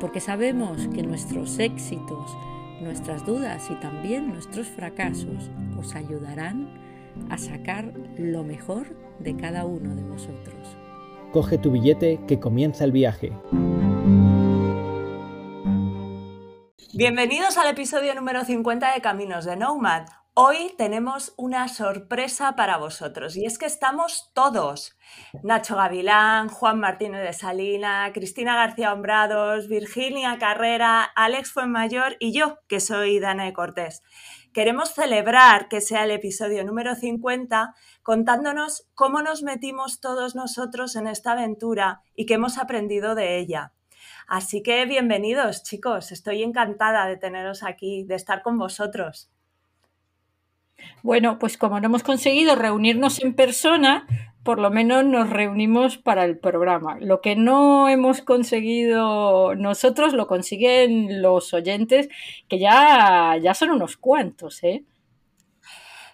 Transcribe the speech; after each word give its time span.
porque 0.00 0.20
sabemos 0.20 0.88
que 0.94 1.02
nuestros 1.02 1.58
éxitos, 1.58 2.36
nuestras 2.80 3.26
dudas 3.26 3.70
y 3.70 3.74
también 3.76 4.28
nuestros 4.28 4.68
fracasos 4.68 5.50
os 5.78 5.94
ayudarán 5.94 6.68
a 7.30 7.38
sacar 7.38 7.92
lo 8.16 8.44
mejor 8.44 8.96
de 9.18 9.36
cada 9.36 9.64
uno 9.64 9.94
de 9.94 10.02
vosotros. 10.02 10.76
Coge 11.32 11.58
tu 11.58 11.72
billete 11.72 12.20
que 12.26 12.38
comienza 12.38 12.84
el 12.84 12.92
viaje. 12.92 13.32
Bienvenidos 16.94 17.58
al 17.58 17.68
episodio 17.68 18.14
número 18.14 18.44
50 18.44 18.94
de 18.94 19.00
Caminos 19.00 19.44
de 19.44 19.56
Nomad. 19.56 20.06
Hoy 20.40 20.72
tenemos 20.78 21.34
una 21.36 21.66
sorpresa 21.66 22.54
para 22.54 22.76
vosotros 22.76 23.36
y 23.36 23.44
es 23.44 23.58
que 23.58 23.66
estamos 23.66 24.30
todos. 24.34 24.96
Nacho 25.42 25.74
Gavilán, 25.74 26.48
Juan 26.48 26.78
Martínez 26.78 27.24
de 27.24 27.32
Salina, 27.32 28.12
Cristina 28.14 28.54
García 28.54 28.92
Hombrados, 28.92 29.66
Virginia 29.66 30.38
Carrera, 30.38 31.02
Alex 31.02 31.50
Fuenmayor 31.50 32.14
y 32.20 32.32
yo, 32.32 32.60
que 32.68 32.78
soy 32.78 33.18
Dana 33.18 33.46
de 33.46 33.52
Cortés. 33.52 34.04
Queremos 34.52 34.90
celebrar 34.90 35.66
que 35.68 35.80
sea 35.80 36.04
el 36.04 36.12
episodio 36.12 36.62
número 36.62 36.94
50 36.94 37.74
contándonos 38.04 38.88
cómo 38.94 39.22
nos 39.22 39.42
metimos 39.42 40.00
todos 40.00 40.36
nosotros 40.36 40.94
en 40.94 41.08
esta 41.08 41.32
aventura 41.32 42.02
y 42.14 42.26
qué 42.26 42.34
hemos 42.34 42.58
aprendido 42.58 43.16
de 43.16 43.38
ella. 43.40 43.72
Así 44.28 44.62
que 44.62 44.86
bienvenidos 44.86 45.64
chicos, 45.64 46.12
estoy 46.12 46.44
encantada 46.44 47.06
de 47.06 47.16
teneros 47.16 47.64
aquí, 47.64 48.04
de 48.04 48.14
estar 48.14 48.42
con 48.42 48.56
vosotros. 48.56 49.32
Bueno, 51.02 51.38
pues 51.38 51.56
como 51.56 51.80
no 51.80 51.86
hemos 51.86 52.02
conseguido 52.02 52.54
reunirnos 52.54 53.22
en 53.22 53.34
persona, 53.34 54.06
por 54.42 54.58
lo 54.58 54.70
menos 54.70 55.04
nos 55.04 55.30
reunimos 55.30 55.98
para 55.98 56.24
el 56.24 56.38
programa. 56.38 56.98
Lo 57.00 57.20
que 57.20 57.36
no 57.36 57.88
hemos 57.88 58.22
conseguido 58.22 59.54
nosotros 59.54 60.14
lo 60.14 60.26
consiguen 60.26 61.22
los 61.22 61.52
oyentes, 61.52 62.08
que 62.48 62.58
ya, 62.58 63.36
ya 63.42 63.54
son 63.54 63.70
unos 63.70 63.96
cuantos, 63.96 64.62
¿eh? 64.64 64.84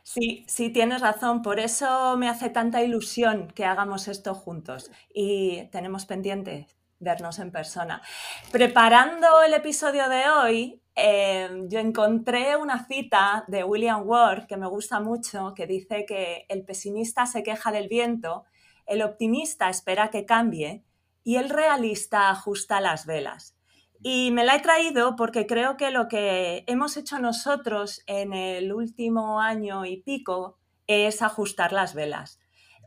Sí, 0.02 0.44
sí, 0.46 0.70
tienes 0.70 1.00
razón. 1.00 1.42
Por 1.42 1.58
eso 1.58 2.16
me 2.16 2.28
hace 2.28 2.50
tanta 2.50 2.82
ilusión 2.82 3.48
que 3.48 3.64
hagamos 3.64 4.06
esto 4.06 4.34
juntos. 4.34 4.90
Y 5.12 5.64
tenemos 5.72 6.06
pendiente 6.06 6.68
vernos 7.00 7.38
en 7.38 7.50
persona. 7.50 8.02
Preparando 8.52 9.42
el 9.42 9.54
episodio 9.54 10.08
de 10.08 10.28
hoy, 10.28 10.80
Em, 10.96 11.68
yo 11.68 11.80
encontré 11.80 12.56
una 12.56 12.86
cita 12.86 13.44
de 13.48 13.64
William 13.64 14.06
Ward 14.06 14.46
que 14.46 14.56
me 14.56 14.68
gusta 14.68 15.00
mucho, 15.00 15.52
que 15.54 15.66
dice 15.66 16.06
que 16.06 16.46
el 16.48 16.64
pesimista 16.64 17.26
se 17.26 17.42
queja 17.42 17.72
del 17.72 17.88
viento, 17.88 18.44
el 18.86 19.02
optimista 19.02 19.68
espera 19.68 20.10
que 20.10 20.24
cambie 20.24 20.84
y 21.24 21.36
el 21.36 21.50
realista 21.50 22.30
ajusta 22.30 22.80
las 22.80 23.06
velas. 23.06 23.56
Y 24.02 24.30
me 24.30 24.44
la 24.44 24.56
he 24.56 24.60
traído 24.60 25.16
porque 25.16 25.46
creo 25.46 25.76
que 25.76 25.90
lo 25.90 26.08
que 26.08 26.62
hemos 26.66 26.96
hecho 26.96 27.18
nosotros 27.18 28.02
en 28.06 28.34
el 28.34 28.72
último 28.72 29.40
año 29.40 29.86
y 29.86 30.02
pico 30.02 30.58
es 30.86 31.22
ajustar 31.22 31.72
las 31.72 31.94
velas. 31.94 32.38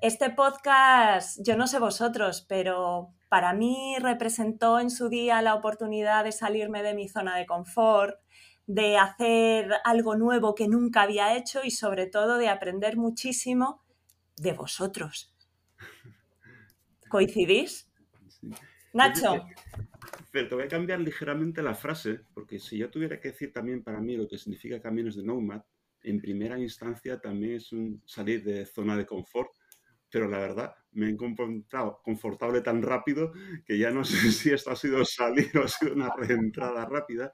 Este 0.01 0.29
podcast, 0.29 1.39
yo 1.43 1.57
no 1.57 1.65
sé 1.65 1.79
vosotros, 1.79 2.45
pero 2.47 3.13
para 3.29 3.53
mí 3.53 3.95
representó 3.99 4.79
en 4.79 4.89
su 4.89 5.09
día 5.09 5.41
la 5.41 5.55
oportunidad 5.55 6.23
de 6.23 6.31
salirme 6.31 6.83
de 6.83 6.93
mi 6.93 7.09
zona 7.09 7.38
de 7.38 7.45
confort, 7.45 8.15
de 8.65 8.97
hacer 8.97 9.71
algo 9.83 10.15
nuevo 10.15 10.55
que 10.55 10.67
nunca 10.67 11.03
había 11.03 11.35
hecho 11.38 11.61
y 11.63 11.71
sobre 11.71 12.07
todo 12.07 12.38
de 12.38 12.49
aprender 12.49 12.97
muchísimo 12.97 13.81
de 14.38 14.53
vosotros. 14.53 15.33
¿Coincidís? 17.09 17.89
Nacho. 18.93 19.45
Pero 20.31 20.49
te 20.49 20.55
voy 20.55 20.63
a 20.65 20.67
cambiar 20.67 20.99
ligeramente 20.99 21.61
la 21.61 21.73
frase, 21.73 22.21
porque 22.33 22.59
si 22.59 22.77
yo 22.77 22.89
tuviera 22.89 23.19
que 23.19 23.29
decir 23.29 23.51
también 23.51 23.83
para 23.83 23.99
mí 23.99 24.15
lo 24.17 24.27
que 24.27 24.38
significa 24.38 24.81
caminos 24.81 25.15
de 25.15 25.23
Nomad, 25.23 25.61
en 26.03 26.21
primera 26.21 26.59
instancia 26.59 27.19
también 27.19 27.55
es 27.55 27.71
un 27.71 28.01
salir 28.05 28.44
de 28.44 28.65
zona 28.65 28.95
de 28.95 29.05
confort 29.05 29.51
pero 30.09 30.28
la 30.28 30.40
verdad 30.40 30.75
me 30.97 31.06
he 31.06 31.09
encontrado 31.09 32.01
confortable 32.03 32.62
tan 32.62 32.81
rápido 32.81 33.31
que 33.66 33.78
ya 33.78 33.91
no 33.91 34.03
sé 34.06 34.31
si 34.31 34.51
esto 34.51 34.72
ha 34.72 34.75
sido 34.75 35.06
salir 35.06 35.56
o 35.57 35.63
ha 35.63 35.68
sido 35.68 35.94
una 35.94 36.13
reentrada 36.16 36.85
rápida, 36.85 37.31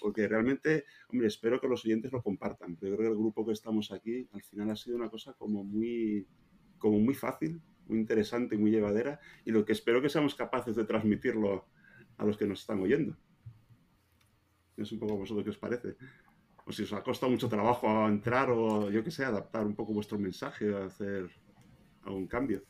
porque 0.00 0.26
realmente, 0.26 0.84
hombre, 1.08 1.28
espero 1.28 1.60
que 1.60 1.68
los 1.68 1.84
oyentes 1.84 2.12
lo 2.12 2.22
compartan. 2.22 2.76
Pero 2.76 2.92
yo 2.92 2.96
creo 2.96 3.10
que 3.10 3.14
el 3.14 3.20
grupo 3.20 3.46
que 3.46 3.52
estamos 3.52 3.92
aquí 3.92 4.28
al 4.32 4.42
final 4.42 4.70
ha 4.70 4.76
sido 4.76 4.96
una 4.96 5.10
cosa 5.10 5.34
como 5.34 5.64
muy, 5.64 6.26
como 6.78 6.98
muy 6.98 7.14
fácil, 7.14 7.60
muy 7.86 7.98
interesante 7.98 8.54
y 8.54 8.58
muy 8.58 8.70
llevadera, 8.70 9.20
y 9.44 9.50
lo 9.50 9.64
que 9.64 9.72
espero 9.72 10.02
que 10.02 10.08
seamos 10.08 10.34
capaces 10.34 10.76
de 10.76 10.84
transmitirlo 10.84 11.66
a 12.16 12.24
los 12.24 12.36
que 12.36 12.46
nos 12.46 12.60
están 12.60 12.80
oyendo. 12.80 13.16
Es 14.76 14.92
un 14.92 14.98
poco 14.98 15.16
vosotros 15.16 15.44
qué 15.44 15.50
os 15.50 15.58
parece. 15.58 15.96
O 16.64 16.72
si 16.72 16.82
os 16.82 16.92
ha 16.92 17.02
costado 17.02 17.30
mucho 17.30 17.48
trabajo 17.48 18.06
entrar 18.06 18.50
o 18.50 18.90
yo 18.90 19.02
qué 19.02 19.10
sé, 19.10 19.24
adaptar 19.24 19.66
un 19.66 19.74
poco 19.74 19.94
vuestro 19.94 20.18
mensaje, 20.18 20.76
hacer 20.76 21.30
un 22.12 22.26
cambio. 22.26 22.62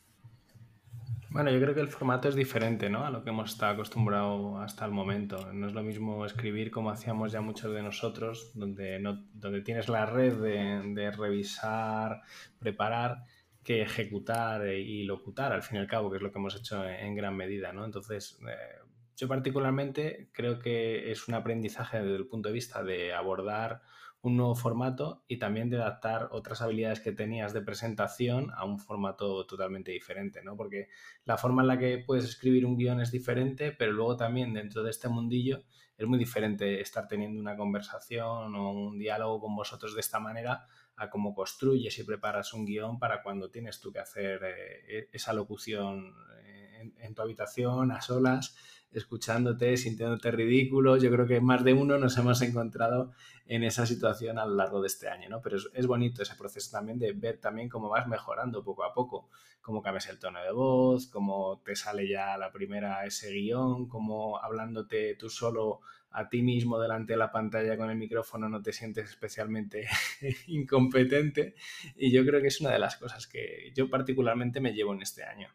Bueno, 1.31 1.51
yo 1.51 1.59
creo 1.61 1.75
que 1.75 1.81
el 1.81 1.89
formato 1.89 2.27
es 2.27 2.33
diferente, 2.33 2.89
¿no? 2.89 3.05
A 3.05 3.11
lo 3.11 3.23
que 3.23 3.29
hemos 3.29 3.51
estado 3.51 3.73
acostumbrados 3.73 4.59
hasta 4.63 4.83
el 4.85 4.91
momento. 4.91 5.53
No 5.53 5.67
es 5.67 5.73
lo 5.73 5.83
mismo 5.83 6.25
escribir 6.25 6.71
como 6.71 6.89
hacíamos 6.89 7.31
ya 7.31 7.39
muchos 7.39 7.71
de 7.71 7.83
nosotros, 7.83 8.51
donde, 8.55 8.97
no, 8.97 9.23
donde 9.33 9.61
tienes 9.61 9.89
la 9.89 10.07
red 10.07 10.33
de, 10.33 11.11
revisar, 11.11 12.21
preparar, 12.57 13.25
que 13.63 13.83
ejecutar 13.83 14.65
y 14.69 15.03
locutar, 15.03 15.53
al 15.53 15.61
fin 15.61 15.77
y 15.77 15.79
al 15.81 15.87
cabo, 15.87 16.09
que 16.09 16.17
es 16.17 16.23
lo 16.23 16.31
que 16.31 16.39
hemos 16.39 16.55
hecho 16.55 16.83
en, 16.83 17.13
gran 17.13 17.37
medida, 17.37 17.73
¿no? 17.73 17.85
Entonces, 17.85 18.39
eh, 18.49 18.79
yo 19.15 19.27
particularmente 19.27 20.29
creo 20.31 20.57
que 20.57 21.11
es 21.11 21.27
un 21.27 21.35
aprendizaje 21.35 22.01
desde 22.01 22.15
el 22.15 22.25
punto 22.25 22.49
de 22.49 22.53
vista 22.53 22.83
de 22.83 23.13
abordar 23.13 23.83
un 24.21 24.35
nuevo 24.35 24.55
formato 24.55 25.23
y 25.27 25.37
también 25.37 25.69
de 25.69 25.77
adaptar 25.77 26.29
otras 26.31 26.61
habilidades 26.61 26.99
que 26.99 27.13
tenías 27.13 27.53
de 27.53 27.61
presentación 27.61 28.51
a 28.55 28.65
un 28.65 28.79
formato 28.79 29.45
totalmente 29.45 29.91
diferente, 29.91 30.43
¿no? 30.43 30.57
Porque 30.57 30.89
la 31.23 31.37
forma 31.37 31.61
en 31.61 31.69
la 31.69 31.79
que 31.79 32.03
puedes 32.05 32.25
escribir 32.25 32.65
un 32.65 32.77
guion 32.77 32.99
es 32.99 33.11
diferente, 33.11 33.71
pero 33.71 33.93
luego 33.93 34.17
también 34.17 34.53
dentro 34.53 34.83
de 34.83 34.89
este 34.89 35.07
mundillo 35.07 35.63
es 35.97 36.05
muy 36.05 36.17
diferente 36.17 36.81
estar 36.81 37.07
teniendo 37.07 37.39
una 37.39 37.55
conversación 37.55 38.55
o 38.55 38.71
un 38.71 38.97
diálogo 38.97 39.41
con 39.41 39.55
vosotros 39.55 39.93
de 39.93 40.01
esta 40.01 40.19
manera 40.19 40.65
a 40.97 41.09
cómo 41.09 41.33
construyes 41.33 41.97
y 41.97 42.03
preparas 42.03 42.53
un 42.53 42.65
guion 42.65 42.99
para 42.99 43.23
cuando 43.23 43.49
tienes 43.49 43.79
tú 43.79 43.91
que 43.91 43.99
hacer 43.99 44.43
eh, 44.43 44.97
e-, 44.97 45.09
esa 45.13 45.31
locución 45.31 46.13
eh, 46.43 46.91
en 46.99 47.15
tu 47.15 47.21
habitación 47.21 47.91
a 47.91 48.01
solas 48.01 48.55
escuchándote, 48.91 49.77
sintiéndote 49.77 50.31
ridículo. 50.31 50.97
Yo 50.97 51.11
creo 51.11 51.27
que 51.27 51.41
más 51.41 51.63
de 51.63 51.73
uno 51.73 51.97
nos 51.97 52.17
hemos 52.17 52.41
encontrado 52.41 53.11
en 53.45 53.63
esa 53.63 53.85
situación 53.85 54.37
a 54.37 54.45
lo 54.45 54.55
largo 54.55 54.81
de 54.81 54.87
este 54.87 55.09
año, 55.09 55.29
¿no? 55.29 55.41
Pero 55.41 55.57
es, 55.73 55.87
bonito 55.87 56.21
ese 56.21 56.35
proceso 56.35 56.71
también 56.71 56.99
de 56.99 57.13
ver 57.13 57.39
también 57.39 57.69
cómo 57.69 57.89
vas 57.89 58.07
mejorando 58.07 58.63
poco 58.63 58.83
a 58.83 58.93
poco, 58.93 59.29
cómo 59.61 59.81
cambias 59.81 60.07
el 60.07 60.19
tono 60.19 60.41
de 60.41 60.51
voz, 60.51 61.07
cómo 61.07 61.61
te 61.63 61.75
sale 61.75 62.07
ya 62.07 62.37
la 62.37 62.51
primera 62.51 63.05
ese 63.05 63.31
guion, 63.31 63.87
cómo 63.87 64.37
hablándote 64.39 65.15
tú 65.15 65.29
solo 65.29 65.81
a 66.11 66.27
ti 66.29 66.41
mismo 66.41 66.79
delante 66.79 67.13
de 67.13 67.17
la 67.17 67.31
pantalla 67.31 67.77
con 67.77 67.89
el 67.89 67.97
micrófono 67.97 68.49
no 68.49 68.61
te 68.61 68.73
sientes 68.73 69.09
especialmente 69.09 69.87
incompetente 70.47 71.53
y 71.95 72.11
yo 72.11 72.25
creo 72.25 72.41
que 72.41 72.47
es 72.47 72.61
una 72.61 72.71
de 72.71 72.79
las 72.79 72.97
cosas 72.97 73.27
que 73.27 73.71
yo 73.75 73.89
particularmente 73.89 74.59
me 74.59 74.73
llevo 74.73 74.93
en 74.93 75.01
este 75.03 75.23
año. 75.23 75.49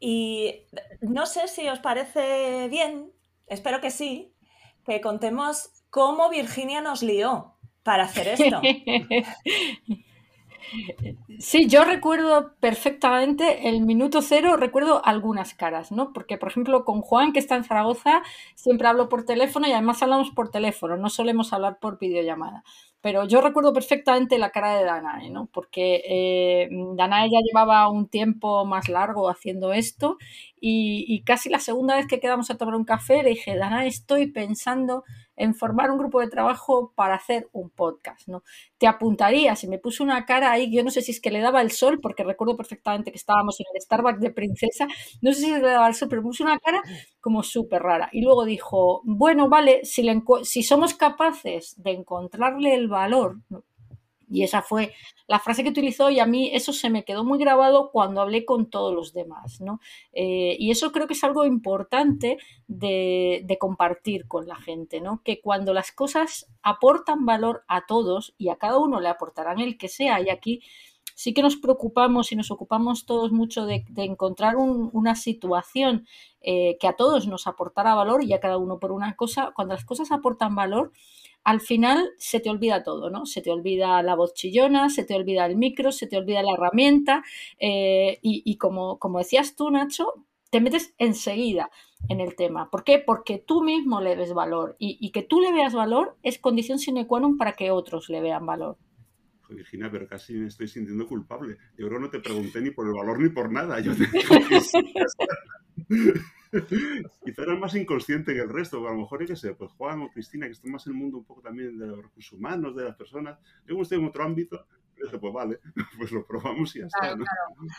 Y 0.00 0.66
no 1.02 1.26
sé 1.26 1.46
si 1.46 1.68
os 1.68 1.78
parece 1.78 2.68
bien, 2.68 3.12
espero 3.46 3.80
que 3.80 3.90
sí, 3.90 4.34
que 4.86 5.00
contemos 5.00 5.70
cómo 5.90 6.30
Virginia 6.30 6.80
nos 6.80 7.02
lió 7.02 7.54
para 7.82 8.04
hacer 8.04 8.28
esto. 8.28 8.60
Sí, 11.38 11.66
yo 11.68 11.84
recuerdo 11.84 12.54
perfectamente 12.60 13.68
el 13.68 13.80
minuto 13.80 14.20
cero, 14.20 14.56
recuerdo 14.56 15.04
algunas 15.04 15.54
caras, 15.54 15.90
¿no? 15.90 16.12
Porque, 16.12 16.36
por 16.36 16.50
ejemplo, 16.50 16.84
con 16.84 17.00
Juan, 17.00 17.32
que 17.32 17.38
está 17.38 17.56
en 17.56 17.64
Zaragoza, 17.64 18.22
siempre 18.54 18.88
hablo 18.88 19.08
por 19.08 19.24
teléfono 19.24 19.66
y 19.66 19.72
además 19.72 20.02
hablamos 20.02 20.30
por 20.30 20.50
teléfono, 20.50 20.96
no 20.96 21.08
solemos 21.08 21.52
hablar 21.52 21.78
por 21.80 21.98
videollamada. 21.98 22.62
Pero 23.00 23.26
yo 23.26 23.40
recuerdo 23.40 23.72
perfectamente 23.72 24.38
la 24.38 24.50
cara 24.50 24.76
de 24.76 24.84
Danae, 24.84 25.30
¿no? 25.30 25.46
Porque 25.46 26.02
eh, 26.06 26.68
Danae 26.96 27.30
ya 27.30 27.38
llevaba 27.42 27.88
un 27.88 28.08
tiempo 28.08 28.66
más 28.66 28.90
largo 28.90 29.30
haciendo 29.30 29.72
esto 29.72 30.18
y, 30.60 31.06
y, 31.08 31.22
casi 31.22 31.48
la 31.48 31.58
segunda 31.60 31.96
vez 31.96 32.06
que 32.06 32.20
quedamos 32.20 32.50
a 32.50 32.58
tomar 32.58 32.74
un 32.74 32.84
café 32.84 33.22
le 33.22 33.30
dije, 33.30 33.56
Danae, 33.56 33.88
estoy 33.88 34.26
pensando 34.30 35.04
en 35.40 35.54
formar 35.54 35.90
un 35.90 35.98
grupo 35.98 36.20
de 36.20 36.28
trabajo 36.28 36.92
para 36.94 37.14
hacer 37.14 37.48
un 37.52 37.70
podcast, 37.70 38.28
¿no? 38.28 38.42
Te 38.78 38.86
apuntarías 38.86 39.64
y 39.64 39.68
me 39.68 39.78
puso 39.78 40.04
una 40.04 40.26
cara 40.26 40.52
ahí, 40.52 40.70
yo 40.70 40.84
no 40.84 40.90
sé 40.90 41.00
si 41.00 41.12
es 41.12 41.20
que 41.20 41.30
le 41.30 41.40
daba 41.40 41.62
el 41.62 41.70
sol, 41.70 41.98
porque 42.00 42.24
recuerdo 42.24 42.56
perfectamente 42.56 43.10
que 43.10 43.16
estábamos 43.16 43.58
en 43.58 43.66
el 43.74 43.80
Starbucks 43.80 44.20
de 44.20 44.30
Princesa, 44.30 44.86
no 45.22 45.32
sé 45.32 45.40
si 45.40 45.50
le 45.50 45.60
daba 45.60 45.88
el 45.88 45.94
sol, 45.94 46.08
pero 46.10 46.20
me 46.20 46.28
puso 46.28 46.44
una 46.44 46.58
cara 46.58 46.82
como 47.20 47.42
súper 47.42 47.82
rara. 47.82 48.10
Y 48.12 48.22
luego 48.22 48.44
dijo, 48.44 49.00
bueno, 49.04 49.48
vale, 49.48 49.84
si, 49.84 50.02
le, 50.02 50.22
si 50.42 50.62
somos 50.62 50.94
capaces 50.94 51.74
de 51.78 51.92
encontrarle 51.92 52.74
el 52.74 52.88
valor. 52.88 53.38
Y 54.30 54.44
esa 54.44 54.62
fue 54.62 54.94
la 55.26 55.40
frase 55.40 55.62
que 55.62 55.70
utilizó 55.70 56.08
y 56.10 56.20
a 56.20 56.26
mí 56.26 56.50
eso 56.54 56.72
se 56.72 56.88
me 56.88 57.04
quedó 57.04 57.24
muy 57.24 57.38
grabado 57.38 57.90
cuando 57.90 58.20
hablé 58.20 58.44
con 58.44 58.70
todos 58.70 58.94
los 58.94 59.12
demás, 59.12 59.60
¿no? 59.60 59.80
Eh, 60.12 60.56
y 60.58 60.70
eso 60.70 60.92
creo 60.92 61.06
que 61.06 61.14
es 61.14 61.24
algo 61.24 61.44
importante 61.44 62.38
de, 62.68 63.56
compartir 63.58 64.26
con 64.28 64.46
la 64.46 64.56
gente, 64.56 65.00
¿no? 65.00 65.20
Que 65.24 65.40
cuando 65.40 65.74
las 65.74 65.92
cosas 65.92 66.48
aportan 66.62 67.26
valor 67.26 67.64
a 67.68 67.86
todos 67.86 68.34
y 68.38 68.48
a 68.48 68.56
cada 68.56 68.78
uno 68.78 69.00
le 69.00 69.08
aportarán 69.08 69.58
el 69.60 69.76
que 69.76 69.88
sea, 69.88 70.20
y 70.20 70.30
aquí 70.30 70.62
sí 71.14 71.34
que 71.34 71.42
nos 71.42 71.56
preocupamos 71.56 72.32
y 72.32 72.36
nos 72.36 72.50
ocupamos 72.50 73.04
todos 73.04 73.32
mucho 73.32 73.66
de, 73.66 73.84
encontrar 73.96 74.56
un, 74.56 74.90
una 74.92 75.14
situación 75.14 76.06
eh, 76.40 76.78
que 76.80 76.86
a 76.86 76.94
todos 76.96 77.26
nos 77.26 77.46
aportara 77.46 77.94
valor 77.94 78.24
y 78.24 78.32
a 78.32 78.40
cada 78.40 78.56
uno 78.56 78.78
por 78.78 78.92
una 78.92 79.14
cosa, 79.16 79.52
cuando 79.54 79.74
las 79.74 79.84
cosas 79.84 80.10
aportan 80.12 80.54
valor, 80.54 80.92
al 81.44 81.60
final 81.60 82.10
se 82.18 82.40
te 82.40 82.50
olvida 82.50 82.82
todo, 82.82 83.10
¿no? 83.10 83.26
Se 83.26 83.42
te 83.42 83.50
olvida 83.50 84.02
la 84.02 84.14
voz 84.14 84.34
chillona, 84.34 84.90
se 84.90 85.04
te 85.04 85.14
olvida 85.14 85.46
el 85.46 85.56
micro, 85.56 85.92
se 85.92 86.06
te 86.06 86.16
olvida 86.16 86.42
la 86.42 86.52
herramienta 86.52 87.22
eh, 87.58 88.18
y, 88.22 88.56
como, 88.56 88.98
como 88.98 89.18
decías 89.18 89.56
tú, 89.56 89.70
Nacho, 89.70 90.26
te 90.50 90.60
metes 90.60 90.94
enseguida 90.98 91.70
en 92.08 92.20
el 92.20 92.34
tema. 92.36 92.70
¿Por 92.70 92.84
qué? 92.84 92.98
Porque 92.98 93.38
tú 93.38 93.62
mismo 93.62 94.00
le 94.00 94.16
ves 94.16 94.34
valor 94.34 94.76
y, 94.78 94.98
y, 95.00 95.10
que 95.10 95.22
tú 95.22 95.40
le 95.40 95.52
veas 95.52 95.74
valor 95.74 96.16
es 96.22 96.38
condición 96.38 96.78
sine 96.78 97.06
qua 97.06 97.20
non 97.20 97.36
para 97.38 97.52
que 97.52 97.70
otros 97.70 98.08
le 98.08 98.20
vean 98.20 98.46
valor. 98.46 98.76
Virginia, 99.54 99.90
pero 99.90 100.06
casi 100.06 100.34
me 100.34 100.48
estoy 100.48 100.68
sintiendo 100.68 101.06
culpable. 101.06 101.56
Yo 101.76 101.88
creo 101.88 101.98
que 101.98 102.06
no 102.06 102.10
te 102.10 102.20
pregunté 102.20 102.60
ni 102.60 102.70
por 102.70 102.86
el 102.86 102.94
valor 102.94 103.20
ni 103.20 103.28
por 103.28 103.52
nada. 103.52 103.80
Yo 103.80 103.92
te 103.94 104.08
Quizá 107.24 107.42
eras 107.42 107.58
más 107.58 107.74
inconsciente 107.76 108.34
que 108.34 108.40
el 108.40 108.48
resto, 108.48 108.78
a 108.86 108.92
lo 108.92 108.98
mejor, 108.98 109.24
qué 109.24 109.36
sé, 109.36 109.54
pues 109.54 109.70
Juan 109.72 110.02
o 110.02 110.10
Cristina, 110.10 110.46
que 110.46 110.52
están 110.52 110.72
más 110.72 110.86
en 110.86 110.94
el 110.94 110.98
mundo 110.98 111.18
un 111.18 111.24
poco 111.24 111.42
también 111.42 111.78
de 111.78 111.86
los 111.86 112.02
recursos 112.02 112.32
humanos, 112.32 112.74
de 112.74 112.84
las 112.84 112.96
personas. 112.96 113.38
Yo 113.66 113.74
como 113.74 113.82
estoy 113.82 113.98
en 113.98 114.06
otro 114.06 114.24
ámbito, 114.24 114.66
dije, 115.00 115.18
pues 115.18 115.32
vale, 115.32 115.60
pues 115.98 116.10
lo 116.10 116.26
probamos 116.26 116.74
y 116.76 116.80
ya 116.80 116.88
claro, 116.88 117.14
está. 117.14 117.16
¿no? 117.16 117.24
Claro. 117.24 117.72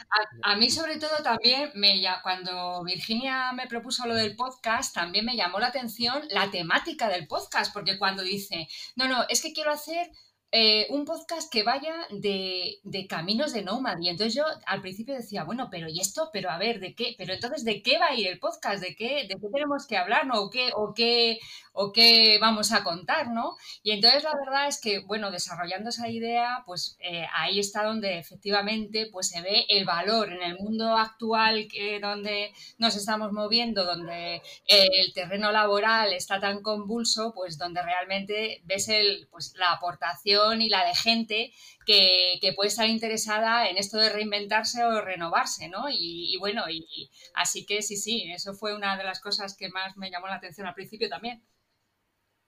A, 0.43 0.53
a, 0.53 0.55
mí 0.55 0.69
sobre 0.69 0.97
todo 0.97 1.21
también, 1.23 1.71
me, 1.75 2.01
cuando 2.23 2.83
Virginia 2.83 3.51
me 3.53 3.67
propuso 3.67 4.07
lo 4.07 4.15
del 4.15 4.35
podcast, 4.35 4.95
también 4.95 5.25
me 5.25 5.35
llamó 5.35 5.59
la 5.59 5.67
atención 5.67 6.23
la 6.29 6.49
temática 6.49 7.09
del 7.09 7.27
podcast, 7.27 7.73
porque 7.73 7.97
cuando 7.97 8.23
dice, 8.23 8.67
no, 8.95 9.07
no, 9.07 9.25
es 9.29 9.41
que 9.41 9.53
quiero 9.53 9.71
hacer 9.71 10.09
eh, 10.53 10.87
un 10.89 11.05
podcast 11.05 11.49
que 11.49 11.63
vaya 11.63 11.95
de, 12.09 12.79
de, 12.83 13.07
caminos 13.07 13.53
de 13.53 13.61
Nomad. 13.61 13.99
Y 14.01 14.09
entonces 14.09 14.35
yo 14.35 14.43
al 14.65 14.81
principio 14.81 15.15
decía, 15.15 15.45
bueno, 15.45 15.69
pero 15.71 15.87
¿y 15.87 16.01
esto? 16.01 16.29
Pero 16.33 16.49
a 16.49 16.57
ver, 16.57 16.81
¿de 16.81 16.93
qué? 16.93 17.15
Pero 17.17 17.33
entonces, 17.33 17.63
¿de 17.63 17.81
qué 17.81 17.97
va 17.97 18.07
a 18.07 18.15
ir 18.15 18.27
el 18.27 18.37
podcast? 18.37 18.83
¿De 18.83 18.93
qué, 18.93 19.27
de 19.29 19.35
qué 19.39 19.47
tenemos 19.53 19.87
que 19.87 19.95
hablar? 19.95 20.25
¿no? 20.25 20.41
¿O, 20.41 20.49
qué, 20.49 20.71
o, 20.75 20.93
qué, 20.93 21.39
¿O 21.71 21.93
qué 21.93 22.37
vamos 22.41 22.73
a 22.73 22.83
contar? 22.83 23.29
¿no? 23.29 23.55
Y 23.81 23.91
entonces 23.91 24.23
la 24.23 24.35
verdad 24.35 24.67
es 24.67 24.81
que, 24.81 24.99
bueno, 24.99 25.31
desarrollando 25.31 25.89
esa 25.89 26.09
idea, 26.09 26.63
pues 26.65 26.97
eh, 26.99 27.25
ahí 27.33 27.57
está 27.57 27.85
donde 27.85 28.19
efectivamente 28.19 29.07
pues, 29.09 29.29
se 29.29 29.41
ve 29.41 29.65
el 29.69 29.85
valor 29.85 30.33
en 30.33 30.43
el 30.43 30.57
mundo 30.57 30.97
actual 30.97 31.69
que, 31.69 32.01
donde 32.01 32.51
nos 32.77 32.97
estamos 32.97 33.31
moviendo, 33.31 33.85
donde 33.85 34.41
el 34.67 35.13
terreno 35.13 35.53
laboral 35.53 36.11
está 36.11 36.41
tan 36.41 36.61
convulso, 36.61 37.31
pues 37.33 37.57
donde 37.57 37.81
realmente 37.81 38.61
ves 38.65 38.89
el, 38.89 39.29
pues, 39.31 39.53
la 39.55 39.71
aportación 39.71 40.40
y 40.61 40.69
la 40.69 40.85
de 40.85 40.95
gente 40.95 41.53
que, 41.85 42.39
que, 42.41 42.53
puede 42.53 42.69
estar 42.69 42.87
interesada 42.87 43.69
en 43.69 43.77
esto 43.77 43.97
de 43.97 44.09
reinventarse 44.09 44.83
o 44.83 45.01
renovarse, 45.01 45.67
¿no? 45.67 45.85
Y, 45.89 46.37
bueno, 46.39 46.63
y, 46.69 47.09
así 47.33 47.65
que 47.65 47.81
sí, 47.81 47.97
sí, 47.97 48.31
eso 48.33 48.53
fue 48.53 48.75
una 48.75 48.97
de 48.97 49.03
las 49.03 49.19
cosas 49.19 49.55
que 49.55 49.69
más 49.69 49.97
me 49.97 50.11
llamó 50.11 50.27
la 50.27 50.35
atención 50.35 50.67
al 50.67 50.73
principio 50.73 51.09
también. 51.09 51.43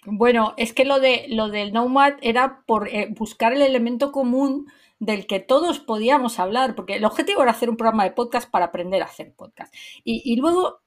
Bueno, 0.06 0.54
es 0.57 0.74
que 0.74 0.86
lo, 0.86 1.00
de, 1.00 1.25
lo 1.30 1.48
del 1.50 1.72
Nomad 1.72 2.13
era 2.22 2.63
por 2.66 2.90
eh, 2.90 3.07
buscar 3.12 3.54
el 3.54 3.62
elemento 3.62 4.12
común 4.12 4.68
del 5.00 5.28
que 5.28 5.40
todos 5.40 5.80
podíamos 5.80 6.40
hablar, 6.40 6.75
porque 6.75 6.95
el 6.95 7.06
objetivo 7.06 7.42
era 7.42 7.51
hacer 7.51 7.69
un 7.69 7.78
programa 7.78 8.04
de 8.04 8.12
podcast 8.12 8.50
para 8.50 8.66
aprender 8.66 9.01
a 9.01 9.06
hacer 9.06 9.34
podcast. 9.34 9.74
Y 10.04 10.36
luego 10.38 10.82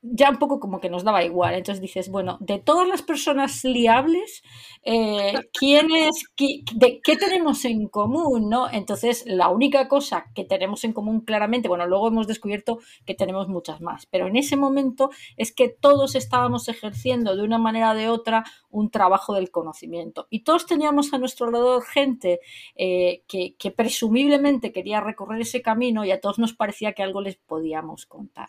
ya 0.00 0.30
un 0.30 0.38
poco 0.38 0.60
como 0.60 0.80
que 0.80 0.90
nos 0.90 1.04
daba 1.04 1.24
igual. 1.24 1.54
Entonces 1.54 1.80
dices, 1.82 2.08
bueno, 2.08 2.38
de 2.40 2.58
todas 2.58 2.86
las 2.86 3.02
personas 3.02 3.64
liables, 3.64 4.42
eh, 4.84 5.34
¿quién 5.52 5.90
es, 5.90 6.24
qué, 6.36 6.62
de, 6.74 7.00
¿qué 7.02 7.16
tenemos 7.16 7.64
en 7.64 7.88
común? 7.88 8.48
¿no? 8.48 8.70
Entonces, 8.70 9.24
la 9.26 9.48
única 9.48 9.88
cosa 9.88 10.26
que 10.34 10.44
tenemos 10.44 10.84
en 10.84 10.92
común 10.92 11.20
claramente, 11.22 11.68
bueno, 11.68 11.86
luego 11.86 12.08
hemos 12.08 12.26
descubierto 12.26 12.78
que 13.06 13.14
tenemos 13.14 13.48
muchas 13.48 13.80
más, 13.80 14.06
pero 14.06 14.26
en 14.28 14.36
ese 14.36 14.56
momento 14.56 15.10
es 15.36 15.52
que 15.52 15.68
todos 15.68 16.14
estábamos 16.14 16.68
ejerciendo 16.68 17.36
de 17.36 17.42
una 17.42 17.58
manera 17.58 17.92
o 17.92 17.94
de 17.94 18.08
otra 18.08 18.44
un 18.70 18.90
trabajo 18.90 19.34
del 19.34 19.50
conocimiento. 19.50 20.26
Y 20.30 20.44
todos 20.44 20.66
teníamos 20.66 21.12
a 21.12 21.18
nuestro 21.18 21.46
alrededor 21.46 21.82
gente 21.84 22.40
eh, 22.76 23.22
que 23.26 23.70
presumiblemente 23.70 24.72
quería 24.72 25.00
recorrer 25.00 25.40
ese 25.40 25.62
camino 25.62 26.04
y 26.04 26.12
a 26.12 26.20
todos 26.20 26.38
nos 26.38 26.54
parecía 26.54 26.92
que 26.92 27.02
algo 27.02 27.20
les 27.20 27.36
podíamos 27.36 28.06
contar 28.06 28.48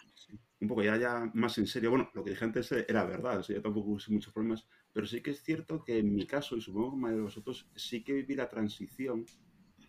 un 0.61 0.67
poco 0.67 0.83
ya, 0.83 0.97
ya 0.97 1.31
más 1.33 1.57
en 1.57 1.67
serio, 1.67 1.89
bueno, 1.89 2.09
lo 2.13 2.23
que 2.23 2.31
dije 2.31 2.43
antes 2.43 2.71
era 2.71 3.05
verdad, 3.05 3.39
o 3.39 3.41
yo 3.41 3.61
tampoco 3.61 3.91
hubo 3.91 3.99
muchos 4.09 4.33
problemas, 4.33 4.67
pero 4.91 5.07
sí 5.07 5.21
que 5.21 5.31
es 5.31 5.41
cierto 5.41 5.83
que 5.83 5.99
en 5.99 6.13
mi 6.13 6.25
caso, 6.25 6.57
y 6.57 6.61
supongo 6.61 6.91
que 6.91 7.07
en 7.07 7.15
de 7.15 7.21
vosotros, 7.21 7.69
sí 7.75 8.03
que 8.03 8.13
viví 8.13 8.35
la 8.35 8.49
transición 8.49 9.25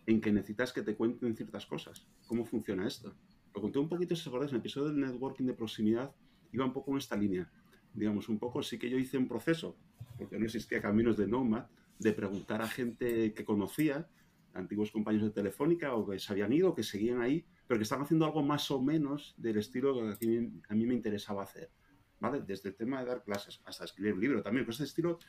en 0.06 0.20
que 0.20 0.32
necesitas 0.32 0.72
que 0.72 0.82
te 0.82 0.94
cuenten 0.94 1.36
ciertas 1.36 1.66
cosas, 1.66 2.06
cómo 2.26 2.44
funciona 2.44 2.86
esto. 2.86 3.14
Lo 3.54 3.60
conté 3.60 3.78
un 3.80 3.88
poquito, 3.88 4.14
si 4.14 4.22
os 4.22 4.26
acordáis, 4.28 4.52
en 4.52 4.56
el 4.56 4.60
episodio 4.60 4.88
del 4.88 5.00
networking 5.00 5.46
de 5.46 5.54
proximidad, 5.54 6.14
iba 6.52 6.64
un 6.64 6.72
poco 6.72 6.92
en 6.92 6.98
esta 6.98 7.16
línea. 7.16 7.50
Digamos, 7.92 8.28
un 8.28 8.38
poco 8.38 8.62
sí 8.62 8.78
que 8.78 8.88
yo 8.88 8.96
hice 8.96 9.18
un 9.18 9.26
proceso, 9.26 9.76
porque 10.16 10.38
no 10.38 10.44
existía 10.44 10.80
caminos 10.80 11.16
de 11.16 11.26
Nomad, 11.26 11.66
de 11.98 12.12
preguntar 12.12 12.62
a 12.62 12.68
gente 12.68 13.34
que 13.34 13.44
conocía, 13.44 14.08
antiguos 14.54 14.90
compañeros 14.90 15.28
de 15.28 15.34
Telefónica 15.34 15.94
o 15.94 16.08
que 16.08 16.18
se 16.18 16.32
habían 16.32 16.52
ido, 16.52 16.74
que 16.74 16.82
seguían 16.82 17.20
ahí, 17.20 17.44
pero 17.70 17.78
que 17.78 17.84
estaban 17.84 18.04
haciendo 18.04 18.26
algo 18.26 18.42
más 18.42 18.68
o 18.72 18.82
menos 18.82 19.32
del 19.36 19.58
estilo 19.58 19.94
que 20.18 20.50
a 20.68 20.74
mí 20.74 20.86
me 20.86 20.94
interesaba 20.94 21.44
hacer. 21.44 21.70
¿Vale? 22.18 22.40
Desde 22.40 22.70
el 22.70 22.74
tema 22.74 22.98
de 22.98 23.06
dar 23.06 23.22
clases 23.22 23.62
hasta 23.64 23.84
escribir 23.84 24.14
un 24.14 24.20
libro 24.20 24.42
también, 24.42 24.64
con 24.64 24.74
ese 24.74 24.82
estilo. 24.82 25.20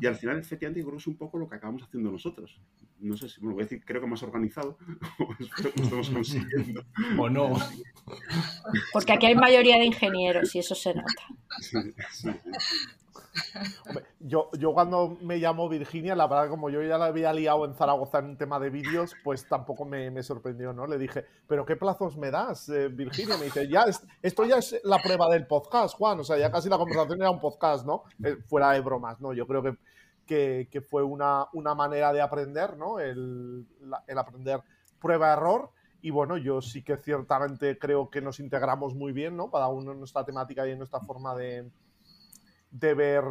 Y 0.00 0.06
al 0.06 0.14
final, 0.14 0.38
efectivamente, 0.38 0.82
creo 0.82 0.92
que 0.92 0.98
es 0.98 1.06
un 1.08 1.16
poco 1.16 1.36
lo 1.36 1.48
que 1.48 1.56
acabamos 1.56 1.82
haciendo 1.82 2.12
nosotros. 2.12 2.62
No 3.04 3.18
sé 3.18 3.28
si, 3.28 3.38
bueno, 3.40 3.56
voy 3.56 3.62
a 3.62 3.66
decir, 3.66 3.84
creo 3.84 4.00
que 4.00 4.06
más 4.06 4.22
organizado, 4.22 4.78
o 5.18 5.28
espero 5.38 5.72
que 5.72 5.78
lo 5.78 5.84
estamos 5.84 6.10
consiguiendo. 6.14 6.84
o 7.18 7.28
no. 7.28 7.52
Porque 8.94 9.12
aquí 9.12 9.26
hay 9.26 9.34
mayoría 9.34 9.76
de 9.76 9.84
ingenieros 9.84 10.54
y 10.54 10.60
eso 10.60 10.74
se 10.74 10.94
nota. 10.94 11.22
Sí, 11.60 11.78
sí, 12.10 12.30
sí. 12.30 12.30
Hombre, 13.86 14.04
yo, 14.20 14.48
yo 14.58 14.72
cuando 14.72 15.18
me 15.20 15.38
llamó 15.38 15.68
Virginia, 15.68 16.14
la 16.14 16.26
verdad, 16.26 16.48
como 16.48 16.70
yo 16.70 16.82
ya 16.82 16.96
la 16.96 17.06
había 17.06 17.32
liado 17.32 17.64
en 17.64 17.74
Zaragoza 17.74 18.20
en 18.20 18.26
un 18.26 18.38
tema 18.38 18.58
de 18.58 18.70
vídeos, 18.70 19.14
pues 19.22 19.46
tampoco 19.46 19.84
me, 19.84 20.10
me, 20.10 20.22
sorprendió, 20.22 20.72
¿no? 20.72 20.86
Le 20.86 20.96
dije, 20.96 21.26
¿pero 21.46 21.66
qué 21.66 21.76
plazos 21.76 22.16
me 22.16 22.30
das, 22.30 22.68
eh, 22.70 22.88
Virginia? 22.88 23.36
Me 23.36 23.46
dice, 23.46 23.68
ya, 23.68 23.82
es, 23.82 24.02
esto 24.22 24.44
ya 24.44 24.58
es 24.58 24.80
la 24.84 24.98
prueba 24.98 25.28
del 25.28 25.46
podcast, 25.46 25.96
Juan. 25.96 26.20
O 26.20 26.24
sea, 26.24 26.38
ya 26.38 26.50
casi 26.50 26.68
la 26.68 26.78
conversación 26.78 27.20
era 27.20 27.30
un 27.30 27.40
podcast, 27.40 27.84
¿no? 27.84 28.04
Eh, 28.22 28.36
fuera 28.46 28.70
de 28.70 28.80
bromas, 28.80 29.20
¿no? 29.20 29.34
Yo 29.34 29.46
creo 29.46 29.62
que, 29.62 29.76
que, 30.24 30.86
fue 30.88 31.02
una, 31.02 31.46
una, 31.52 31.74
manera 31.74 32.12
de 32.12 32.20
aprender, 32.20 32.76
¿no? 32.76 32.98
El, 32.98 33.66
el 34.06 34.18
aprender 34.18 34.62
prueba-error. 35.00 35.70
Y 36.00 36.10
bueno, 36.10 36.36
yo 36.36 36.60
sí 36.60 36.82
que 36.82 36.96
ciertamente 36.96 37.78
creo 37.78 38.10
que 38.10 38.20
nos 38.20 38.40
integramos 38.40 38.94
muy 38.94 39.12
bien, 39.12 39.36
¿no? 39.36 39.50
Cada 39.50 39.68
uno 39.68 39.92
en 39.92 39.98
nuestra 39.98 40.24
temática 40.24 40.66
y 40.66 40.72
en 40.72 40.78
nuestra 40.78 41.00
forma 41.00 41.34
de, 41.34 41.70
de 42.70 42.94
ver 42.94 43.24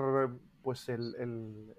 pues 0.63 0.87
el, 0.87 1.13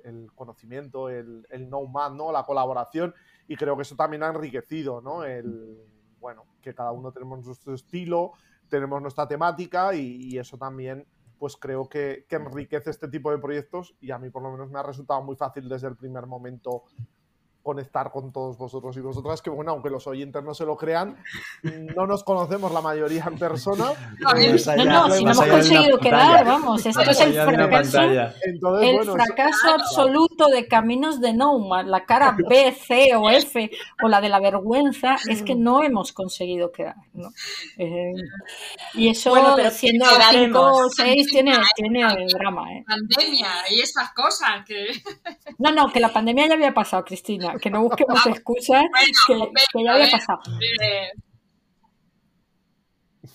el, 0.05 0.31
conocimiento, 0.35 1.09
el, 1.09 1.47
el 1.51 1.67
know-how, 1.69 2.15
¿no? 2.15 2.31
la 2.31 2.45
colaboración, 2.45 3.15
y 3.49 3.57
creo 3.57 3.77
que 3.77 3.83
eso 3.83 3.97
también 3.97 4.23
ha 4.23 4.29
enriquecido, 4.29 5.01
¿no? 5.01 5.25
El, 5.25 5.79
bueno, 6.21 6.45
que 6.61 6.75
cada 6.75 6.93
uno 6.93 7.11
tenemos 7.11 7.45
nuestro 7.47 7.75
estilo, 7.75 8.33
tenemos 8.69 9.01
nuestra 9.01 9.27
temática 9.27 9.95
y 9.95 10.37
eso 10.37 10.59
también 10.59 11.07
pues 11.45 11.59
creo 11.59 11.91
que, 11.91 12.25
que, 12.27 12.37
enriquece 12.37 12.89
este 12.89 13.07
tipo 13.07 13.31
de 13.31 13.37
proyectos 13.37 13.95
y 14.01 14.13
a 14.13 14.19
mí 14.19 14.31
por 14.31 14.43
lo 14.43 14.51
menos 14.51 14.71
me 14.71 14.79
ha 14.79 14.83
resultado 14.83 15.23
muy 15.23 15.37
fácil 15.37 15.69
desde 15.69 15.89
el 15.89 15.95
primer 15.95 16.25
momento 16.25 16.85
conectar 17.65 18.13
con 18.13 18.31
todos 18.31 18.59
vosotros 18.59 18.95
y 18.97 19.01
vosotras, 19.01 19.41
que 19.43 19.51
bueno, 19.51 19.73
aunque 19.73 19.91
los 19.91 20.07
oyentes 20.07 20.45
no 20.45 20.55
se 20.55 20.67
lo 20.67 20.77
crean, 20.77 21.17
no 21.97 22.07
nos 22.07 22.23
conocemos 22.23 22.71
la 22.71 22.83
mayoría 22.83 23.25
en 23.27 23.39
persona. 23.39 23.87
no, 24.21 24.35
no, 24.85 25.11
si 25.11 25.25
no 25.25 25.33
hemos 25.33 25.47
conseguido 25.47 25.99
quedar, 25.99 26.45
vamos, 26.45 26.85
esto 26.85 27.03
es 27.03 27.21
el 27.21 27.33
fracaso, 27.33 28.03
el 28.03 29.05
fracaso 29.11 29.69
absoluto 29.75 30.49
de 30.49 30.69
caminos 30.69 31.21
de 31.21 31.33
Nomad, 31.33 31.87
la 31.87 32.05
cara 32.05 32.37
B, 32.37 32.73
C 32.73 33.17
o 33.17 33.31
F, 33.31 33.71
o 34.03 34.09
la 34.09 34.21
de 34.21 34.29
la 34.29 34.41
vergüenza, 34.41 35.17
es 35.29 35.43
que 35.43 35.55
no 35.55 35.83
hemos 35.83 36.13
conseguido 36.13 36.71
quedar. 36.71 36.97
¿no? 37.15 37.31
Eh, 37.79 38.13
y 38.93 39.09
eso, 39.09 39.31
bueno, 39.31 39.55
pero 39.57 39.71
siendo 39.71 40.05
5 40.31 40.61
o 40.61 40.91
6, 40.91 41.29
tiene, 41.29 41.57
tiene 41.77 42.05
drama. 42.39 42.71
¿eh? 42.73 42.85
Pandemia 42.87 43.49
y 43.71 43.81
esas 43.81 44.13
cosas. 44.13 44.65
que 44.67 44.87
No, 45.59 45.73
no, 45.73 45.91
que 45.91 46.01
la 46.01 46.13
pandemia 46.13 46.49
ya 46.49 46.55
había 46.55 46.75
pasado, 46.75 47.05
Cristina, 47.05 47.54
que 47.61 47.71
no 47.71 47.83
busquemos 47.83 48.27
excusas, 48.27 48.85
que, 49.27 49.35
que, 49.73 49.85
ya 49.85 49.95
había 49.95 50.11
pasado. 50.11 50.41
Eh, 50.61 51.11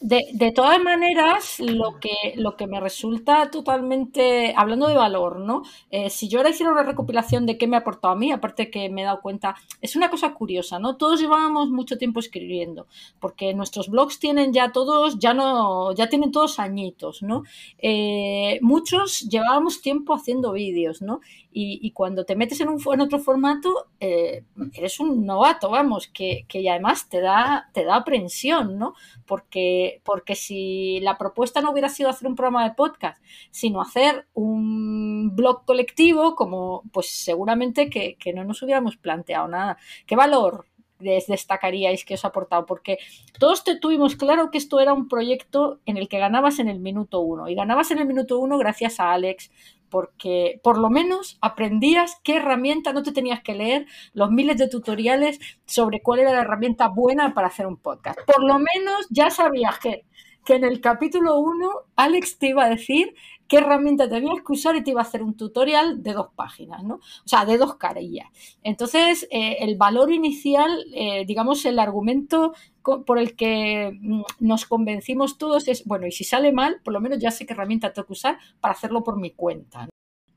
de, 0.01 0.51
todas 0.55 0.81
maneras, 0.81 1.59
lo 1.59 1.99
que, 1.99 2.33
lo 2.35 2.55
que 2.55 2.67
me 2.67 2.79
resulta 2.79 3.51
totalmente, 3.51 4.53
hablando 4.55 4.87
de 4.87 4.95
valor, 4.95 5.39
¿no? 5.39 5.63
Eh, 5.91 6.09
si 6.09 6.29
yo 6.29 6.39
ahora 6.39 6.51
hiciera 6.51 6.71
una 6.71 6.83
recopilación 6.83 7.45
de 7.45 7.57
qué 7.57 7.67
me 7.67 7.75
ha 7.75 7.79
aportado 7.79 8.13
a 8.13 8.17
mí, 8.17 8.31
aparte 8.31 8.71
que 8.71 8.89
me 8.89 9.01
he 9.01 9.05
dado 9.05 9.21
cuenta, 9.21 9.55
es 9.81 9.95
una 9.97 10.09
cosa 10.09 10.33
curiosa, 10.33 10.79
¿no? 10.79 10.95
Todos 10.95 11.19
llevábamos 11.19 11.69
mucho 11.69 11.97
tiempo 11.97 12.21
escribiendo, 12.21 12.87
porque 13.19 13.53
nuestros 13.53 13.89
blogs 13.89 14.19
tienen 14.19 14.53
ya 14.53 14.71
todos, 14.71 15.19
ya 15.19 15.33
no, 15.33 15.93
ya 15.93 16.07
tienen 16.07 16.31
todos 16.31 16.59
añitos, 16.59 17.21
¿no? 17.21 17.43
Eh, 17.79 18.59
muchos 18.61 19.21
llevábamos 19.29 19.81
tiempo 19.81 20.13
haciendo 20.13 20.53
vídeos, 20.53 21.01
¿no? 21.01 21.19
Y, 21.51 21.91
cuando 21.91 22.25
te 22.25 22.35
metes 22.35 22.61
en, 22.61 22.69
un, 22.69 23.01
otro 23.01 23.17
formato, 23.19 23.87
eh, 23.99 24.43
eres 24.73 24.99
un 24.99 25.25
novato, 25.25 25.71
vamos, 25.71 26.07
que, 26.07 26.45
que 26.47 26.69
además 26.69 27.09
te 27.09 27.21
da, 27.21 27.69
te 27.73 27.83
da 27.85 27.95
aprensión, 27.95 28.77
¿no? 28.77 28.93
Porque, 29.25 30.01
porque 30.03 30.35
si 30.35 30.99
la 31.01 31.17
propuesta 31.17 31.59
no 31.59 31.71
hubiera 31.71 31.89
sido 31.89 32.09
hacer 32.09 32.27
un 32.27 32.35
programa 32.35 32.63
de 32.63 32.75
podcast, 32.75 33.21
sino 33.49 33.81
hacer 33.81 34.27
un 34.33 35.35
blog 35.35 35.65
colectivo, 35.65 36.35
como 36.35 36.83
pues 36.91 37.07
seguramente 37.09 37.89
que, 37.89 38.15
que 38.15 38.31
no 38.31 38.43
nos 38.43 38.61
hubiéramos 38.61 38.97
planteado 38.97 39.47
nada. 39.47 39.77
¿Qué 40.05 40.15
valor 40.15 40.65
destacaríais 40.99 42.03
que 42.05 42.15
os 42.15 42.25
ha 42.25 42.29
aportado? 42.29 42.65
Porque 42.65 42.97
todos 43.39 43.63
te 43.63 43.77
tuvimos 43.77 44.15
claro 44.15 44.51
que 44.51 44.57
esto 44.57 44.79
era 44.79 44.93
un 44.93 45.07
proyecto 45.07 45.79
en 45.85 45.97
el 45.97 46.07
que 46.07 46.19
ganabas 46.19 46.59
en 46.59 46.67
el 46.67 46.79
minuto 46.79 47.21
uno. 47.21 47.47
Y 47.47 47.55
ganabas 47.55 47.91
en 47.91 47.99
el 47.99 48.05
minuto 48.05 48.39
uno 48.39 48.57
gracias 48.57 48.99
a 48.99 49.13
Alex, 49.13 49.51
porque 49.89 50.59
por 50.63 50.77
lo 50.77 50.89
menos 50.89 51.37
aprendías 51.41 52.19
qué 52.23 52.37
herramienta, 52.37 52.93
no 52.93 53.03
te 53.03 53.11
tenías 53.11 53.41
que 53.41 53.55
leer 53.55 53.85
los 54.13 54.31
miles 54.31 54.57
de 54.57 54.67
tutoriales 54.67 55.39
sobre 55.65 56.01
cuál 56.01 56.19
era 56.19 56.31
la 56.31 56.41
herramienta 56.41 56.87
buena 56.87 57.33
para 57.33 57.47
hacer 57.47 57.67
un 57.67 57.77
podcast. 57.77 58.19
Por 58.25 58.43
lo 58.43 58.59
menos 58.59 59.07
ya 59.09 59.29
sabías 59.29 59.79
que, 59.79 60.05
que 60.45 60.55
en 60.55 60.63
el 60.63 60.81
capítulo 60.81 61.39
1 61.39 61.69
Alex 61.95 62.37
te 62.37 62.47
iba 62.47 62.65
a 62.65 62.69
decir 62.69 63.15
qué 63.49 63.57
herramienta 63.57 64.07
tenías 64.07 64.41
que 64.45 64.53
usar 64.53 64.75
y 64.75 64.83
te 64.83 64.91
iba 64.91 65.01
a 65.01 65.03
hacer 65.03 65.23
un 65.23 65.35
tutorial 65.35 66.01
de 66.03 66.13
dos 66.13 66.27
páginas, 66.35 66.83
¿no? 66.83 66.95
O 66.95 67.27
sea, 67.27 67.45
de 67.45 67.57
dos 67.57 67.75
carillas. 67.75 68.27
Entonces, 68.63 69.27
eh, 69.31 69.57
el 69.61 69.75
valor 69.75 70.11
inicial, 70.11 70.85
eh, 70.93 71.25
digamos, 71.25 71.65
el 71.65 71.79
argumento 71.79 72.53
por 72.83 73.17
el 73.17 73.35
que 73.35 73.97
mm, 73.99 74.21
nos 74.39 74.65
convencimos 74.65 75.39
todos 75.39 75.67
es, 75.67 75.83
bueno, 75.85 76.05
y 76.05 76.11
si 76.11 76.23
sale 76.23 76.51
mal, 76.51 76.79
por 76.83 76.93
lo 76.93 77.01
menos 77.01 77.19
ya 77.19 77.31
sé 77.31 77.45
qué 77.45 77.53
herramienta 77.53 77.91
tengo 77.91 78.05
que 78.05 78.13
usar 78.13 78.37
para 78.61 78.73
hacerlo 78.73 79.03
por 79.03 79.19
mi 79.19 79.31
cuenta. 79.31 79.89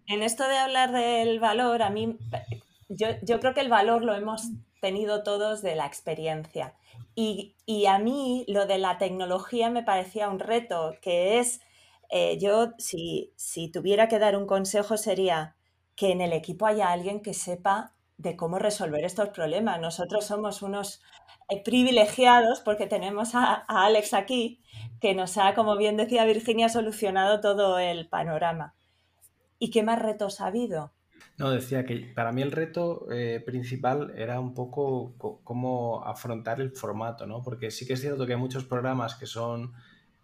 En 0.07 0.23
esto 0.23 0.49
de 0.49 0.57
hablar 0.57 0.91
del 0.91 1.39
valor, 1.39 1.83
a 1.83 1.91
mí, 1.91 2.17
yo, 2.89 3.09
yo 3.23 3.41
creo 3.41 3.53
que 3.53 3.61
el 3.61 3.69
valor 3.69 4.03
lo 4.03 4.15
hemos 4.15 4.49
tenido 4.81 5.23
todos 5.23 5.61
de 5.61 5.77
la 5.77 5.87
experiencia. 5.87 6.75
Y, 7.15 7.57
y, 7.67 7.87
a 7.87 7.99
mí 7.99 8.47
lo 8.49 8.67
de 8.67 8.79
la 8.79 8.97
tecnología 8.97 9.69
me 9.69 9.83
parecía 9.83 10.31
un 10.31 10.39
reto, 10.39 10.97
que 11.03 11.39
es 11.39 11.61
eh, 12.15 12.37
yo, 12.39 12.75
si, 12.77 13.33
tuviera 13.73 14.07
que 14.07 14.19
dar 14.19 14.37
un 14.37 14.47
consejo, 14.47 14.99
sería 14.99 15.57
que 15.97 16.13
en 16.13 16.21
el 16.21 16.35
equipo 16.35 16.67
haya 16.67 16.93
alguien 16.93 17.23
que 17.23 17.33
sepa 17.33 17.95
de 18.19 18.37
cómo 18.37 18.59
resolver 18.59 19.03
estos 19.03 19.31
problemas. 19.31 19.81
Nosotros 19.81 20.27
somos 20.27 20.61
unos 20.61 21.01
eh, 21.49 21.63
privilegiados 21.65 22.61
porque 22.61 22.87
tenemos 22.87 23.35
a, 23.35 23.55
Alex 23.67 24.13
aquí, 24.13 24.61
que 25.01 25.15
nos 25.15 25.39
ha, 25.39 25.55
como 25.55 25.75
bien 25.79 25.97
decía 25.97 26.27
Virginia, 26.27 26.69
solucionado 26.69 27.41
todo 27.41 27.79
el 27.79 28.07
panorama. 28.11 28.75
¿Y 29.59 29.71
qué 29.71 29.83
más 29.83 29.99
retos 29.99 30.43
ha 30.43 30.49
habido? 30.49 30.93
No, 31.39 31.51
decía 31.51 31.87
que 31.87 32.13
para 32.15 32.31
mí 32.31 32.43
el 32.43 32.53
reto 32.53 33.11
eh, 33.11 33.41
principal 33.41 34.13
era 34.19 34.39
un 34.39 34.53
poco 34.53 35.15
cómo 35.45 36.05
afrontar 36.05 36.61
el 36.61 36.73
formato, 36.73 37.27
¿no? 37.27 37.43
Porque 37.43 37.71
sí 37.71 37.87
que 37.87 37.95
es 37.95 38.03
cierto 38.03 38.27
que 38.27 38.35
hay 38.35 38.39
muchos 38.39 38.67
programas 38.67 39.15
que 39.15 39.25
son 39.25 39.73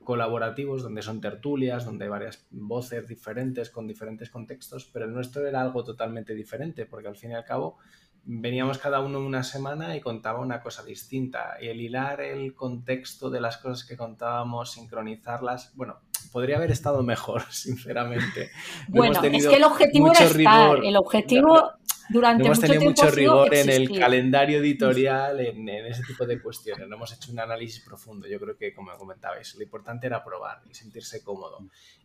colaborativos, 0.08 0.82
donde 0.82 1.02
son 1.02 1.20
tertulias, 1.20 1.84
donde 1.84 2.06
hay 2.06 2.10
varias 2.10 2.46
voces 2.50 3.06
diferentes 3.06 3.68
con 3.68 3.86
diferentes 3.86 4.30
contextos, 4.30 4.88
pero 4.90 5.04
el 5.04 5.12
nuestro 5.12 5.46
era 5.46 5.60
algo 5.60 5.84
totalmente 5.84 6.34
diferente, 6.34 6.86
porque 6.86 7.08
al 7.08 7.16
fin 7.16 7.32
y 7.32 7.34
al 7.34 7.44
cabo 7.44 7.76
veníamos 8.24 8.78
cada 8.78 9.00
uno 9.00 9.20
una 9.20 9.42
semana 9.42 9.94
y 9.94 10.00
contaba 10.00 10.40
una 10.40 10.62
cosa 10.62 10.82
distinta. 10.82 11.58
Y 11.60 11.68
el 11.68 11.82
hilar 11.82 12.22
el 12.22 12.54
contexto 12.54 13.28
de 13.28 13.42
las 13.42 13.58
cosas 13.58 13.86
que 13.86 13.98
contábamos, 13.98 14.72
sincronizarlas, 14.72 15.76
bueno, 15.76 16.00
podría 16.32 16.56
haber 16.56 16.70
estado 16.70 17.02
mejor, 17.02 17.42
sinceramente. 17.50 18.50
bueno, 18.88 19.20
es 19.22 19.46
que 19.46 19.56
el 19.56 19.64
objetivo 19.64 20.12
era 20.12 20.24
estar, 20.24 20.84
el 20.84 20.96
objetivo 20.96 21.78
durante 22.08 22.44
hemos 22.44 22.60
tenido 22.60 22.82
mucho 22.82 23.10
rigor 23.10 23.54
en 23.54 23.68
el 23.68 23.98
calendario 23.98 24.58
editorial, 24.58 25.40
en, 25.40 25.68
ese 25.68 26.02
tipo 26.04 26.26
de 26.26 26.40
cuestiones. 26.40 26.88
No 26.88 26.96
hemos 26.96 27.12
hecho 27.12 27.30
un 27.32 27.40
análisis 27.40 27.84
profundo. 27.84 28.26
Yo 28.26 28.40
creo 28.40 28.56
que, 28.56 28.72
como 28.72 28.96
comentabais, 28.96 29.54
lo 29.54 29.62
importante 29.62 30.06
era 30.06 30.24
probar 30.24 30.62
y 30.70 30.74
sentirse 30.74 31.22
cómodo. 31.22 31.58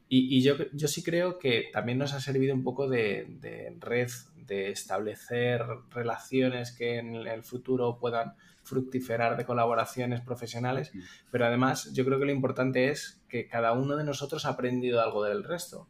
Y, 0.10 0.44
yo, 0.44 0.56
yo, 0.74 0.88
sí 0.88 1.02
creo 1.02 1.40
que 1.40 1.70
también 1.74 1.98
nos 1.98 2.14
ha 2.14 2.20
servido 2.20 2.54
un 2.54 2.64
poco 2.64 2.88
de, 2.88 3.76
red, 3.80 4.10
de 4.36 4.70
establecer 4.70 5.64
relaciones 5.90 6.72
que 6.72 6.98
en 6.98 7.16
el 7.16 7.44
futuro 7.44 7.98
puedan 7.98 8.36
fructiferar 8.64 9.38
de 9.38 9.46
colaboraciones 9.46 10.22
profesionales, 10.22 10.92
pero 11.32 11.46
además 11.46 11.92
yo 11.94 12.06
creo 12.06 12.20
que 12.20 12.26
lo 12.26 12.32
importante 12.32 12.90
es 12.90 13.22
que 13.30 13.48
cada 13.48 13.74
uno 13.74 13.96
de 13.96 14.04
nosotros 14.04 14.46
ha 14.46 14.50
aprendido 14.50 15.02
algo 15.02 15.24
del 15.24 15.44
resto 15.44 15.88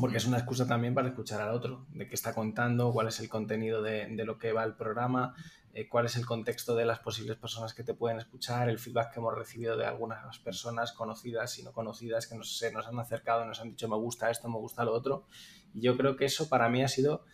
porque 0.00 0.16
es 0.16 0.26
una 0.26 0.38
excusa 0.38 0.66
también 0.66 0.94
para 0.94 1.08
escuchar 1.08 1.40
al 1.40 1.54
otro, 1.54 1.86
de 1.90 2.06
qué 2.08 2.14
está 2.14 2.34
contando, 2.34 2.92
cuál 2.92 3.08
es 3.08 3.20
el 3.20 3.28
contenido 3.28 3.80
de, 3.82 4.08
lo 4.24 4.38
que 4.38 4.52
va 4.52 4.64
el 4.64 4.74
programa, 4.74 5.34
eh, 5.72 5.88
cuál 5.88 6.06
es 6.06 6.16
el 6.16 6.26
contexto 6.26 6.74
de 6.74 6.84
las 6.84 6.98
posibles 6.98 7.36
personas 7.36 7.74
que 7.74 7.84
te 7.84 7.94
pueden 7.94 8.18
escuchar, 8.18 8.68
el 8.68 8.78
feedback 8.78 9.12
que 9.12 9.20
hemos 9.20 9.34
recibido 9.34 9.76
de 9.76 9.86
algunas 9.86 10.38
personas 10.40 10.92
conocidas 10.92 11.58
y 11.58 11.62
no 11.62 11.72
conocidas 11.72 12.26
que 12.26 12.36
nos, 12.36 12.62
nos 12.72 12.86
han 12.86 12.98
acercado, 12.98 13.44
nos 13.44 13.60
han 13.60 13.70
dicho 13.70 13.88
me 13.88 13.96
gusta 13.96 14.30
esto, 14.30 14.48
me 14.48 14.58
gusta 14.58 14.84
lo 14.84 14.92
otro. 14.92 15.26
Y 15.72 15.80
yo 15.80 15.96
creo 15.96 16.16
que 16.16 16.24
eso 16.24 16.48
para 16.48 16.68
mí 16.68 16.82
ha 16.82 16.88
sido 16.88 17.24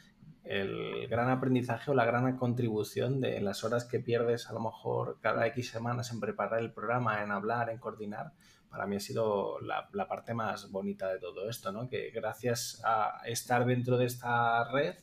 el 0.44 1.08
gran 1.08 1.30
aprendizaje 1.30 1.90
o 1.90 1.94
la 1.94 2.04
gran 2.04 2.36
contribución 2.36 3.20
de 3.20 3.40
las 3.40 3.64
horas 3.64 3.84
que 3.84 4.00
pierdes 4.00 4.48
a 4.48 4.52
lo 4.52 4.60
mejor 4.60 5.18
cada 5.20 5.46
X 5.48 5.70
semanas 5.70 6.12
en 6.12 6.20
preparar 6.20 6.60
el 6.60 6.72
programa, 6.72 7.22
en 7.22 7.32
hablar, 7.32 7.70
en 7.70 7.78
coordinar, 7.78 8.32
para 8.74 8.88
mí 8.88 8.96
ha 8.96 9.00
sido 9.00 9.60
la, 9.60 9.88
parte 10.08 10.34
más 10.34 10.72
bonita 10.72 11.08
de 11.12 11.20
todo 11.20 11.48
esto, 11.48 11.70
¿no? 11.70 11.88
Que 11.88 12.10
gracias 12.10 12.82
a 12.84 13.20
estar 13.24 13.64
dentro 13.64 13.96
de 13.96 14.06
esta 14.06 14.68
red, 14.72 14.96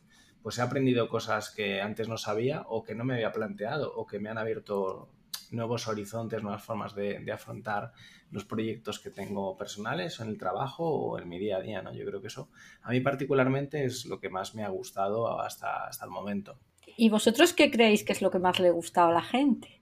pues 0.44 0.58
he 0.58 0.62
aprendido 0.62 1.08
cosas 1.08 1.52
que 1.52 1.82
antes 1.82 2.10
no 2.10 2.18
sabía 2.18 2.66
o 2.68 2.84
que 2.84 2.96
no 2.96 3.06
me 3.06 3.14
había 3.14 3.32
planteado 3.32 3.96
o 3.96 4.06
que 4.06 4.20
me 4.20 4.30
han 4.30 4.38
abierto 4.38 5.10
nuevos 5.52 5.88
horizontes, 5.88 6.44
nuevas 6.44 6.64
formas 6.64 6.96
de, 6.96 7.32
afrontar 7.32 7.94
los 8.32 8.46
proyectos 8.46 9.00
que 9.00 9.10
tengo 9.10 9.58
personales 9.58 10.20
o 10.20 10.24
en 10.24 10.30
el 10.30 10.38
trabajo 10.38 10.86
o 10.86 11.20
en 11.20 11.28
mi 11.28 11.38
día 11.38 11.58
a 11.58 11.62
día, 11.62 11.82
¿no? 11.82 11.94
Yo 11.94 12.06
creo 12.06 12.22
que 12.22 12.28
eso 12.28 12.50
a 12.82 12.92
mí 12.92 13.02
particularmente 13.02 13.84
es 13.84 14.06
lo 14.06 14.20
que 14.20 14.30
más 14.30 14.56
me 14.56 14.64
ha 14.64 14.70
gustado 14.70 15.40
hasta, 15.40 15.88
hasta 15.88 16.06
el 16.06 16.12
momento. 16.12 16.58
¿Y 16.98 17.10
vosotros 17.10 17.54
qué 17.54 17.70
creéis 17.70 18.04
que 18.04 18.14
es 18.14 18.22
lo 18.22 18.32
que 18.32 18.40
más 18.40 18.60
le 18.60 18.70
ha 18.70 18.72
gustado 18.72 19.10
a 19.10 19.14
la 19.14 19.22
gente? 19.22 19.82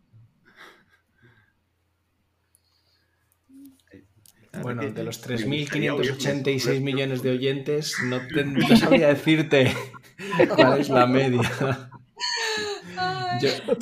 Bueno, 4.62 4.82
de 4.82 5.04
los 5.04 5.26
3.586 5.26 6.82
millones 6.82 7.22
de 7.22 7.32
oyentes, 7.32 7.96
no, 8.04 8.20
te, 8.68 8.78
sabría 8.78 9.10
decirte 9.10 9.72
cuál 10.56 10.80
es 10.80 10.90
la 10.90 11.06
media. 11.06 11.89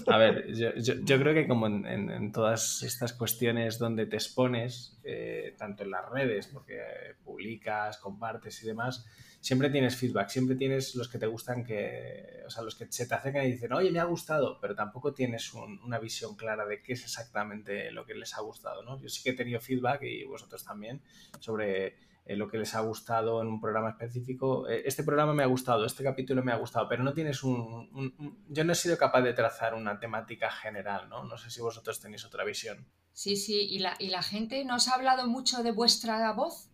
A 0.07 0.17
ver, 0.17 0.53
yo, 0.53 1.19
creo 1.19 1.33
que 1.33 1.47
como 1.47 1.67
en, 1.67 2.31
todas 2.31 2.83
estas 2.83 3.13
cuestiones 3.13 3.79
donde 3.79 4.05
te 4.05 4.15
expones, 4.15 4.99
eh, 5.03 5.55
tanto 5.57 5.83
en 5.83 5.91
las 5.91 6.09
redes, 6.09 6.47
porque 6.47 6.79
publicas, 7.23 7.97
compartes 7.97 8.61
y 8.63 8.67
demás, 8.67 9.05
siempre 9.41 9.69
tienes 9.69 9.95
feedback, 9.95 10.29
siempre 10.29 10.55
tienes 10.55 10.95
los 10.95 11.07
que 11.07 11.17
te 11.17 11.27
gustan, 11.27 11.63
que, 11.63 12.43
o 12.45 12.49
sea, 12.49 12.63
los 12.63 12.75
que 12.75 12.87
se 12.89 13.07
te 13.07 13.15
acercan 13.15 13.45
y 13.45 13.51
dicen, 13.51 13.73
oye, 13.73 13.91
me 13.91 13.99
ha 13.99 14.05
gustado, 14.05 14.59
pero 14.59 14.75
tampoco 14.75 15.13
tienes 15.13 15.53
una 15.53 15.99
visión 15.99 16.35
clara 16.35 16.65
de 16.65 16.81
qué 16.81 16.93
es 16.93 17.03
exactamente 17.03 17.91
lo 17.91 18.05
que 18.05 18.15
les 18.15 18.35
ha 18.35 18.41
gustado, 18.41 18.83
¿no? 18.83 18.99
Yo 18.99 19.09
sí 19.09 19.23
que 19.23 19.31
he 19.31 19.33
tenido 19.33 19.59
feedback 19.59 20.03
y 20.03 20.23
vosotros 20.25 20.63
también 20.63 21.01
sobre 21.39 21.95
eh, 22.27 22.35
lo 22.35 22.49
que 22.49 22.57
les 22.57 22.75
ha 22.75 22.81
gustado 22.81 23.41
en 23.41 23.47
un 23.47 23.61
programa 23.61 23.91
específico. 23.91 24.67
Eh, 24.67 24.83
este 24.85 25.03
programa 25.03 25.33
me 25.33 25.43
ha 25.43 25.45
gustado, 25.45 25.85
este 25.85 26.03
capítulo 26.03 26.43
me 26.43 26.51
ha 26.51 26.57
gustado, 26.57 26.89
pero 26.89 27.01
no 27.01 27.13
tienes 27.13 27.41
un, 27.41 28.13
Yo 28.49 28.65
no 28.65 28.73
he 28.73 28.75
sido 28.75 28.97
capaz 28.97 29.21
de 29.21 29.33
trazar 29.33 29.73
una 29.73 29.97
temática 29.97 30.51
general, 30.51 31.07
¿no? 31.07 31.23
No 31.23 31.37
sé 31.37 31.49
si 31.49 31.61
vosotros 31.61 32.01
tenéis 32.01 32.25
otra 32.25 32.43
visión. 32.43 32.85
Sí, 33.13 33.37
sí, 33.37 33.67
y 33.69 33.79
la, 33.79 33.95
y 33.97 34.09
la 34.09 34.21
gente 34.21 34.65
nos 34.65 34.89
ha 34.89 34.95
hablado 34.95 35.27
mucho 35.27 35.63
de 35.63 35.71
vuestra 35.71 36.31
voz. 36.33 36.69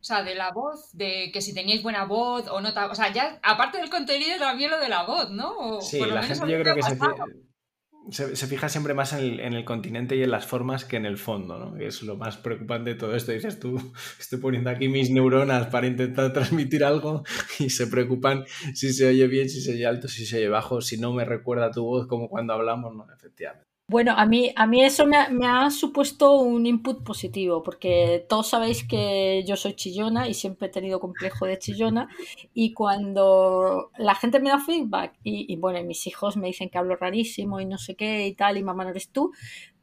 O 0.00 0.04
sea, 0.04 0.22
de 0.22 0.34
la 0.34 0.52
voz, 0.52 0.92
de 0.92 1.30
que 1.32 1.40
si 1.40 1.54
teníais 1.54 1.82
buena 1.82 2.04
voz 2.04 2.46
o 2.48 2.60
no. 2.60 2.68
O 2.68 2.94
sea, 2.94 3.12
ya, 3.12 3.40
aparte 3.42 3.78
del 3.78 3.90
contenido, 3.90 4.38
también 4.38 4.70
lo 4.70 4.78
de 4.78 4.88
la 4.90 5.04
voz, 5.04 5.30
¿no? 5.30 5.80
sí, 5.80 5.98
la 6.00 6.22
gente 6.22 6.52
yo 6.52 6.60
creo 6.60 6.74
que 6.74 6.82
se, 6.82 6.98
se, 8.10 8.46
fija 8.46 8.68
siempre 8.68 8.94
más 8.94 9.12
en 9.12 9.18
el, 9.18 9.40
en 9.40 9.54
el, 9.54 9.64
continente 9.64 10.16
y 10.16 10.22
en 10.22 10.30
las 10.30 10.46
formas 10.46 10.84
que 10.84 10.96
en 10.96 11.06
el 11.06 11.18
fondo, 11.18 11.58
¿no? 11.58 11.76
es 11.76 12.02
lo 12.02 12.16
más 12.16 12.36
preocupante 12.36 12.90
de 12.90 12.96
todo 12.96 13.14
esto. 13.14 13.32
Dices 13.32 13.60
tú, 13.60 13.80
estoy 14.18 14.38
poniendo 14.38 14.70
aquí 14.70 14.88
mis 14.88 15.10
neuronas 15.10 15.66
para 15.66 15.86
intentar 15.86 16.32
transmitir 16.32 16.84
algo 16.84 17.24
y 17.58 17.70
se 17.70 17.86
preocupan 17.86 18.44
si 18.74 18.92
se 18.92 19.06
oye 19.06 19.26
bien, 19.26 19.48
si 19.48 19.60
se 19.60 19.72
oye 19.72 19.86
alto, 19.86 20.08
si 20.08 20.26
se 20.26 20.38
oye 20.38 20.48
bajo, 20.48 20.80
si 20.80 20.98
no 20.98 21.12
me 21.12 21.24
recuerda 21.24 21.70
tu 21.70 21.84
voz 21.84 22.06
como 22.06 22.28
cuando 22.28 22.54
hablamos, 22.54 22.94
¿no? 22.94 23.06
Efectivamente. 23.12 23.67
Bueno, 23.90 24.12
a 24.18 24.26
mí, 24.26 24.52
eso 24.82 25.06
me 25.06 25.16
ha, 25.46 25.70
supuesto 25.70 26.34
un 26.34 26.66
input 26.66 27.02
positivo, 27.02 27.62
porque 27.62 28.26
todos 28.28 28.48
sabéis 28.48 28.86
que 28.86 29.42
yo 29.46 29.56
soy 29.56 29.74
chillona 29.76 30.28
y 30.28 30.34
siempre 30.34 30.68
he 30.68 30.70
tenido 30.70 31.00
complejo 31.00 31.46
de 31.46 31.58
chillona, 31.58 32.06
y 32.52 32.74
cuando 32.74 33.90
la 33.96 34.14
gente 34.14 34.40
me 34.40 34.50
da 34.50 34.58
feedback, 34.58 35.14
y, 35.24 35.50
y 35.50 35.56
bueno, 35.56 35.82
mis 35.84 36.06
hijos 36.06 36.36
me 36.36 36.48
dicen 36.48 36.68
que 36.68 36.76
hablo 36.76 36.96
rarísimo 36.96 37.60
y 37.60 37.64
no 37.64 37.78
sé 37.78 37.96
qué 37.96 38.26
y 38.26 38.34
tal, 38.34 38.58
y 38.58 38.62
mamá 38.62 38.84
no 38.84 38.90
eres 38.90 39.08
tú, 39.08 39.32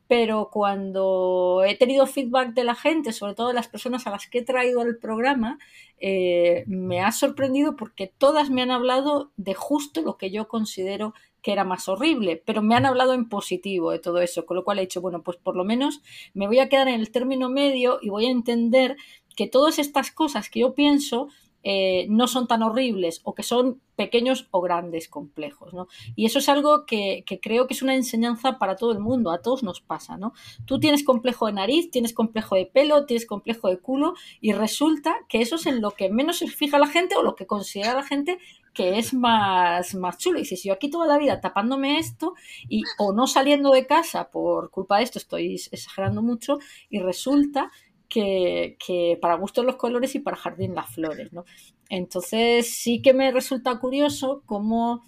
pero 0.08 0.50
cuando 0.52 1.64
he 1.66 1.76
tenido 1.76 2.06
feedback 2.06 2.54
de 2.54 2.64
la 2.64 2.76
gente, 2.76 3.12
sobre 3.12 3.34
todo 3.34 3.48
de 3.48 3.56
las 3.56 3.68
personas 3.68 4.06
a 4.06 4.12
las 4.12 4.28
que 4.28 4.40
he 4.40 4.44
traído 4.44 4.82
al 4.82 4.98
programa, 4.98 5.58
eh, 6.00 6.64
me 6.68 7.02
ha 7.02 7.12
sorprendido 7.12 7.76
porque 7.76 8.14
todas 8.16 8.52
me 8.52 8.62
han 8.62 8.70
hablado 8.70 9.32
de 9.38 9.56
justo 9.56 10.02
lo 10.04 10.18
que 10.18 10.30
yo 10.30 10.48
considero 10.48 11.16
que 11.46 11.52
era 11.52 11.64
más 11.64 11.88
horrible, 11.88 12.42
pero 12.44 12.64
me 12.64 12.74
han 12.74 12.88
hablado 12.88 13.14
en 13.14 13.30
positivo 13.30 13.92
de 13.92 14.00
todo 14.00 14.20
eso, 14.20 14.48
con 14.48 14.58
lo 14.58 14.64
cual 14.64 14.80
he 14.80 14.82
dicho, 14.82 15.00
bueno, 15.00 15.22
pues 15.22 15.38
por 15.38 15.56
lo 15.56 15.64
menos 15.64 16.02
me 16.34 16.48
voy 16.48 16.58
a 16.58 16.70
quedar 16.70 16.88
en 16.88 17.00
el 17.00 17.12
término 17.12 17.52
medio 17.52 18.00
y 18.02 18.10
voy 18.10 18.26
a 18.26 18.32
entender 18.32 18.98
que 19.36 19.46
todas 19.46 19.78
estas 19.78 20.10
cosas 20.10 20.50
que 20.50 20.62
yo 20.62 20.74
pienso 20.74 21.28
eh, 21.62 22.08
no 22.10 22.28
son 22.28 22.48
tan 22.48 22.64
horribles 22.64 23.22
o 23.24 23.36
que 23.36 23.44
son 23.44 23.80
pequeños 23.96 24.48
o 24.50 24.60
grandes 24.60 25.08
complejos. 25.08 25.72
¿no? 25.76 25.88
Y 26.16 26.26
eso 26.26 26.40
es 26.40 26.50
algo 26.50 26.88
que, 26.88 27.24
creo 27.44 27.68
que 27.68 27.76
es 27.76 27.84
una 27.84 27.94
enseñanza 27.94 28.58
para 28.58 28.76
todo 28.76 28.92
el 28.92 29.00
mundo, 29.00 29.30
a 29.30 29.44
todos 29.44 29.62
nos 29.62 29.82
pasa. 29.82 30.18
¿no? 30.18 30.34
Tú 30.66 30.80
tienes 30.80 31.04
complejo 31.04 31.46
de 31.46 31.54
nariz, 31.54 31.92
tienes 31.92 32.14
complejo 32.14 32.56
de 32.56 32.66
pelo, 32.66 33.06
tienes 33.06 33.28
complejo 33.28 33.68
de 33.68 33.78
culo 33.78 34.16
y 34.42 34.54
resulta 34.54 35.16
que 35.30 35.42
eso 35.42 35.58
es 35.58 35.68
en 35.68 35.80
lo 35.82 35.92
que 35.92 36.10
menos 36.10 36.40
se 36.40 36.48
fija 36.48 36.80
la 36.80 36.88
gente 36.88 37.16
o 37.16 37.22
lo 37.22 37.36
que 37.36 37.46
considera 37.46 37.94
la 37.94 38.04
gente 38.04 38.40
que 38.76 39.00
es 39.00 39.14
más, 39.14 39.96
más 39.96 40.18
chulo. 40.20 40.38
Y 40.38 40.42
dices, 40.42 40.62
yo 40.64 40.74
aquí 40.74 40.90
toda 40.90 41.08
la 41.08 41.18
vida 41.18 41.42
tapándome 41.42 41.98
esto 41.98 42.36
y 42.70 42.84
o 43.00 43.14
no 43.14 43.26
saliendo 43.26 43.72
de 43.72 43.88
casa 43.88 44.30
por 44.30 44.70
culpa 44.70 44.98
de 44.98 45.06
esto, 45.06 45.18
estoy 45.18 45.56
exagerando 45.72 46.22
mucho, 46.22 46.60
y 46.90 47.00
resulta 47.00 47.72
que, 48.08 49.18
para 49.22 49.36
gusto 49.36 49.64
los 49.64 49.78
colores 49.78 50.14
y 50.16 50.20
para 50.20 50.38
jardín 50.38 50.76
las 50.76 50.94
flores, 50.94 51.34
¿no? 51.34 51.46
Entonces 51.90 52.70
sí 52.70 53.02
que 53.02 53.14
me 53.14 53.32
resulta 53.32 53.80
curioso 53.80 54.44
cómo, 54.46 55.04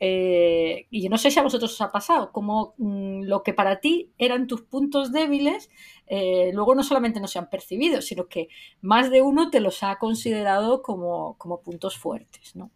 eh, 0.00 0.86
y 0.90 1.08
no 1.08 1.18
sé 1.18 1.30
si 1.30 1.38
a 1.38 1.42
vosotros 1.42 1.72
os 1.72 1.80
ha 1.80 1.92
pasado, 1.92 2.32
como 2.32 2.74
mm, 2.78 3.22
lo 3.22 3.42
que 3.42 3.54
para 3.54 3.80
ti 3.80 4.12
eran 4.18 4.46
tus 4.46 4.62
puntos 4.62 5.12
débiles, 5.12 5.70
eh, 6.06 6.50
luego 6.52 6.74
no 6.74 6.82
solamente 6.82 7.20
no 7.20 7.28
se 7.28 7.38
han 7.38 7.50
percibido, 7.50 8.02
sino 8.02 8.28
que 8.28 8.48
más 8.80 9.10
de 9.10 9.22
uno 9.22 9.50
te 9.50 9.60
los 9.60 9.82
ha 9.82 9.98
considerado 9.98 10.82
como, 10.82 11.36
como 11.38 11.62
puntos 11.62 11.96
fuertes, 11.98 12.56
¿no? 12.56 12.70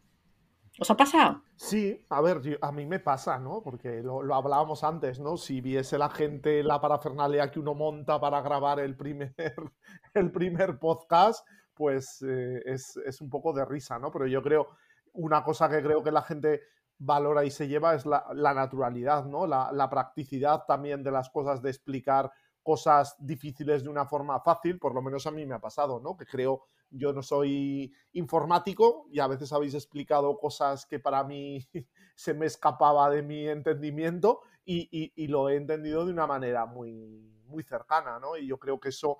¿Os 0.78 0.90
ha 0.90 0.96
pasado? 0.96 1.42
Sí, 1.56 2.04
a 2.10 2.20
ver, 2.20 2.58
a 2.60 2.70
mí 2.70 2.84
me 2.84 2.98
pasa, 2.98 3.38
¿no? 3.38 3.62
Porque 3.62 4.02
lo, 4.02 4.34
hablábamos 4.34 4.84
antes, 4.84 5.18
¿no? 5.18 5.38
Si 5.38 5.62
viese 5.62 5.96
la 5.96 6.10
gente 6.10 6.62
la 6.62 6.80
parafernalia 6.80 7.50
que 7.50 7.60
uno 7.60 7.74
monta 7.74 8.20
para 8.20 8.42
grabar 8.42 8.80
el 8.80 8.94
primer, 8.94 9.34
el 10.14 10.30
primer 10.30 10.78
podcast, 10.78 11.46
pues 11.72 12.22
eh, 12.22 12.62
es, 12.66 13.20
un 13.20 13.30
poco 13.30 13.54
de 13.54 13.64
risa, 13.64 13.98
¿no? 13.98 14.10
Pero 14.10 14.26
yo 14.26 14.42
creo, 14.42 14.68
una 15.14 15.42
cosa 15.42 15.68
que 15.70 15.82
creo 15.82 16.02
que 16.02 16.10
la 16.10 16.22
gente 16.22 16.60
valora 16.98 17.44
y 17.44 17.50
se 17.50 17.68
lleva 17.68 17.94
es 17.94 18.04
la, 18.04 18.26
naturalidad, 18.34 19.24
¿no? 19.24 19.46
La, 19.46 19.70
la, 19.72 19.88
practicidad 19.88 20.64
también 20.66 21.02
de 21.02 21.10
las 21.10 21.30
cosas, 21.30 21.62
de 21.62 21.70
explicar 21.70 22.30
cosas 22.66 23.14
difíciles 23.20 23.84
de 23.84 23.88
una 23.88 24.06
forma 24.06 24.40
fácil, 24.40 24.80
por 24.80 24.92
lo 24.92 25.00
menos 25.00 25.24
a 25.28 25.30
mí 25.30 25.46
me 25.46 25.54
ha 25.54 25.60
pasado, 25.60 26.00
¿no? 26.00 26.16
Que 26.16 26.26
creo 26.26 26.64
yo 26.90 27.12
no 27.12 27.22
soy 27.22 27.94
informático 28.12 29.06
y 29.08 29.20
a 29.20 29.28
veces 29.28 29.52
habéis 29.52 29.74
explicado 29.74 30.36
cosas 30.36 30.84
que 30.84 30.98
para 30.98 31.22
mí 31.22 31.64
se 32.16 32.34
me 32.34 32.46
escapaba 32.46 33.08
de 33.08 33.22
mi 33.22 33.46
entendimiento 33.46 34.40
y, 34.64 35.28
lo 35.28 35.48
he 35.48 35.54
entendido 35.54 36.04
de 36.04 36.12
una 36.12 36.26
manera 36.26 36.66
muy, 36.66 37.40
muy 37.46 37.62
cercana, 37.62 38.18
¿no? 38.18 38.36
Y 38.36 38.48
yo 38.48 38.58
creo 38.58 38.80
que 38.80 38.88
eso, 38.88 39.18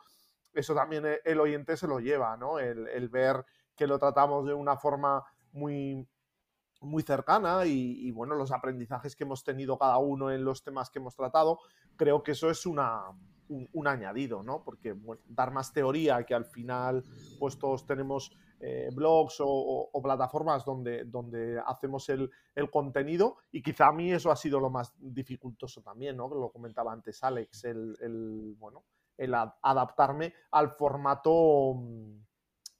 eso 0.52 0.74
también 0.74 1.06
e, 1.06 1.20
el 1.24 1.38
oyente 1.38 1.76
se 1.76 1.86
lo 1.86 2.00
lleva, 2.00 2.36
¿no? 2.36 2.58
El, 2.58 3.08
ver 3.10 3.44
que 3.76 3.86
lo 3.86 3.96
tratamos 3.96 4.44
de 4.44 4.54
una 4.54 4.76
forma 4.76 5.22
muy, 5.52 6.04
muy 6.80 7.04
cercana 7.04 7.64
y, 7.64 8.10
bueno, 8.10 8.34
los 8.34 8.50
aprendizajes 8.50 9.14
que 9.14 9.22
hemos 9.22 9.44
tenido 9.44 9.78
cada 9.78 9.98
uno 9.98 10.32
en 10.32 10.44
los 10.44 10.64
temas 10.64 10.90
que 10.90 10.98
hemos 10.98 11.14
tratado, 11.14 11.60
creo 11.94 12.24
que 12.24 12.32
eso 12.32 12.50
es 12.50 12.66
una, 12.66 13.04
un, 13.48 13.86
añadido, 13.86 14.42
¿no? 14.42 14.62
Porque 14.62 14.96
dar 15.26 15.52
más 15.52 15.72
teoría, 15.72 16.24
que 16.24 16.34
al 16.34 16.44
final 16.44 17.04
pues 17.38 17.58
todos 17.58 17.86
tenemos 17.86 18.32
eh, 18.60 18.88
blogs 18.92 19.36
o, 19.40 19.90
plataformas 20.02 20.64
donde, 20.64 21.04
donde 21.04 21.60
hacemos 21.66 22.08
el, 22.08 22.30
contenido 22.70 23.36
y 23.52 23.62
quizá 23.62 23.88
a 23.88 23.92
mí 23.92 24.12
eso 24.12 24.30
ha 24.30 24.36
sido 24.36 24.58
lo 24.60 24.70
más 24.70 24.94
dificultoso 24.98 25.82
también, 25.82 26.16
¿no? 26.16 26.28
Lo 26.28 26.50
comentaba 26.50 26.92
antes 26.92 27.22
Alex, 27.22 27.64
el, 27.64 28.54
bueno, 28.58 28.84
el 29.16 29.34
adaptarme 29.34 30.32
al 30.52 30.70
formato 30.70 31.74
mm, 31.74 32.18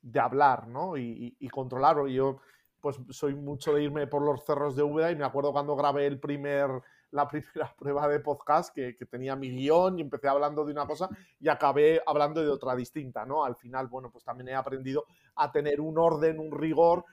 de 0.02 0.20
hablar, 0.20 0.68
¿no? 0.68 0.96
Y, 0.96 1.36
y, 1.38 1.48
controlarlo. 1.48 2.08
Yo 2.08 2.38
pues 2.80 2.98
soy 3.10 3.34
mucho 3.34 3.74
de 3.74 3.82
irme 3.82 4.06
por 4.06 4.22
los 4.22 4.44
cerros 4.44 4.76
de 4.76 4.82
Úbeda 4.82 5.10
y 5.10 5.16
me 5.16 5.24
acuerdo 5.24 5.52
cuando 5.52 5.74
grabé 5.74 6.06
el 6.06 6.20
primer 6.20 6.70
la 7.16 7.26
primera 7.26 7.74
prueba 7.78 8.06
de 8.08 8.20
podcast 8.20 8.72
que, 8.74 8.94
tenía 9.10 9.34
mi 9.34 9.50
guion 9.50 9.98
y 9.98 10.02
empecé 10.02 10.28
hablando 10.28 10.64
de 10.64 10.72
una 10.72 10.86
cosa 10.86 11.08
y 11.40 11.48
acabé 11.48 12.00
hablando 12.06 12.42
de 12.42 12.48
otra 12.48 12.76
distinta, 12.76 13.24
¿no? 13.24 13.44
Al 13.44 13.56
final, 13.56 13.88
bueno, 13.88 14.10
pues 14.10 14.22
también 14.22 14.48
he 14.48 14.54
aprendido 14.54 15.06
a 15.36 15.50
tener 15.50 15.80
un 15.80 15.98
orden, 15.98 16.38
un 16.38 16.52
rigor, 16.52 17.04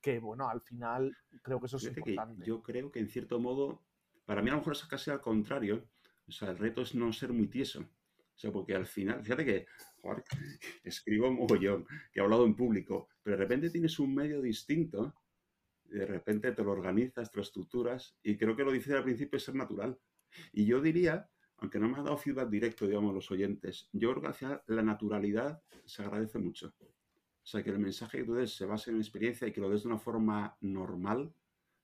que 0.00 0.18
bueno, 0.18 0.48
al 0.48 0.62
final 0.62 1.14
creo 1.42 1.60
que 1.60 1.66
eso 1.66 1.76
es 1.76 1.84
importante. 1.84 2.44
yo 2.44 2.62
creo 2.62 2.90
que 2.90 3.00
en 3.00 3.08
cierto 3.08 3.38
modo, 3.38 3.82
para 4.24 4.42
mí 4.42 4.48
a 4.48 4.52
lo 4.52 4.58
mejor 4.58 4.72
es 4.72 4.84
casi 4.86 5.10
al 5.10 5.20
contrario, 5.20 5.84
o 6.26 6.32
sea, 6.32 6.50
el 6.50 6.58
reto 6.58 6.82
es 6.82 6.94
no 6.94 7.12
ser 7.12 7.32
muy 7.32 7.48
tieso. 7.48 7.80
O 7.80 8.40
sea, 8.40 8.52
porque 8.52 8.74
al 8.74 8.86
final, 8.86 9.22
fíjate 9.22 9.44
que 9.44 9.66
joder, 10.00 10.24
escribo 10.84 11.30
mogollón, 11.30 11.84
que 12.12 12.20
he 12.20 12.22
hablado 12.22 12.46
en 12.46 12.54
público, 12.54 13.08
pero 13.22 13.36
de 13.36 13.42
repente 13.42 13.70
tienes 13.70 13.98
un 13.98 14.14
medio 14.14 14.40
distinto 14.40 15.14
de 15.88 16.06
repente 16.06 16.52
te 16.52 16.62
lo 16.62 16.72
organizas, 16.72 17.30
te 17.30 17.36
lo 17.36 17.42
estructuras, 17.42 18.16
y 18.22 18.36
creo 18.36 18.56
que 18.56 18.64
lo 18.64 18.72
dice 18.72 18.94
al 18.94 19.04
principio 19.04 19.36
es 19.36 19.44
ser 19.44 19.54
natural. 19.54 19.98
Y 20.52 20.66
yo 20.66 20.80
diría, 20.80 21.30
aunque 21.58 21.78
no 21.78 21.88
me 21.88 21.98
ha 21.98 22.02
dado 22.02 22.16
feedback 22.16 22.48
directo, 22.48 22.86
digamos, 22.86 23.14
los 23.14 23.30
oyentes, 23.30 23.88
yo 23.92 24.10
creo 24.10 24.22
que 24.22 24.28
hacia 24.28 24.62
la 24.66 24.82
naturalidad 24.82 25.62
se 25.84 26.02
agradece 26.02 26.38
mucho. 26.38 26.74
O 26.78 27.50
sea, 27.50 27.62
que 27.62 27.70
el 27.70 27.78
mensaje 27.78 28.18
que 28.18 28.24
tú 28.24 28.34
des 28.34 28.54
se 28.54 28.66
base 28.66 28.90
en 28.90 28.98
experiencia 28.98 29.48
y 29.48 29.52
que 29.52 29.60
lo 29.60 29.70
des 29.70 29.82
de 29.82 29.88
una 29.88 29.98
forma 29.98 30.56
normal, 30.60 31.32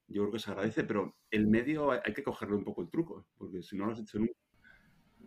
yo 0.07 0.23
creo 0.23 0.33
que 0.33 0.39
se 0.39 0.51
agradece, 0.51 0.85
pero 0.85 1.17
el 1.31 1.47
medio 1.47 1.91
hay 1.91 2.13
que 2.13 2.23
cogerle 2.23 2.57
un 2.57 2.65
poco 2.65 2.83
el 2.83 2.91
truco, 2.91 3.27
porque 3.39 3.63
si 3.63 3.77
no 3.77 3.87
lo 3.87 3.93
has 3.93 4.01
hecho 4.01 4.19
nunca. 4.19 4.35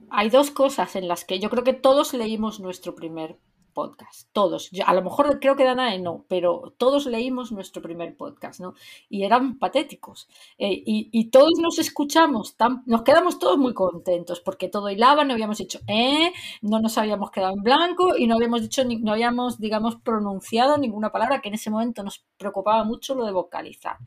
Hay 0.09 0.29
dos 0.29 0.51
cosas 0.51 0.95
en 0.95 1.07
las 1.07 1.25
que 1.25 1.39
yo 1.39 1.49
creo 1.49 1.63
que 1.63 1.73
todos 1.73 2.13
leímos 2.13 2.59
nuestro 2.59 2.93
primer 2.93 3.39
podcast, 3.77 4.27
todos. 4.31 4.71
a 4.83 4.93
lo 4.95 5.03
mejor 5.03 5.39
creo 5.39 5.55
que 5.55 5.63
Danae 5.63 5.99
no, 5.99 6.25
pero 6.27 6.73
todos 6.79 7.05
leímos 7.05 7.51
nuestro 7.51 7.79
primer 7.79 8.17
podcast, 8.17 8.59
¿no? 8.59 8.73
Y 9.07 9.23
eran 9.23 9.59
patéticos. 9.59 10.27
Eh, 10.57 10.81
y, 10.83 11.29
todos 11.29 11.51
nos 11.61 11.77
escuchamos, 11.77 12.55
tan, 12.55 12.81
nos 12.87 13.03
quedamos 13.03 13.37
todos 13.37 13.59
muy 13.59 13.75
contentos 13.75 14.39
porque 14.39 14.67
todo 14.67 14.89
hilaba, 14.89 15.25
no 15.25 15.33
habíamos 15.33 15.59
dicho 15.59 15.79
eh, 15.85 16.31
no 16.63 16.79
nos 16.79 16.97
habíamos 16.97 17.29
quedado 17.29 17.53
en 17.53 17.61
blanco 17.61 18.17
y 18.17 18.25
no 18.25 18.33
habíamos 18.33 18.63
dicho, 18.63 18.83
ni, 18.83 18.95
no 18.95 19.11
habíamos, 19.11 19.59
digamos, 19.59 19.97
pronunciado 19.97 20.79
ninguna 20.79 21.11
palabra 21.11 21.39
que 21.39 21.49
en 21.49 21.53
ese 21.53 21.69
momento 21.69 22.01
nos 22.01 22.25
preocupaba 22.37 22.83
mucho 22.83 23.13
lo 23.13 23.25
de 23.25 23.31
vocalizar. 23.31 23.97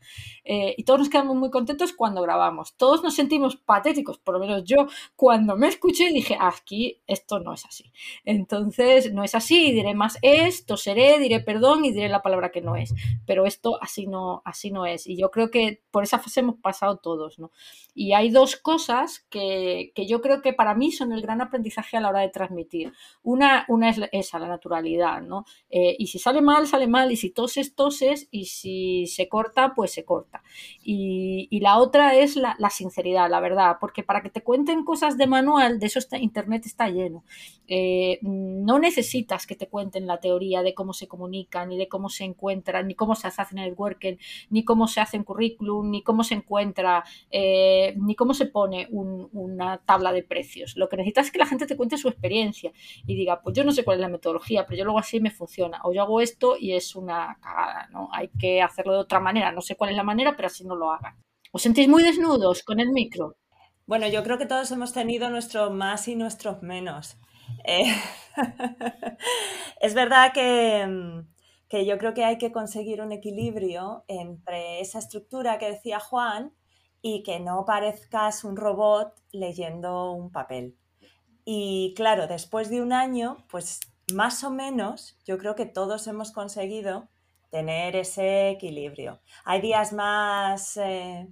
Eh, 0.43 0.75
y 0.77 0.83
todos 0.83 0.99
nos 0.99 1.09
quedamos 1.09 1.37
muy 1.37 1.49
contentos 1.49 1.93
cuando 1.93 2.21
grabamos. 2.21 2.75
Todos 2.75 3.03
nos 3.03 3.13
sentimos 3.13 3.55
patéticos, 3.55 4.17
por 4.17 4.33
lo 4.33 4.41
menos 4.41 4.65
yo, 4.65 4.87
cuando 5.15 5.55
me 5.55 5.67
escuché 5.67 6.11
dije, 6.11 6.35
aquí 6.37 7.01
esto 7.07 7.39
no 7.39 7.53
es 7.53 7.65
así. 7.65 7.85
Entonces, 8.25 9.13
no 9.13 9.23
es 9.23 9.33
así 9.33 9.60
sí, 9.61 9.71
diré 9.71 9.93
más 9.93 10.17
es, 10.21 10.65
toseré, 10.65 11.19
diré 11.19 11.39
perdón 11.39 11.85
y 11.85 11.91
diré 11.91 12.09
la 12.09 12.21
palabra 12.21 12.51
que 12.51 12.61
no 12.61 12.75
es. 12.75 12.93
Pero 13.25 13.45
esto 13.45 13.77
así 13.81 14.07
no, 14.07 14.41
así 14.45 14.71
no 14.71 14.85
es. 14.85 15.07
Y 15.07 15.17
yo 15.17 15.29
creo 15.31 15.51
que 15.51 15.81
por 15.91 16.03
esa 16.03 16.19
fase 16.19 16.39
hemos 16.39 16.57
pasado 16.57 16.97
todos, 16.97 17.39
¿no? 17.39 17.51
Y 17.93 18.13
hay 18.13 18.29
dos 18.29 18.55
cosas 18.55 19.25
que, 19.29 19.91
que 19.95 20.07
yo 20.07 20.21
creo 20.21 20.41
que 20.41 20.53
para 20.53 20.73
mí 20.75 20.91
son 20.91 21.11
el 21.11 21.21
gran 21.21 21.41
aprendizaje 21.41 21.97
a 21.97 22.01
la 22.01 22.09
hora 22.09 22.21
de 22.21 22.29
transmitir. 22.29 22.93
Una, 23.23 23.65
una 23.67 23.89
es 23.89 23.99
esa, 24.11 24.39
la 24.39 24.47
naturalidad, 24.47 25.21
¿no? 25.21 25.45
Eh, 25.69 25.95
y 25.99 26.07
si 26.07 26.19
sale 26.19 26.41
mal, 26.41 26.67
sale 26.67 26.87
mal, 26.87 27.11
y 27.11 27.17
si 27.17 27.31
toses, 27.31 27.75
toses, 27.75 28.27
y 28.31 28.45
si 28.45 29.07
se 29.07 29.27
corta, 29.27 29.73
pues 29.75 29.91
se 29.91 30.05
corta. 30.05 30.43
Y, 30.81 31.47
y 31.51 31.59
la 31.59 31.77
otra 31.77 32.15
es 32.15 32.35
la, 32.35 32.55
la, 32.59 32.69
sinceridad, 32.69 33.29
la 33.29 33.39
verdad, 33.39 33.77
porque 33.79 34.03
para 34.03 34.21
que 34.21 34.29
te 34.29 34.41
cuenten 34.41 34.83
cosas 34.85 35.17
de 35.17 35.27
manual, 35.27 35.79
de 35.79 35.87
eso 35.87 35.99
Internet 36.17 36.65
está 36.65 36.89
lleno. 36.89 37.23
Eh, 37.67 38.19
no 38.21 38.79
necesitas 38.79 39.47
que 39.51 39.57
te 39.57 39.67
cuenten 39.67 40.07
la 40.07 40.21
teoría 40.21 40.63
de 40.63 40.73
cómo 40.73 40.93
se 40.93 41.09
comunican, 41.09 41.67
ni 41.67 41.77
de 41.77 41.89
cómo 41.89 42.07
se 42.07 42.23
encuentran, 42.23 42.87
ni 42.87 42.95
cómo 42.95 43.15
se 43.15 43.27
hace 43.27 43.43
networking, 43.53 44.15
ni 44.49 44.63
cómo 44.63 44.87
se 44.87 45.01
hace 45.01 45.17
un 45.17 45.25
currículum, 45.25 45.91
ni 45.91 46.03
cómo 46.03 46.23
se 46.23 46.35
encuentra, 46.35 47.03
eh, 47.29 47.93
ni 47.97 48.15
cómo 48.15 48.33
se 48.33 48.45
pone 48.45 48.87
un, 48.91 49.27
una 49.33 49.77
tabla 49.79 50.13
de 50.13 50.23
precios. 50.23 50.77
Lo 50.77 50.87
que 50.87 50.95
necesitas 50.95 51.25
es 51.25 51.31
que 51.33 51.39
la 51.39 51.45
gente 51.45 51.67
te 51.67 51.75
cuente 51.75 51.97
su 51.97 52.07
experiencia 52.07 52.71
y 53.05 53.13
diga, 53.13 53.41
pues 53.41 53.53
yo 53.53 53.65
no 53.65 53.73
sé 53.73 53.83
cuál 53.83 53.97
es 53.97 54.01
la 54.01 54.07
metodología, 54.07 54.65
pero 54.65 54.77
yo 54.77 54.85
luego 54.85 54.99
así 54.99 55.19
me 55.19 55.31
funciona. 55.31 55.81
O 55.83 55.91
yo 55.91 56.01
hago 56.01 56.21
esto 56.21 56.55
y 56.57 56.71
es 56.71 56.95
una 56.95 57.37
cagada, 57.41 57.89
¿no? 57.91 58.07
Hay 58.13 58.29
que 58.39 58.61
hacerlo 58.61 58.93
de 58.93 58.99
otra 58.99 59.19
manera. 59.19 59.51
No 59.51 59.59
sé 59.59 59.75
cuál 59.75 59.89
es 59.89 59.97
la 59.97 60.03
manera, 60.03 60.33
pero 60.37 60.47
así 60.47 60.63
no 60.63 60.77
lo 60.77 60.91
hagan. 60.91 61.15
¿Os 61.51 61.61
sentís 61.61 61.89
muy 61.89 62.03
desnudos 62.03 62.63
con 62.63 62.79
el 62.79 62.93
micro? 62.93 63.35
Bueno, 63.85 64.07
yo 64.07 64.23
creo 64.23 64.37
que 64.37 64.45
todos 64.45 64.71
hemos 64.71 64.93
tenido 64.93 65.29
nuestros 65.29 65.73
más 65.73 66.07
y 66.07 66.15
nuestros 66.15 66.63
menos. 66.63 67.17
Eh, 67.63 67.93
es 69.81 69.93
verdad 69.93 70.33
que, 70.33 71.23
que, 71.69 71.85
yo 71.85 71.97
creo 71.97 72.13
que 72.13 72.25
hay 72.25 72.37
que 72.37 72.51
conseguir 72.51 73.01
un 73.01 73.11
equilibrio 73.11 74.03
entre 74.07 74.81
esa 74.81 74.99
estructura 74.99 75.57
que 75.57 75.71
decía 75.71 75.99
Juan 75.99 76.53
y 77.01 77.23
que 77.23 77.39
no 77.39 77.65
parezcas 77.65 78.43
un 78.43 78.55
robot 78.55 79.13
leyendo 79.31 80.11
un 80.11 80.31
papel. 80.31 80.77
Y 81.45 81.93
claro, 81.95 82.27
después 82.27 82.69
de 82.69 82.81
un 82.81 82.93
año, 82.93 83.45
pues 83.49 83.79
más 84.13 84.43
o 84.43 84.51
menos 84.51 85.17
yo 85.25 85.37
creo 85.37 85.55
que 85.55 85.65
todos 85.65 86.07
hemos 86.07 86.31
conseguido 86.31 87.09
tener 87.49 87.95
ese 87.95 88.49
equilibrio. 88.49 89.21
Hay 89.43 89.61
días 89.61 89.91
más 89.93 90.77
eh, 90.77 91.27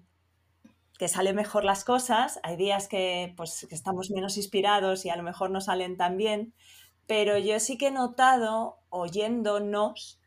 que 0.99 1.07
salen 1.07 1.38
mejor 1.38 1.63
las 1.63 1.85
cosas, 1.85 2.41
hay 2.43 2.57
días 2.57 2.89
que, 2.89 3.33
pues, 3.38 3.65
que 3.69 3.73
estamos 3.73 4.12
menos 4.12 4.35
inspirados 4.35 5.05
y 5.05 5.09
a 5.09 5.15
lo 5.15 5.23
mejor 5.23 5.49
no 5.49 5.62
salen 5.62 5.95
tan 5.95 6.17
bien, 6.17 6.53
pero 7.07 7.38
yo 7.38 7.57
sí 7.62 7.77
que 7.77 7.88
he 7.88 7.91
notado, 7.91 8.79
oyéndonos, 8.89 10.19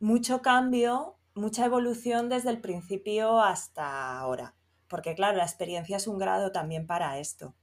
mucho 0.00 0.40
cambio, 0.40 1.18
mucha 1.34 1.66
evolución 1.66 2.30
desde 2.30 2.48
el 2.48 2.62
principio 2.62 3.42
hasta 3.42 4.18
ahora, 4.18 4.56
porque 4.88 5.14
claro, 5.14 5.36
la 5.36 5.44
experiencia 5.44 5.98
es 5.98 6.06
un 6.06 6.16
grado 6.16 6.50
también 6.50 6.86
para 6.86 7.18
esto. 7.18 7.54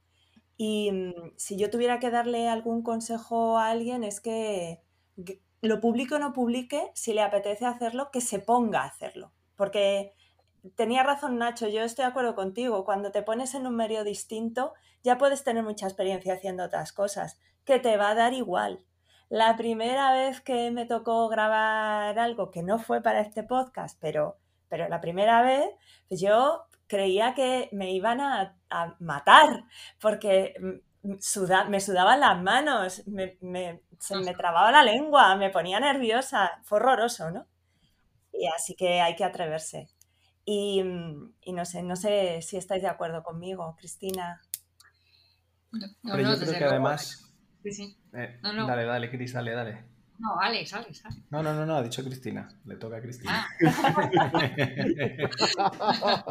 Y 0.56 0.92
mm, 0.92 1.32
si 1.36 1.56
yo 1.56 1.70
tuviera 1.70 1.98
que 1.98 2.10
darle 2.10 2.48
algún 2.48 2.84
consejo 2.84 3.58
a 3.58 3.70
alguien 3.70 4.04
es 4.04 4.20
que 4.20 4.80
lo 5.60 5.80
publique 5.80 6.14
o 6.14 6.20
no 6.20 6.32
publique, 6.32 6.92
si 6.94 7.14
le 7.14 7.22
apetece 7.22 7.66
hacerlo, 7.66 8.10
que 8.12 8.20
se 8.20 8.38
ponga 8.38 8.82
a 8.82 8.86
hacerlo. 8.86 9.32
Porque 9.56 10.14
tenía 10.76 11.02
razón 11.02 11.38
Nacho, 11.38 11.68
yo 11.68 11.82
estoy 11.82 12.04
de 12.04 12.10
acuerdo 12.10 12.34
contigo, 12.34 12.84
cuando 12.84 13.10
te 13.12 13.22
pones 13.22 13.54
en 13.54 13.66
un 13.66 13.76
medio 13.76 14.04
distinto 14.04 14.74
ya 15.04 15.18
puedes 15.18 15.44
tener 15.44 15.62
mucha 15.62 15.86
experiencia 15.86 16.34
haciendo 16.34 16.64
otras 16.64 16.92
cosas, 16.92 17.38
que 17.64 17.78
te 17.78 17.96
va 17.96 18.10
a 18.10 18.14
dar 18.14 18.32
igual. 18.32 18.84
La 19.28 19.56
primera 19.56 20.12
vez 20.12 20.40
que 20.40 20.70
me 20.70 20.86
tocó 20.86 21.28
grabar 21.28 22.18
algo 22.18 22.50
que 22.50 22.62
no 22.62 22.78
fue 22.78 23.02
para 23.02 23.20
este 23.20 23.42
podcast, 23.42 23.98
pero, 24.00 24.38
pero 24.68 24.88
la 24.88 25.00
primera 25.00 25.42
vez, 25.42 25.66
pues 26.08 26.20
yo 26.20 26.64
creía 26.86 27.34
que 27.34 27.68
me 27.72 27.92
iban 27.92 28.20
a, 28.20 28.56
matar, 28.98 29.64
porque 30.00 30.54
me 31.02 31.80
sudaban 31.80 32.20
las 32.20 32.42
manos, 32.42 33.06
me, 33.06 33.82
se 33.98 34.16
me 34.16 34.34
trababa 34.34 34.72
la 34.72 34.82
lengua, 34.82 35.36
me 35.36 35.50
ponía 35.50 35.78
nerviosa, 35.80 36.60
fue 36.64 36.78
horroroso, 36.78 37.30
¿no? 37.30 37.46
Y 38.32 38.46
así 38.48 38.74
que 38.74 39.00
hay 39.00 39.14
que 39.14 39.24
atreverse. 39.24 39.88
Y, 40.44 40.82
y 41.40 41.52
no 41.52 41.64
sé, 41.64 41.82
no 41.82 41.96
sé 41.96 42.42
si 42.42 42.56
estáis 42.56 42.82
de 42.82 42.88
acuerdo 42.88 43.22
conmigo, 43.22 43.74
Cristina. 43.78 44.40
No, 46.02 46.16
no, 46.16 46.34
yo 46.34 46.38
creo 46.38 46.58
que 46.58 46.64
además... 46.64 47.32
Sí, 47.62 47.72
sí. 47.72 47.96
Eh, 48.12 48.38
dale, 48.42 48.84
dale, 48.84 49.10
Cris, 49.10 49.32
dale, 49.32 49.52
dale. 49.52 49.93
No, 50.16 50.38
Alex, 50.40 50.72
Alex, 50.74 51.04
Alex. 51.04 51.22
No, 51.30 51.42
no, 51.42 51.52
no, 51.52 51.66
no, 51.66 51.74
ha 51.74 51.82
dicho 51.82 52.04
Cristina. 52.04 52.48
Le 52.66 52.76
toca 52.76 52.98
a 52.98 53.00
Cristina. 53.00 53.48
Ah. 55.58 56.24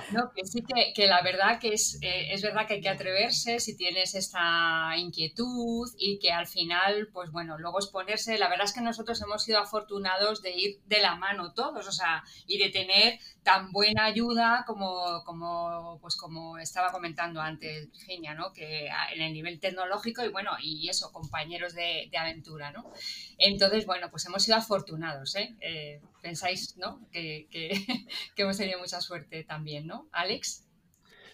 no, 0.10 0.32
que 0.34 0.44
sí 0.44 0.62
que, 0.62 0.92
que 0.92 1.06
la 1.06 1.22
verdad 1.22 1.60
que 1.60 1.72
es, 1.72 2.00
eh, 2.02 2.32
es 2.32 2.42
verdad 2.42 2.66
que 2.66 2.74
hay 2.74 2.80
que 2.80 2.88
atreverse 2.88 3.60
si 3.60 3.76
tienes 3.76 4.16
esta 4.16 4.96
inquietud 4.96 5.88
y 5.96 6.18
que 6.18 6.32
al 6.32 6.48
final, 6.48 7.08
pues 7.12 7.30
bueno, 7.30 7.56
luego 7.58 7.78
exponerse. 7.78 8.38
La 8.38 8.48
verdad 8.48 8.66
es 8.66 8.72
que 8.72 8.80
nosotros 8.80 9.22
hemos 9.22 9.44
sido 9.44 9.60
afortunados 9.60 10.42
de 10.42 10.50
ir 10.50 10.80
de 10.86 11.00
la 11.00 11.14
mano 11.14 11.52
todos, 11.52 11.86
o 11.86 11.92
sea, 11.92 12.24
y 12.48 12.58
de 12.58 12.70
tener 12.70 13.20
tan 13.44 13.70
buena 13.70 14.06
ayuda 14.06 14.64
como, 14.66 15.22
como, 15.24 16.00
pues 16.00 16.16
como 16.16 16.58
estaba 16.58 16.90
comentando 16.90 17.40
antes 17.40 17.88
Virginia, 17.92 18.34
¿no? 18.34 18.52
Que 18.52 18.88
en 19.14 19.22
el 19.22 19.32
nivel 19.32 19.60
tecnológico 19.60 20.24
y 20.24 20.28
bueno, 20.28 20.50
y 20.60 20.88
eso, 20.88 21.12
compañeros 21.12 21.72
de, 21.72 22.08
de 22.10 22.18
aventura, 22.18 22.72
¿no? 22.72 22.90
Entonces, 23.38 23.86
bueno, 23.86 24.10
pues 24.10 24.26
hemos 24.26 24.42
sido 24.42 24.56
afortunados, 24.56 25.34
¿eh? 25.36 25.56
eh 25.60 26.00
pensáis, 26.22 26.76
¿no? 26.76 27.06
Que, 27.12 27.48
que, 27.50 27.70
hemos 28.36 28.56
tenido 28.56 28.78
mucha 28.78 29.00
suerte 29.00 29.44
también, 29.44 29.86
¿no? 29.86 30.08
Alex. 30.12 30.64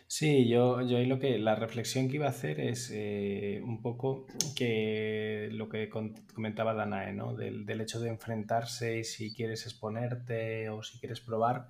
Sí, 0.06 0.46
yo, 0.46 0.82
yo 0.82 0.98
lo 0.98 1.18
que 1.18 1.38
la 1.38 1.54
reflexión 1.54 2.08
que 2.08 2.16
iba 2.16 2.26
a 2.26 2.30
hacer 2.30 2.60
es 2.60 2.90
eh, 2.92 3.62
un 3.64 3.80
poco 3.80 4.26
que 4.54 5.48
lo 5.52 5.70
que 5.70 5.88
comentaba 5.88 6.74
Danae, 6.74 7.14
¿no? 7.14 7.34
Del, 7.34 7.64
del, 7.64 7.80
hecho 7.80 7.98
de 7.98 8.10
enfrentarse 8.10 8.98
y 8.98 9.04
si 9.04 9.32
quieres 9.32 9.64
exponerte 9.64 10.68
o 10.68 10.82
si 10.82 10.98
quieres 10.98 11.20
probar, 11.20 11.66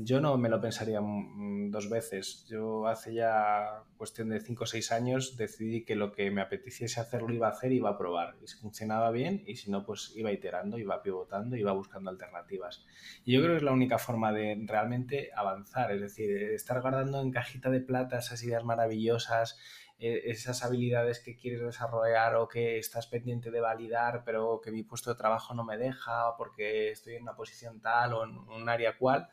yo 0.00 0.20
no 0.20 0.38
me 0.38 0.48
lo 0.48 0.60
pensaría 0.60 1.00
dos 1.02 1.90
veces. 1.90 2.46
Yo 2.48 2.86
hace 2.86 3.14
ya 3.14 3.82
cuestión 3.96 4.28
de 4.28 4.40
5 4.40 4.62
o 4.62 4.66
6 4.66 4.92
años 4.92 5.36
decidí 5.36 5.84
que 5.84 5.96
lo 5.96 6.12
que 6.12 6.30
me 6.30 6.40
apeteciese 6.40 7.00
hacer 7.00 7.22
lo 7.22 7.34
iba 7.34 7.48
a 7.48 7.50
hacer 7.50 7.72
y 7.72 7.78
iba 7.78 7.90
a 7.90 7.98
probar. 7.98 8.36
Y 8.40 8.46
si 8.46 8.56
funcionaba 8.58 9.10
bien 9.10 9.42
y 9.44 9.56
si 9.56 9.72
no, 9.72 9.84
pues 9.84 10.12
iba 10.14 10.30
iterando, 10.30 10.78
iba 10.78 11.02
pivotando, 11.02 11.56
iba 11.56 11.72
buscando 11.72 12.10
alternativas. 12.10 12.86
Y 13.24 13.32
yo 13.32 13.40
creo 13.40 13.54
que 13.54 13.56
es 13.56 13.62
la 13.64 13.72
única 13.72 13.98
forma 13.98 14.32
de 14.32 14.62
realmente 14.66 15.30
avanzar, 15.34 15.90
es 15.90 16.00
decir, 16.00 16.30
estar 16.52 16.80
guardando 16.80 17.20
en 17.20 17.32
cajita 17.32 17.68
de 17.68 17.80
plata 17.80 18.18
esas 18.18 18.40
ideas 18.44 18.62
maravillosas, 18.62 19.58
eh, 19.98 20.30
esas 20.30 20.64
habilidades 20.64 21.18
que 21.18 21.36
quieres 21.36 21.60
desarrollar 21.60 22.36
o 22.36 22.46
que 22.46 22.78
estás 22.78 23.08
pendiente 23.08 23.50
de 23.50 23.60
validar, 23.60 24.22
pero 24.24 24.60
que 24.62 24.70
mi 24.70 24.84
puesto 24.84 25.10
de 25.10 25.16
trabajo 25.16 25.54
no 25.54 25.64
me 25.64 25.76
deja 25.76 26.36
porque 26.36 26.92
estoy 26.92 27.16
en 27.16 27.22
una 27.22 27.34
posición 27.34 27.80
tal 27.80 28.14
o 28.14 28.22
en 28.22 28.38
un 28.38 28.68
área 28.68 28.96
cual 28.96 29.28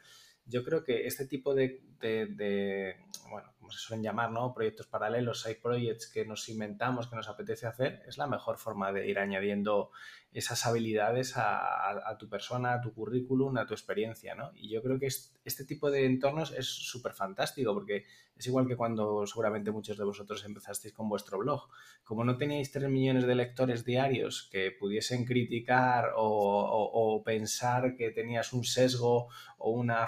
yo 0.46 0.64
creo 0.64 0.84
que 0.84 1.08
este 1.08 1.26
tipo 1.26 1.56
de, 1.56 1.82
bueno, 3.30 3.52
como 3.66 3.72
se 3.72 3.80
suelen 3.80 4.04
llamar, 4.04 4.32
¿no? 4.32 4.54
Proyectos 4.54 4.86
paralelos, 4.86 5.42
side 5.42 5.56
projects 5.56 6.08
que 6.08 6.24
nos 6.24 6.48
inventamos, 6.50 7.08
que 7.08 7.16
nos 7.16 7.28
apetece 7.28 7.66
hacer, 7.66 8.04
es 8.08 8.20
la 8.20 8.28
mejor 8.28 8.60
forma 8.60 8.92
de 8.92 9.10
ir 9.10 9.18
añadiendo 9.18 9.90
esas 10.32 10.68
habilidades 10.68 11.34
a, 11.36 12.16
tu 12.20 12.30
persona, 12.30 12.76
a 12.76 12.82
tu 12.82 12.94
currículum, 12.94 13.58
a 13.58 13.66
tu 13.66 13.74
experiencia, 13.74 14.36
¿no? 14.36 14.52
Y 14.54 14.70
yo 14.70 14.84
creo 14.84 15.00
que 15.00 15.08
este 15.08 15.66
tipo 15.66 15.90
de 15.90 16.06
entornos 16.06 16.52
es 16.52 16.68
súper 16.68 17.14
fantástico 17.14 17.74
porque 17.74 18.06
es 18.38 18.46
igual 18.46 18.68
que 18.68 18.76
cuando 18.76 19.26
seguramente 19.26 19.72
muchos 19.72 19.98
de 19.98 20.04
vosotros 20.04 20.46
empezasteis 20.46 20.94
con 20.94 21.10
vuestro 21.10 21.40
blog. 21.40 21.68
Como 22.04 22.24
no 22.24 22.38
teníais 22.38 22.72
tres 22.72 22.88
millones 22.88 23.26
de 23.26 23.34
lectores 23.34 23.84
diarios 23.84 24.48
que 24.52 24.70
pudiesen 24.72 25.26
criticar 25.26 26.12
o 26.16 27.24
pensar 27.26 27.96
que 27.96 28.12
tenías 28.12 28.54
un 28.54 28.64
sesgo 28.64 29.30
o 29.58 29.72
una 29.72 30.06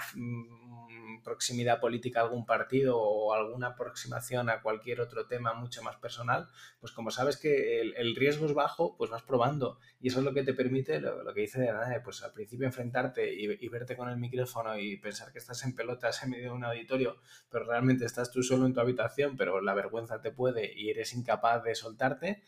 proximidad 1.28 1.78
política 1.78 2.20
a 2.20 2.22
algún 2.22 2.46
partido 2.46 2.98
o 2.98 3.34
alguna 3.34 3.68
aproximación 3.68 4.48
a 4.48 4.62
cualquier 4.62 5.02
otro 5.02 5.26
tema 5.26 5.52
mucho 5.52 5.82
más 5.82 5.96
personal, 5.96 6.48
pues 6.80 6.92
como 6.92 7.10
sabes 7.10 7.36
que 7.36 7.80
el, 7.80 8.16
riesgo 8.16 8.46
es 8.46 8.54
bajo, 8.54 8.96
pues 8.96 9.10
vas 9.10 9.22
probando. 9.22 9.78
Y 10.00 10.08
eso 10.08 10.20
es 10.20 10.24
lo 10.24 10.32
que 10.32 10.42
te 10.42 10.54
permite, 10.54 11.00
lo, 11.00 11.34
que 11.34 11.42
dice 11.42 11.60
de 11.60 11.66
nada, 11.66 12.02
pues 12.02 12.22
al 12.22 12.32
principio 12.32 12.66
enfrentarte 12.66 13.34
y, 13.34 13.68
verte 13.68 13.96
con 13.96 14.08
el 14.08 14.16
micrófono 14.16 14.78
y 14.78 14.96
pensar 14.96 15.32
que 15.32 15.38
estás 15.38 15.62
en 15.64 15.74
pelotas 15.74 16.22
en 16.22 16.30
medio 16.30 16.44
de 16.44 16.56
un 16.56 16.64
auditorio, 16.64 17.18
pero 17.50 17.66
realmente 17.66 18.06
estás 18.06 18.32
tú 18.32 18.42
solo 18.42 18.64
en 18.64 18.72
tu 18.72 18.80
habitación, 18.80 19.36
pero 19.36 19.60
la 19.60 19.74
vergüenza 19.74 20.22
te 20.22 20.30
puede 20.30 20.72
y 20.74 20.88
eres 20.88 21.12
incapaz 21.12 21.62
de 21.62 21.74
soltarte 21.74 22.42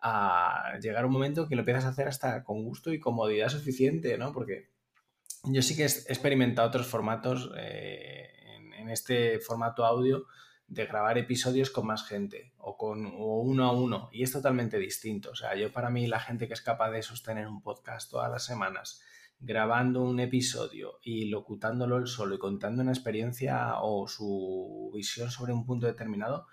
a 0.00 0.78
llegar 0.80 1.04
un 1.04 1.12
momento 1.12 1.46
que 1.48 1.56
lo 1.56 1.60
empiezas 1.60 1.84
a 1.84 1.88
hacer 1.88 2.08
hasta 2.08 2.44
con 2.44 2.64
gusto 2.64 2.92
y 2.92 3.00
comodidad 3.00 3.48
suficiente, 3.48 4.16
¿no? 4.18 4.32
Porque 4.32 4.73
yo 5.46 5.62
sí 5.62 5.76
que 5.76 5.82
he 5.82 5.86
experimentado 5.86 6.68
otros 6.68 6.86
formatos 6.86 7.50
eh, 7.56 8.30
en, 8.78 8.90
este 8.90 9.38
formato 9.40 9.84
audio 9.84 10.26
de 10.66 10.86
grabar 10.86 11.18
episodios 11.18 11.70
con 11.70 11.86
más 11.86 12.06
gente 12.06 12.52
o 12.58 12.76
con 12.76 13.06
uno 13.06 13.64
a 13.64 13.72
uno 13.72 14.08
y 14.12 14.22
es 14.22 14.32
totalmente 14.32 14.78
distinto. 14.78 15.30
O 15.30 15.34
sea, 15.34 15.54
yo 15.54 15.72
para 15.72 15.90
mí 15.90 16.06
la 16.06 16.20
gente 16.20 16.46
que 16.46 16.54
es 16.54 16.60
capaz 16.60 16.90
de 16.90 17.02
sostener 17.02 17.48
un 17.48 17.62
podcast 17.62 18.10
todas 18.10 18.30
las 18.30 18.44
semanas 18.44 19.02
grabando 19.40 20.02
un 20.02 20.20
episodio 20.20 21.00
y 21.02 21.26
locutándolo 21.26 21.98
él 21.98 22.06
solo 22.06 22.34
y 22.34 22.38
contando 22.38 22.82
una 22.82 22.92
experiencia 22.92 23.80
o 23.80 24.06
su 24.06 24.90
visión 24.94 25.30
sobre 25.30 25.52
un 25.52 25.66
punto 25.66 25.86
determinado, 25.86 26.46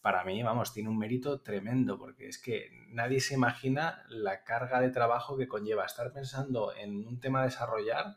para 0.00 0.24
mí, 0.24 0.42
vamos, 0.42 0.72
tiene 0.72 0.88
un 0.88 0.98
mérito 0.98 1.40
tremendo, 1.40 1.98
porque 1.98 2.28
es 2.28 2.40
que 2.40 2.70
nadie 2.90 3.20
se 3.20 3.34
imagina 3.34 4.04
la 4.08 4.44
carga 4.44 4.80
de 4.80 4.90
trabajo 4.90 5.36
que 5.36 5.48
conlleva 5.48 5.84
estar 5.84 6.12
pensando 6.12 6.74
en 6.74 7.06
un 7.06 7.20
tema 7.20 7.42
a 7.42 7.44
desarrollar 7.44 8.16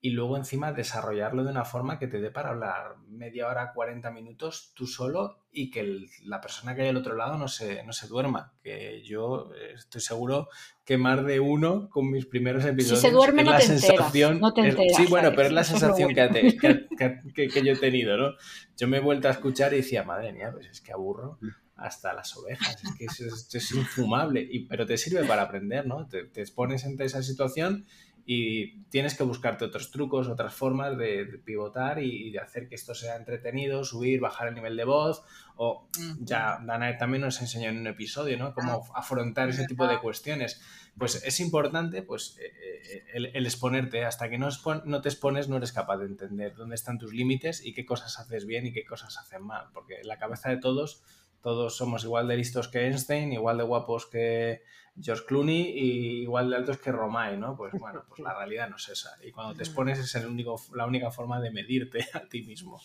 y 0.00 0.10
luego 0.10 0.36
encima 0.36 0.72
desarrollarlo 0.72 1.42
de 1.42 1.50
una 1.50 1.64
forma 1.64 1.98
que 1.98 2.06
te 2.06 2.20
dé 2.20 2.30
para 2.30 2.50
hablar 2.50 2.96
media 3.08 3.48
hora, 3.48 3.72
40 3.72 4.10
minutos 4.12 4.72
tú 4.76 4.86
solo 4.86 5.42
y 5.50 5.70
que 5.70 6.06
la 6.22 6.40
persona 6.40 6.76
que 6.76 6.82
hay 6.82 6.88
al 6.88 6.96
otro 6.96 7.16
lado 7.16 7.36
no 7.36 7.48
se, 7.48 7.82
no 7.82 7.92
se 7.92 8.06
duerma. 8.06 8.52
Que 8.62 9.02
yo 9.02 9.50
estoy 9.74 10.00
seguro 10.00 10.48
que 10.84 10.98
más 10.98 11.24
de 11.24 11.40
uno 11.40 11.88
con 11.90 12.10
mis 12.10 12.26
primeros 12.26 12.64
episodios... 12.64 13.00
Si 13.00 13.08
se 13.08 13.12
duerme 13.12 13.42
no, 13.42 13.50
la 13.50 13.58
te 13.58 13.64
sensación, 13.64 14.38
no 14.38 14.54
te 14.54 14.68
enteras. 14.68 14.96
sí, 14.96 15.06
bueno, 15.08 15.30
pero 15.34 15.48
es 15.48 15.52
la 15.52 15.64
sensación 15.64 16.14
que, 16.14 16.56
que, 16.56 17.48
que, 17.48 17.64
yo 17.64 17.72
he 17.72 17.76
tenido, 17.76 18.16
¿no? 18.16 18.34
Yo 18.76 18.86
me 18.86 18.98
he 18.98 19.00
vuelto 19.00 19.26
a 19.26 19.32
escuchar 19.32 19.72
y 19.72 19.78
decía, 19.78 20.04
madre 20.04 20.32
mía, 20.32 20.52
pues 20.52 20.66
es 20.68 20.80
que 20.80 20.92
aburro 20.92 21.40
hasta 21.74 22.12
las 22.12 22.36
ovejas, 22.36 22.82
es 22.82 22.94
que 22.96 23.04
es, 23.04 23.54
es, 23.54 23.72
infumable, 23.72 24.46
y, 24.48 24.66
pero 24.66 24.86
te 24.86 24.96
sirve 24.96 25.24
para 25.24 25.42
aprender, 25.42 25.86
¿no? 25.86 26.08
Te, 26.08 26.24
te 26.24 26.40
expones 26.40 26.84
ante 26.84 27.04
esa 27.04 27.22
situación 27.22 27.84
y 28.30 28.82
tienes 28.90 29.16
que 29.16 29.22
buscarte 29.22 29.64
otros 29.64 29.90
trucos, 29.90 30.28
otras 30.28 30.52
formas 30.52 30.98
de, 30.98 31.24
pivotar 31.46 31.98
y, 32.02 32.30
de 32.30 32.38
hacer 32.38 32.68
que 32.68 32.74
esto 32.74 32.94
sea 32.94 33.16
entretenido, 33.16 33.84
subir, 33.84 34.20
bajar 34.20 34.48
el 34.48 34.54
nivel 34.54 34.76
de 34.76 34.84
voz 34.84 35.22
o 35.56 35.88
ya 36.20 36.58
Dana 36.62 36.98
también 36.98 37.22
nos 37.22 37.40
enseñó 37.40 37.70
en 37.70 37.78
un 37.78 37.86
episodio, 37.86 38.36
¿no? 38.36 38.52
Cómo 38.52 38.84
ah. 38.90 38.98
afrontar 38.98 39.48
ese 39.48 39.66
tipo 39.66 39.86
de 39.86 39.98
cuestiones. 39.98 40.60
Pues 40.98 41.24
es 41.24 41.40
importante 41.40 42.02
pues 42.02 42.36
eh, 42.38 43.02
eh, 43.14 43.30
el, 43.32 43.46
exponerte. 43.46 44.04
Hasta 44.04 44.28
que 44.28 44.36
no, 44.36 44.50
no 44.84 45.00
te 45.00 45.08
expones 45.08 45.48
no 45.48 45.56
eres 45.56 45.72
capaz 45.72 45.96
de 45.96 46.04
entender 46.04 46.54
dónde 46.54 46.74
están 46.74 46.98
tus 46.98 47.14
límites 47.14 47.64
y 47.64 47.72
qué 47.72 47.86
cosas 47.86 48.18
haces 48.18 48.44
bien 48.44 48.66
y 48.66 48.72
qué 48.74 48.84
cosas 48.84 49.16
hacen 49.16 49.42
mal. 49.42 49.68
Porque 49.72 50.02
la 50.04 50.18
cabeza 50.18 50.50
de 50.50 50.58
todos 50.58 51.02
todos 51.40 51.76
somos 51.76 52.04
igual 52.04 52.28
de 52.28 52.36
listos 52.36 52.68
que 52.68 52.86
Einstein, 52.86 53.32
igual 53.32 53.58
de 53.58 53.64
guapos 53.64 54.06
que 54.06 54.62
George 55.00 55.24
Clooney 55.26 55.62
y 55.62 56.22
igual 56.22 56.50
de 56.50 56.56
altos 56.56 56.78
que 56.78 56.92
Romay, 56.92 57.36
¿no? 57.36 57.56
Pues 57.56 57.72
bueno, 57.78 58.04
pues 58.08 58.20
la 58.20 58.34
realidad 58.34 58.68
no 58.68 58.76
es 58.76 58.88
esa. 58.88 59.16
Y 59.22 59.30
cuando 59.32 59.54
te 59.54 59.62
expones 59.64 59.98
es 59.98 60.14
el 60.14 60.26
único, 60.26 60.60
la 60.74 60.86
única 60.86 61.10
forma 61.10 61.40
de 61.40 61.50
medirte 61.50 62.06
a 62.14 62.20
ti 62.28 62.42
mismo. 62.42 62.80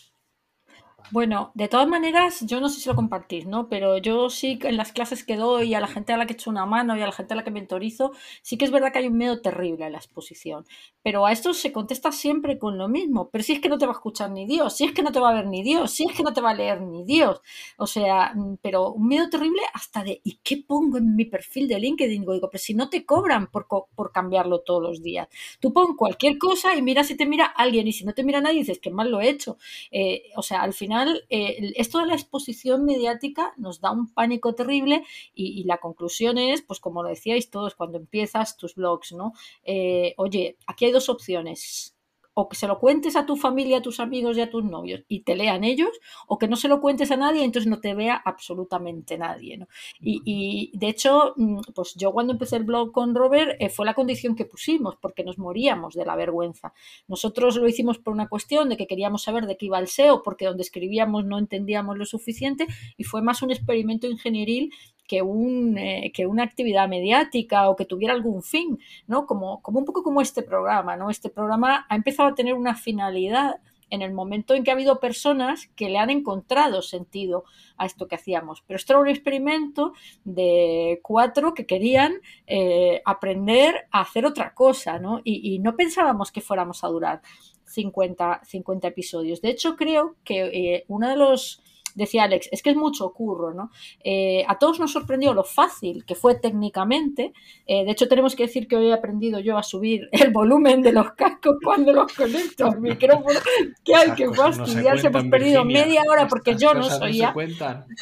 Bueno, 1.12 1.52
de 1.54 1.68
todas 1.68 1.88
maneras, 1.88 2.42
yo 2.48 2.60
no 2.60 2.70
sé 2.70 2.80
si 2.80 2.90
lo 2.90 2.96
compartís, 2.96 3.46
¿no? 3.46 3.70
Pero 3.70 3.98
yo 4.00 4.30
sí 4.32 4.58
en 4.64 4.78
las 4.78 4.92
clases 4.92 5.24
que 5.24 5.36
doy, 5.36 5.74
a 5.76 5.80
la 5.80 5.88
gente 5.88 6.12
a 6.12 6.18
la 6.18 6.26
que 6.26 6.34
echo 6.34 6.50
una 6.50 6.66
mano 6.66 6.98
y 6.98 7.02
a 7.02 7.06
la 7.06 7.12
gente 7.12 7.34
a 7.34 7.38
la 7.38 7.44
que 7.44 7.52
mentorizo, 7.52 8.14
sí 8.42 8.58
que 8.58 8.66
es 8.66 8.72
verdad 8.72 8.92
que 8.92 9.00
hay 9.00 9.08
un 9.08 9.18
miedo 9.18 9.40
terrible 9.42 9.86
en 9.86 9.92
la 9.92 10.00
exposición. 10.00 10.66
Pero 11.04 11.26
a 11.26 11.32
esto 11.32 11.54
se 11.54 11.72
contesta 11.72 12.12
siempre 12.12 12.58
con 12.58 12.78
lo 12.78 12.88
mismo. 12.88 13.30
Pero 13.30 13.44
si 13.44 13.54
es 13.54 13.60
que 13.60 13.70
no 13.70 13.78
te 13.78 13.86
va 13.86 13.92
a 13.92 13.96
escuchar 13.96 14.32
ni 14.32 14.46
Dios, 14.48 14.76
si 14.76 14.86
es 14.86 14.92
que 14.94 15.04
no 15.04 15.12
te 15.12 15.20
va 15.20 15.30
a 15.30 15.34
ver 15.34 15.48
ni 15.48 15.62
Dios, 15.62 15.92
si 15.92 16.06
es 16.06 16.16
que 16.16 16.24
no 16.24 16.34
te 16.34 16.42
va 16.42 16.52
a 16.52 16.56
leer 16.56 16.82
ni 16.82 17.04
Dios. 17.04 17.42
O 17.78 17.86
sea, 17.86 18.34
mm, 18.34 18.56
pero 18.62 18.92
un 18.92 19.08
miedo 19.08 19.30
terrible 19.30 19.62
hasta 19.74 20.04
de 20.04 20.22
¿y 20.24 20.40
qué 20.44 20.64
pongo 20.66 20.98
en 20.98 21.16
mi 21.16 21.26
perfil 21.26 21.68
de 21.68 21.80
LinkedIn? 21.80 22.22
Digo, 22.22 22.34
digo 22.34 22.50
pero 22.50 22.62
si 22.62 22.74
no 22.74 22.90
te 22.90 23.06
cobran 23.06 23.48
por, 23.52 23.68
por 23.68 24.12
cambiarlo 24.12 24.62
todos 24.62 24.82
los 24.82 25.02
días. 25.04 25.28
Tú 25.60 25.74
pon 25.74 25.96
cualquier 25.96 26.38
cosa 26.38 26.76
y 26.76 26.82
mira 26.82 27.04
si 27.04 27.16
te 27.18 27.26
mira 27.26 27.46
alguien 27.46 27.88
y 27.88 27.92
si 27.94 28.06
no 28.06 28.14
te 28.14 28.24
mira 28.24 28.42
nadie 28.42 28.60
dices 28.60 28.80
que 28.80 28.90
mal 28.92 29.12
lo 29.12 29.22
he 29.22 29.30
hecho. 29.30 29.58
Eh, 29.92 30.24
o 30.36 30.42
sea, 30.42 30.62
al 30.62 30.74
final 30.74 30.93
eh, 31.30 31.74
esto 31.76 32.00
de 32.00 32.08
la 32.08 32.14
exposición 32.16 32.86
mediática 32.86 33.54
nos 33.58 33.82
da 33.82 33.92
un 33.92 34.14
pánico 34.14 34.54
terrible 34.56 35.04
y, 35.34 35.64
la 35.64 35.78
conclusión 35.78 36.38
es, 36.38 36.62
pues 36.62 36.80
como 36.80 37.04
lo 37.04 37.10
decíais 37.10 37.50
todos 37.50 37.76
cuando 37.76 37.98
empiezas 37.98 38.58
tus 38.58 38.76
blogs, 38.76 39.14
¿no? 39.14 39.34
Eh, 39.64 40.14
oye, 40.18 40.58
aquí 40.68 40.86
hay 40.86 40.92
dos 40.92 41.10
opciones 41.10 41.96
o 42.34 42.50
que 42.50 42.56
se 42.56 42.68
lo 42.68 42.80
cuentes 42.80 43.16
a 43.16 43.26
tu 43.26 43.36
familia, 43.36 43.78
a 43.78 43.82
tus 43.82 44.00
amigos 44.00 44.38
y 44.38 44.42
a 44.42 44.50
tus 44.50 44.64
novios 44.64 45.04
y 45.08 45.22
te 45.22 45.36
lean 45.36 45.64
ellos, 45.64 45.90
o 46.28 46.38
que 46.38 46.48
no 46.48 46.56
se 46.56 46.68
lo 46.68 46.82
cuentes 46.82 47.12
a 47.12 47.18
nadie 47.18 47.42
y 47.42 47.46
entonces 47.46 47.70
no 47.70 47.80
te 47.80 47.94
vea 47.94 48.22
absolutamente 48.24 49.18
nadie. 49.18 49.58
¿no? 49.58 49.68
Y, 50.00 50.72
de 50.74 50.90
hecho, 50.90 51.34
mm, 51.36 51.60
pues 51.76 51.96
yo 51.96 52.12
cuando 52.12 52.34
empecé 52.34 52.58
el 52.58 52.64
blog 52.64 52.92
con 52.92 53.16
Robert 53.16 53.56
eh, 53.60 53.70
fue 53.70 53.86
la 53.86 53.94
condición 53.94 54.36
que 54.36 54.46
pusimos, 54.46 54.96
porque 54.98 55.24
nos 55.24 55.38
moríamos 55.38 55.94
de 55.94 56.06
la 56.06 56.16
vergüenza. 56.16 56.74
Nosotros 57.08 57.56
lo 57.58 57.68
hicimos 57.68 58.00
por 58.00 58.14
una 58.14 58.28
cuestión 58.28 58.70
de 58.70 58.78
que 58.78 58.88
queríamos 58.88 59.24
saber 59.24 59.46
de 59.46 59.58
qué 59.58 59.68
iba 59.68 59.80
el 59.80 59.88
SEO, 59.88 60.24
porque 60.24 60.46
donde 60.46 60.64
escribíamos 60.64 61.26
no 61.26 61.38
entendíamos 61.38 61.98
lo 61.98 62.06
suficiente 62.06 62.68
y 62.98 63.04
fue 63.04 63.22
más 63.22 63.42
un 63.42 63.52
experimento 63.52 64.08
ingenieril 64.08 64.74
que, 65.08 65.22
un, 65.22 65.78
eh, 65.78 66.12
que 66.14 66.26
una 66.28 66.44
actividad 66.44 66.88
mediática 66.88 67.70
o 67.70 67.76
que 67.76 67.86
tuviera 67.86 68.14
algún 68.14 68.44
fin, 68.44 68.80
¿no? 69.08 69.26
Como, 69.26 69.62
como 69.62 69.80
un 69.80 69.86
poco 69.86 70.04
como 70.04 70.22
este 70.22 70.44
programa, 70.44 70.96
¿no? 70.96 71.10
Este 71.10 71.30
programa 71.30 71.86
ha 71.90 71.96
empezado 71.96 72.30
a 72.30 72.36
tener 72.36 72.54
una 72.54 72.76
finalidad 72.76 73.60
en 73.94 74.02
el 74.02 74.12
momento 74.12 74.56
en 74.56 74.64
que 74.64 74.72
ha 74.72 74.74
habido 74.74 75.00
personas 75.00 75.68
que 75.76 75.88
le 75.88 76.00
han 76.00 76.10
encontrado 76.10 76.82
sentido 76.82 77.44
a 77.78 77.86
esto 77.86 78.08
que 78.08 78.16
hacíamos. 78.16 78.64
Pero 78.66 78.78
esto 78.78 78.94
era 78.94 79.02
un 79.02 79.08
experimento 79.08 79.94
de 80.24 81.00
cuatro 81.04 81.54
que 81.54 81.68
querían 81.68 82.16
eh, 82.48 83.04
aprender 83.06 83.86
a 83.92 84.02
hacer 84.02 84.26
otra 84.26 84.56
cosa, 84.56 84.98
¿no? 84.98 85.22
Y, 85.24 85.60
no 85.60 85.76
pensábamos 85.76 86.32
que 86.32 86.42
fuéramos 86.42 86.84
a 86.84 86.88
durar 86.88 87.22
50, 87.66 88.42
50 88.44 88.88
episodios. 88.88 89.42
De 89.42 89.50
hecho, 89.50 89.76
creo 89.76 90.16
que 90.24 90.42
eh, 90.46 90.86
uno 90.88 91.08
de 91.08 91.16
los 91.16 91.62
decía 91.96 92.24
Alex, 92.24 92.50
es 92.52 92.62
que 92.62 92.72
es 92.72 92.76
mucho 92.76 93.12
curro, 93.12 93.54
¿no? 93.54 93.72
Eh, 94.04 94.44
a 94.48 94.58
todos 94.58 94.80
nos 94.80 94.92
sorprendió 94.92 95.34
lo 95.34 95.44
fácil 95.44 96.06
que 96.06 96.16
fue 96.16 96.36
técnicamente. 96.36 97.34
Eh, 97.66 97.86
de 97.86 97.92
hecho, 97.92 98.08
tenemos 98.08 98.36
que 98.36 98.44
decir 98.44 98.68
que 98.68 98.76
hoy 98.76 98.88
he 98.88 98.94
aprendido 98.94 99.40
yo 99.40 99.58
a 99.58 99.64
subir 99.64 100.10
el 100.12 100.32
volumen 100.32 100.82
de 100.82 100.92
los 100.92 101.12
cascos 101.14 101.58
cuando 101.64 101.94
los 101.94 102.14
conecto 102.14 102.68
al 102.68 102.82
micrófono. 102.82 103.40
Que 103.84 103.96
hay 103.96 104.12
que 104.12 104.30
fastidiar, 104.34 105.00
se 105.00 105.08
hemos 105.08 105.26
perdido 105.26 105.66
media 105.66 106.04
hora 106.10 106.28
porque 106.28 106.56
yo 106.56 106.74
no 106.74 106.84
soy 106.84 107.18
ya. 107.18 107.36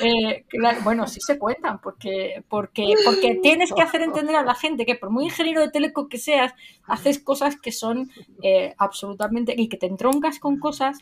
Eh, 0.02 0.46
bueno, 0.84 1.08
sí 1.08 1.20
se 1.22 1.38
cuentan, 1.38 1.80
porque, 1.82 2.44
porque, 2.48 2.94
porque 3.06 3.40
tienes 3.42 3.74
que 3.74 3.82
hacer 3.82 4.02
entender 4.02 4.36
a 4.36 4.44
la 4.44 4.56
gente 4.56 4.86
que 4.86 4.96
por 4.96 5.10
muy 5.10 5.26
ingeniero 5.26 5.62
de 5.62 5.70
teleco 5.70 6.08
que 6.08 6.18
seas, 6.18 6.54
haces 6.86 7.20
cosas 7.20 7.60
que 7.60 7.72
son 7.72 8.10
absolutamente 8.78 9.54
y 9.58 9.68
que 9.68 9.78
te 9.78 9.88
entroncas 9.88 10.40
con 10.40 10.60
cosas 10.60 11.00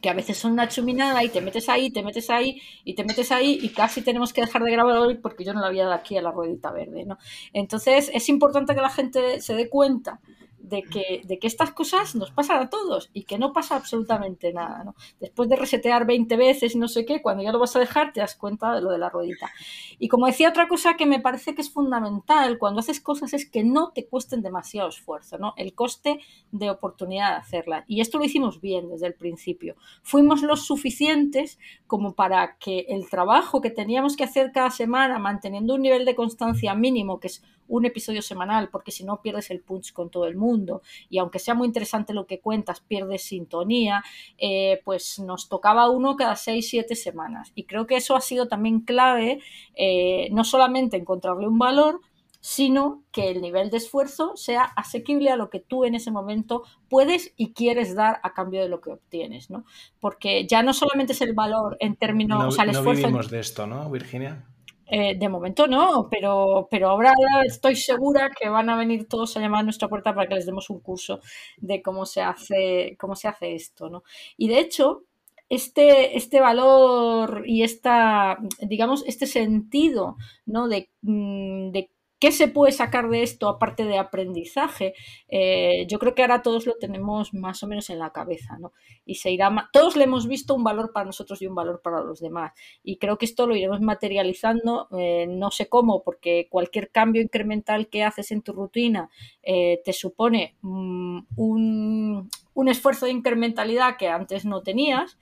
que 0.00 0.08
a 0.08 0.14
veces 0.14 0.38
son 0.38 0.52
una 0.52 0.68
chuminada 0.68 1.22
y 1.24 1.28
te 1.28 1.40
metes 1.40 1.68
ahí, 1.68 1.90
te 1.90 2.02
metes 2.02 2.30
ahí 2.30 2.60
y 2.84 2.94
te 2.94 3.04
metes 3.04 3.30
ahí 3.32 3.58
y 3.60 3.70
casi 3.70 4.02
tenemos 4.02 4.32
que 4.32 4.40
dejar 4.40 4.62
de 4.62 4.72
grabar 4.72 4.96
hoy 4.98 5.16
porque 5.16 5.44
yo 5.44 5.52
no 5.52 5.60
la 5.60 5.66
había 5.66 5.84
dado 5.84 5.94
aquí 5.94 6.16
a 6.16 6.22
la 6.22 6.30
ruedita 6.30 6.70
verde, 6.72 7.04
¿no? 7.04 7.18
Entonces 7.52 8.10
es 8.12 8.28
importante 8.28 8.74
que 8.74 8.80
la 8.80 8.90
gente 8.90 9.40
se 9.40 9.54
dé 9.54 9.68
cuenta 9.68 10.20
de 10.62 10.82
que, 10.82 11.22
de 11.24 11.38
que 11.38 11.46
estas 11.46 11.72
cosas 11.72 12.14
nos 12.14 12.30
pasan 12.30 12.62
a 12.62 12.70
todos 12.70 13.10
y 13.12 13.24
que 13.24 13.38
no 13.38 13.52
pasa 13.52 13.76
absolutamente 13.76 14.52
nada. 14.52 14.84
¿no? 14.84 14.94
Después 15.18 15.48
de 15.48 15.56
resetear 15.56 16.06
20 16.06 16.36
veces 16.36 16.76
no 16.76 16.88
sé 16.88 17.04
qué, 17.04 17.22
cuando 17.22 17.42
ya 17.42 17.52
lo 17.52 17.58
vas 17.58 17.74
a 17.76 17.80
dejar 17.80 18.12
te 18.12 18.20
das 18.20 18.36
cuenta 18.36 18.74
de 18.74 18.82
lo 18.82 18.90
de 18.90 18.98
la 18.98 19.08
ruedita. 19.08 19.50
Y 19.98 20.08
como 20.08 20.26
decía 20.26 20.48
otra 20.48 20.68
cosa 20.68 20.94
que 20.94 21.06
me 21.06 21.20
parece 21.20 21.54
que 21.54 21.62
es 21.62 21.70
fundamental 21.70 22.58
cuando 22.58 22.80
haces 22.80 23.00
cosas 23.00 23.32
es 23.32 23.48
que 23.48 23.64
no 23.64 23.92
te 23.92 24.06
cuesten 24.06 24.42
demasiado 24.42 24.88
esfuerzo, 24.88 25.38
¿no? 25.38 25.54
el 25.56 25.74
coste 25.74 26.20
de 26.52 26.70
oportunidad 26.70 27.32
de 27.32 27.36
hacerla. 27.36 27.84
Y 27.86 28.00
esto 28.00 28.18
lo 28.18 28.24
hicimos 28.24 28.60
bien 28.60 28.88
desde 28.88 29.06
el 29.06 29.14
principio. 29.14 29.76
Fuimos 30.02 30.42
los 30.42 30.66
suficientes 30.66 31.58
como 31.86 32.14
para 32.14 32.56
que 32.58 32.86
el 32.88 33.08
trabajo 33.08 33.60
que 33.60 33.70
teníamos 33.70 34.16
que 34.16 34.24
hacer 34.24 34.52
cada 34.52 34.70
semana 34.70 35.18
manteniendo 35.18 35.74
un 35.74 35.82
nivel 35.82 36.04
de 36.04 36.14
constancia 36.14 36.74
mínimo, 36.74 37.20
que 37.20 37.28
es 37.28 37.42
un 37.70 37.86
episodio 37.86 38.20
semanal, 38.20 38.68
porque 38.68 38.90
si 38.90 39.04
no 39.04 39.22
pierdes 39.22 39.50
el 39.50 39.60
punch 39.60 39.92
con 39.92 40.10
todo 40.10 40.26
el 40.26 40.36
mundo 40.36 40.82
y 41.08 41.18
aunque 41.18 41.38
sea 41.38 41.54
muy 41.54 41.66
interesante 41.66 42.12
lo 42.12 42.26
que 42.26 42.40
cuentas, 42.40 42.80
pierdes 42.80 43.22
sintonía, 43.22 44.02
eh, 44.38 44.80
pues 44.84 45.18
nos 45.20 45.48
tocaba 45.48 45.88
uno 45.88 46.16
cada 46.16 46.36
seis, 46.36 46.68
siete 46.68 46.96
semanas. 46.96 47.52
Y 47.54 47.64
creo 47.64 47.86
que 47.86 47.96
eso 47.96 48.16
ha 48.16 48.20
sido 48.20 48.48
también 48.48 48.80
clave, 48.80 49.40
eh, 49.74 50.28
no 50.32 50.44
solamente 50.44 50.96
encontrarle 50.96 51.46
un 51.46 51.58
valor, 51.58 52.00
sino 52.40 53.02
que 53.12 53.30
el 53.30 53.42
nivel 53.42 53.70
de 53.70 53.76
esfuerzo 53.76 54.34
sea 54.34 54.64
asequible 54.64 55.30
a 55.30 55.36
lo 55.36 55.50
que 55.50 55.60
tú 55.60 55.84
en 55.84 55.94
ese 55.94 56.10
momento 56.10 56.64
puedes 56.88 57.32
y 57.36 57.52
quieres 57.52 57.94
dar 57.94 58.18
a 58.22 58.32
cambio 58.32 58.62
de 58.62 58.68
lo 58.68 58.80
que 58.80 58.90
obtienes, 58.90 59.50
¿no? 59.50 59.64
Porque 60.00 60.46
ya 60.46 60.62
no 60.62 60.72
solamente 60.72 61.12
es 61.12 61.20
el 61.20 61.34
valor 61.34 61.76
en 61.80 61.96
términos, 61.96 62.42
o 62.42 62.50
sea, 62.50 62.64
el 62.64 62.70
esfuerzo. 62.70 63.02
vivimos 63.02 63.30
de 63.30 63.40
esto, 63.40 63.66
¿no, 63.66 63.90
Virginia? 63.90 64.46
Eh, 64.92 65.14
de 65.16 65.28
momento 65.28 65.68
no, 65.68 66.08
pero, 66.10 66.66
pero 66.68 66.88
ahora 66.90 67.12
estoy 67.46 67.76
segura 67.76 68.28
que 68.30 68.48
van 68.48 68.68
a 68.70 68.76
venir 68.76 69.06
todos 69.06 69.36
a 69.36 69.40
llamar 69.40 69.60
a 69.60 69.62
nuestra 69.62 69.86
puerta 69.88 70.12
para 70.12 70.26
que 70.28 70.34
les 70.34 70.46
demos 70.46 70.68
un 70.68 70.80
curso 70.80 71.20
de 71.58 71.80
cómo 71.80 72.04
se 72.06 72.22
hace, 72.22 72.96
cómo 72.98 73.14
se 73.14 73.28
hace 73.28 73.54
esto, 73.54 73.88
¿no? 73.88 74.02
Y 74.36 74.48
de 74.48 74.58
hecho, 74.58 75.04
este, 75.48 76.16
este 76.16 76.40
valor 76.40 77.44
y 77.46 77.62
esta, 77.62 78.38
digamos, 78.60 79.04
este 79.06 79.26
sentido, 79.26 80.16
¿no? 80.44 80.66
De, 80.68 80.90
mm, 81.02 81.70
de 81.70 81.90
¿Qué 82.20 82.32
se 82.32 82.48
puede 82.48 82.72
sacar 82.72 83.08
de 83.08 83.22
esto 83.22 83.48
aparte 83.48 83.84
de 83.84 83.96
aprendizaje? 83.96 84.92
Eh, 85.28 85.86
yo 85.88 85.98
creo 85.98 86.14
que 86.14 86.20
ahora 86.20 86.42
todos 86.42 86.66
lo 86.66 86.76
tenemos 86.76 87.32
más 87.32 87.62
o 87.62 87.66
menos 87.66 87.88
en 87.88 87.98
la 87.98 88.12
cabeza, 88.12 88.58
¿no? 88.58 88.72
Y 89.06 89.14
se 89.16 89.30
irá, 89.30 89.70
todos 89.72 89.96
le 89.96 90.04
hemos 90.04 90.28
visto 90.28 90.54
un 90.54 90.62
valor 90.62 90.92
para 90.92 91.06
nosotros 91.06 91.40
y 91.40 91.46
un 91.46 91.54
valor 91.54 91.80
para 91.82 92.02
los 92.02 92.20
demás. 92.20 92.52
Y 92.82 92.98
creo 92.98 93.16
que 93.16 93.24
esto 93.24 93.46
lo 93.46 93.56
iremos 93.56 93.80
materializando, 93.80 94.88
eh, 94.98 95.26
no 95.28 95.50
sé 95.50 95.68
cómo, 95.70 96.02
porque 96.02 96.46
cualquier 96.50 96.90
cambio 96.90 97.22
incremental 97.22 97.88
que 97.88 98.04
haces 98.04 98.30
en 98.32 98.42
tu 98.42 98.52
rutina 98.52 99.08
eh, 99.42 99.80
te 99.84 99.94
supone 99.94 100.56
mm, 100.60 101.20
un, 101.36 102.30
un 102.54 102.68
esfuerzo 102.68 103.06
de 103.06 103.12
incrementalidad 103.12 103.96
que 103.96 104.08
antes 104.08 104.44
no 104.44 104.62
tenías, 104.62 105.18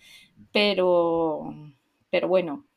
pero, 0.52 1.54
pero 2.11 2.28
bueno, 2.28 2.67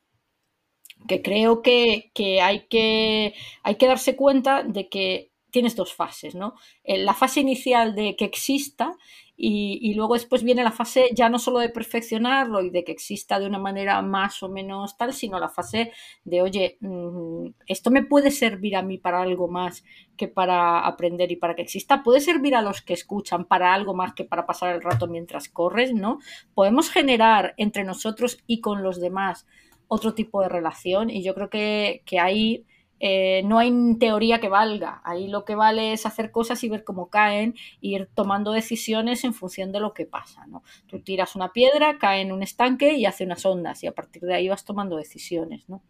que 1.07 1.21
creo 1.21 1.61
que, 1.61 2.11
hay 2.41 2.67
que 2.67 3.33
hay 3.63 3.75
que 3.75 3.87
darse 3.87 4.15
cuenta 4.15 4.63
de 4.63 4.89
que 4.89 5.31
tienes 5.51 5.75
dos 5.75 5.93
fases, 5.93 6.33
¿no? 6.33 6.55
Eh, 6.83 6.97
la 6.97 7.13
fase 7.13 7.41
inicial 7.41 7.93
de 7.93 8.15
que 8.15 8.25
exista 8.25 8.95
y, 9.43 9.95
luego 9.95 10.13
después 10.13 10.43
viene 10.43 10.63
la 10.63 10.71
fase 10.71 11.09
ya 11.15 11.27
no 11.27 11.39
solo 11.39 11.57
de 11.57 11.69
perfeccionarlo 11.69 12.61
y 12.61 12.69
de 12.69 12.83
que 12.83 12.91
exista 12.91 13.39
de 13.39 13.47
una 13.47 13.57
manera 13.57 13.99
más 14.03 14.43
o 14.43 14.49
menos 14.49 14.97
tal, 14.97 15.13
sino 15.13 15.39
la 15.39 15.49
fase 15.49 15.91
de, 16.23 16.43
oye, 16.43 16.77
mm, 16.79 17.47
esto 17.65 17.89
me 17.89 18.03
puede 18.03 18.29
servir 18.29 18.75
a 18.75 18.83
mí 18.83 18.99
para 18.99 19.19
algo 19.19 19.47
más 19.47 19.83
que 20.15 20.27
para 20.27 20.85
aprender 20.85 21.31
y 21.31 21.37
para 21.37 21.55
que 21.55 21.63
exista, 21.63 22.03
puede 22.03 22.21
servir 22.21 22.55
a 22.55 22.61
los 22.61 22.83
que 22.83 22.93
escuchan 22.93 23.45
para 23.45 23.73
algo 23.73 23.95
más 23.95 24.13
que 24.13 24.25
para 24.25 24.45
pasar 24.45 24.75
el 24.75 24.81
rato 24.83 25.07
mientras 25.07 25.49
corres, 25.49 25.91
¿no? 25.91 26.19
Podemos 26.53 26.91
generar 26.91 27.55
entre 27.57 27.83
nosotros 27.83 28.37
y 28.45 28.61
con 28.61 28.83
los 28.83 29.01
demás 29.01 29.47
otro 29.93 30.13
tipo 30.13 30.41
de 30.41 30.47
relación 30.47 31.09
y 31.09 31.21
yo 31.21 31.35
creo 31.35 31.49
que, 31.49 32.01
ahí 32.17 32.65
eh, 33.01 33.41
no 33.43 33.59
hay 33.59 33.73
teoría 33.99 34.39
que 34.39 34.47
valga. 34.47 35.01
Ahí 35.03 35.27
lo 35.27 35.43
que 35.43 35.53
vale 35.53 35.91
es 35.91 36.05
hacer 36.05 36.31
cosas 36.31 36.63
y 36.63 36.69
ver 36.69 36.85
cómo 36.85 37.09
caen 37.09 37.55
e 37.81 37.87
ir 37.89 38.09
tomando 38.15 38.53
decisiones 38.53 39.25
en 39.25 39.33
función 39.33 39.73
de 39.73 39.81
lo 39.81 39.93
que 39.93 40.05
pasa. 40.05 40.47
¿no? 40.47 40.63
Tú 40.87 41.01
tiras 41.01 41.35
una 41.35 41.51
piedra, 41.51 41.97
cae 41.97 42.21
en 42.21 42.31
un 42.31 42.41
estanque 42.41 42.93
y 42.93 43.05
hace 43.05 43.25
unas 43.25 43.45
ondas 43.45 43.83
y 43.83 43.87
a 43.87 43.91
partir 43.91 44.21
de 44.21 44.33
ahí 44.33 44.47
vas 44.47 44.63
tomando 44.63 44.95
decisiones. 44.95 45.67
¿no? 45.67 45.83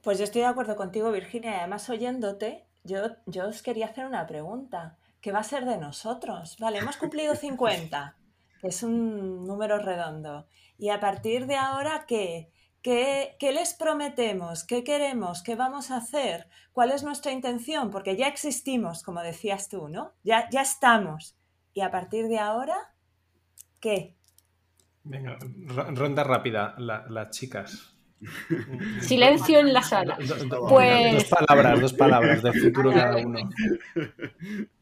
Pues 0.00 0.18
yo 0.18 0.24
estoy 0.24 0.42
de 0.42 0.46
acuerdo 0.46 0.76
contigo, 0.76 1.10
Virginia, 1.10 1.50
y 1.50 1.54
además 1.54 1.90
oyéndote, 1.90 2.68
yo, 2.84 3.16
yo 3.26 3.48
os 3.48 3.62
quería 3.62 3.86
hacer 3.86 4.06
una 4.06 4.28
pregunta. 4.28 4.96
¿Qué 5.20 5.32
va 5.32 5.40
a 5.40 5.42
ser 5.42 5.64
de 5.64 5.76
nosotros? 5.78 6.56
Vale, 6.60 6.78
hemos 6.78 6.98
cumplido 6.98 7.34
50, 7.34 8.16
que 8.60 8.68
es 8.68 8.84
un 8.84 9.44
número 9.44 9.78
redondo. 9.78 10.46
Y 10.78 10.90
a 10.90 11.00
partir 11.00 11.46
de 11.46 11.56
ahora, 11.56 12.04
¿qué? 12.06 12.50
¿Qué, 12.84 13.34
les 13.40 13.72
prometemos? 13.72 14.62
¿Qué 14.64 14.84
queremos? 14.84 15.42
¿Qué 15.42 15.54
vamos 15.54 15.90
a 15.90 15.96
hacer? 15.96 16.48
¿Cuál 16.72 16.90
es 16.90 17.02
nuestra 17.02 17.32
intención? 17.32 17.90
Porque 17.90 18.14
ya 18.14 18.28
existimos, 18.28 19.02
como 19.02 19.22
decías 19.22 19.70
tú, 19.70 19.88
¿no? 19.88 20.12
Ya, 20.22 20.50
ya 20.50 20.60
estamos. 20.60 21.34
Y 21.72 21.80
a 21.80 21.90
partir 21.90 22.28
de 22.28 22.38
ahora, 22.38 22.76
¿qué? 23.80 24.16
Venga, 25.02 25.38
ronda 25.94 26.24
rápida, 26.24 26.74
las 26.78 27.30
chicas. 27.30 27.96
Silencio 29.00 29.60
en 29.60 29.72
la 29.72 29.82
sala. 29.82 30.18
pues... 30.68 31.14
Dos 31.14 31.24
palabras, 31.24 31.80
dos 31.80 31.92
palabras 31.94 32.42
del 32.42 32.60
futuro 32.60 32.92
cada 32.92 33.16
uno. 33.16 33.50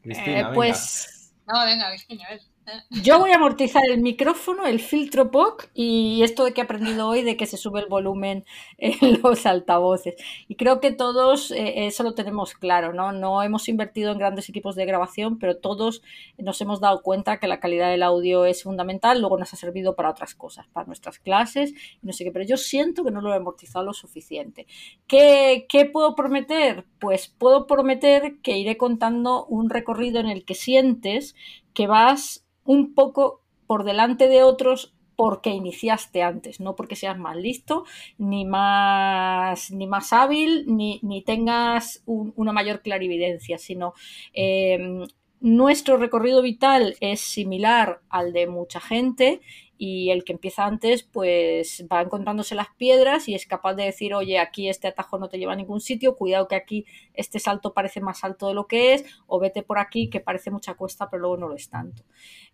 Eh, 0.03 0.43
pues... 0.53 1.33
No, 1.47 1.63
venga, 1.65 1.89
Virginia, 1.89 2.27
a 2.27 2.31
ver. 2.31 2.52
Yo 2.89 3.19
voy 3.19 3.31
a 3.31 3.35
amortizar 3.35 3.83
el 3.89 4.01
micrófono, 4.01 4.65
el 4.65 4.79
filtro 4.79 5.31
POC 5.31 5.69
y 5.73 6.23
esto 6.23 6.45
de 6.45 6.53
que 6.53 6.61
he 6.61 6.63
aprendido 6.63 7.09
hoy 7.09 7.21
de 7.21 7.35
que 7.35 7.45
se 7.45 7.57
sube 7.57 7.81
el 7.81 7.87
volumen 7.87 8.45
en 8.77 9.21
los 9.21 9.45
altavoces. 9.45 10.15
Y 10.47 10.55
creo 10.55 10.79
que 10.79 10.91
todos 10.91 11.51
eh, 11.51 11.87
eso 11.87 12.03
lo 12.03 12.13
tenemos 12.13 12.53
claro, 12.53 12.93
¿no? 12.93 13.11
No 13.11 13.43
hemos 13.43 13.67
invertido 13.67 14.11
en 14.11 14.17
grandes 14.17 14.47
equipos 14.47 14.75
de 14.75 14.85
grabación, 14.85 15.39
pero 15.39 15.57
todos 15.57 16.03
nos 16.37 16.61
hemos 16.61 16.79
dado 16.79 17.01
cuenta 17.01 17.39
que 17.39 17.47
la 17.47 17.59
calidad 17.59 17.89
del 17.89 18.03
audio 18.03 18.45
es 18.45 18.63
fundamental. 18.63 19.19
Luego 19.19 19.37
nos 19.37 19.53
ha 19.53 19.57
servido 19.57 19.95
para 19.95 20.09
otras 20.09 20.33
cosas, 20.33 20.65
para 20.67 20.87
nuestras 20.87 21.19
clases, 21.19 21.73
no 22.01 22.13
sé 22.13 22.23
qué, 22.23 22.31
pero 22.31 22.45
yo 22.45 22.57
siento 22.57 23.03
que 23.03 23.11
no 23.11 23.21
lo 23.21 23.33
he 23.33 23.37
amortizado 23.37 23.83
lo 23.83 23.93
suficiente. 23.93 24.67
¿Qué, 25.07 25.65
qué 25.67 25.85
puedo 25.85 26.15
prometer? 26.15 26.85
Pues 26.99 27.27
puedo 27.27 27.67
prometer 27.67 28.39
que 28.41 28.57
iré 28.57 28.77
contando 28.77 29.45
un 29.45 29.69
recorrido 29.69 30.19
en 30.19 30.27
el 30.27 30.45
que 30.45 30.55
sientes 30.55 31.35
que 31.73 31.87
vas 31.87 32.42
un 32.65 32.93
poco 32.93 33.41
por 33.67 33.83
delante 33.83 34.27
de 34.27 34.43
otros 34.43 34.93
porque 35.15 35.51
iniciaste 35.51 36.23
antes, 36.23 36.59
no 36.59 36.75
porque 36.75 36.95
seas 36.95 37.17
más 37.17 37.37
listo, 37.37 37.85
ni 38.17 38.45
más, 38.45 39.71
ni 39.71 39.87
más 39.87 40.11
hábil, 40.11 40.65
ni, 40.67 41.23
tengas 41.25 42.01
una 42.05 42.51
mayor 42.51 42.81
clarividencia, 42.81 43.57
sino 43.57 43.93
eh, 44.33 45.05
nuestro 45.39 45.97
recorrido 45.97 46.41
vital 46.41 46.95
es 46.99 47.19
similar 47.19 48.01
al 48.09 48.33
de 48.33 48.47
mucha 48.47 48.79
gente 48.79 49.41
y 49.85 50.11
el 50.11 50.23
que 50.23 50.31
empieza 50.31 50.65
antes 50.65 51.03
pues 51.03 51.85
va 51.91 52.01
encontrándose 52.01 52.55
las 52.55 52.69
piedras 52.77 53.27
y 53.27 53.35
es 53.35 53.45
capaz 53.45 53.73
de 53.73 53.83
decir, 53.83 54.13
oye, 54.13 54.39
aquí 54.39 54.69
este 54.69 54.87
atajo 54.87 55.17
no 55.19 55.27
te 55.27 55.37
lleva 55.37 55.51
a 55.51 55.57
ningún 55.57 55.81
sitio, 55.81 56.15
cuidado 56.15 56.47
que 56.47 56.55
aquí 56.55 56.85
este 57.13 57.37
salto 57.37 57.73
parece 57.73 57.99
más 57.99 58.23
alto 58.23 58.47
de 58.47 58.53
lo 58.53 58.65
que 58.65 58.93
es, 58.93 59.03
o 59.27 59.41
vete 59.41 59.61
por 59.61 59.79
aquí 59.79 60.09
que 60.09 60.21
parece 60.21 60.51
mucha 60.51 60.75
cuesta 60.75 61.09
pero 61.09 61.19
luego 61.23 61.35
no 61.35 61.49
lo 61.49 61.55
es 61.55 61.69
tanto. 61.69 62.03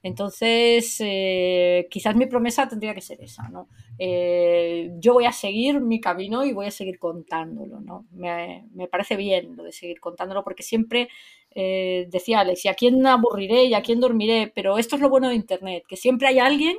Entonces, 0.02 0.98
eh, 1.02 1.88
quizás 1.92 2.16
mi 2.16 2.26
promesa 2.26 2.68
tendría 2.68 2.96
que 2.96 3.02
ser 3.02 3.22
esa, 3.22 3.48
¿no? 3.50 3.68
Eh, 4.00 4.90
yo 4.98 5.14
voy 5.14 5.26
a 5.26 5.32
seguir 5.32 5.82
mi 5.82 6.02
camino 6.02 6.44
y 6.46 6.52
voy 6.52 6.66
a 6.66 6.72
seguir 6.72 6.98
contándolo, 6.98 7.80
¿no? 7.80 8.08
Me, 8.12 8.66
parece 8.90 9.16
bien 9.16 9.56
lo 9.56 9.66
de 9.66 9.72
seguir 9.72 10.00
contándolo 10.00 10.44
porque 10.44 10.64
siempre 10.64 11.10
eh, 11.52 12.08
decía 12.10 12.40
Alex, 12.40 12.66
¿y 12.66 12.70
a 12.70 12.74
quién 12.74 13.06
aburriré 13.06 13.66
y 13.66 13.76
a 13.76 13.84
quién 13.84 14.00
dormiré? 14.00 14.52
Pero 14.56 14.80
esto 14.80 14.96
es 14.96 15.02
lo 15.04 15.10
bueno 15.10 15.30
de 15.30 15.36
Internet, 15.36 15.84
que 15.88 15.96
siempre 15.96 16.28
hay 16.28 16.40
alguien 16.40 16.76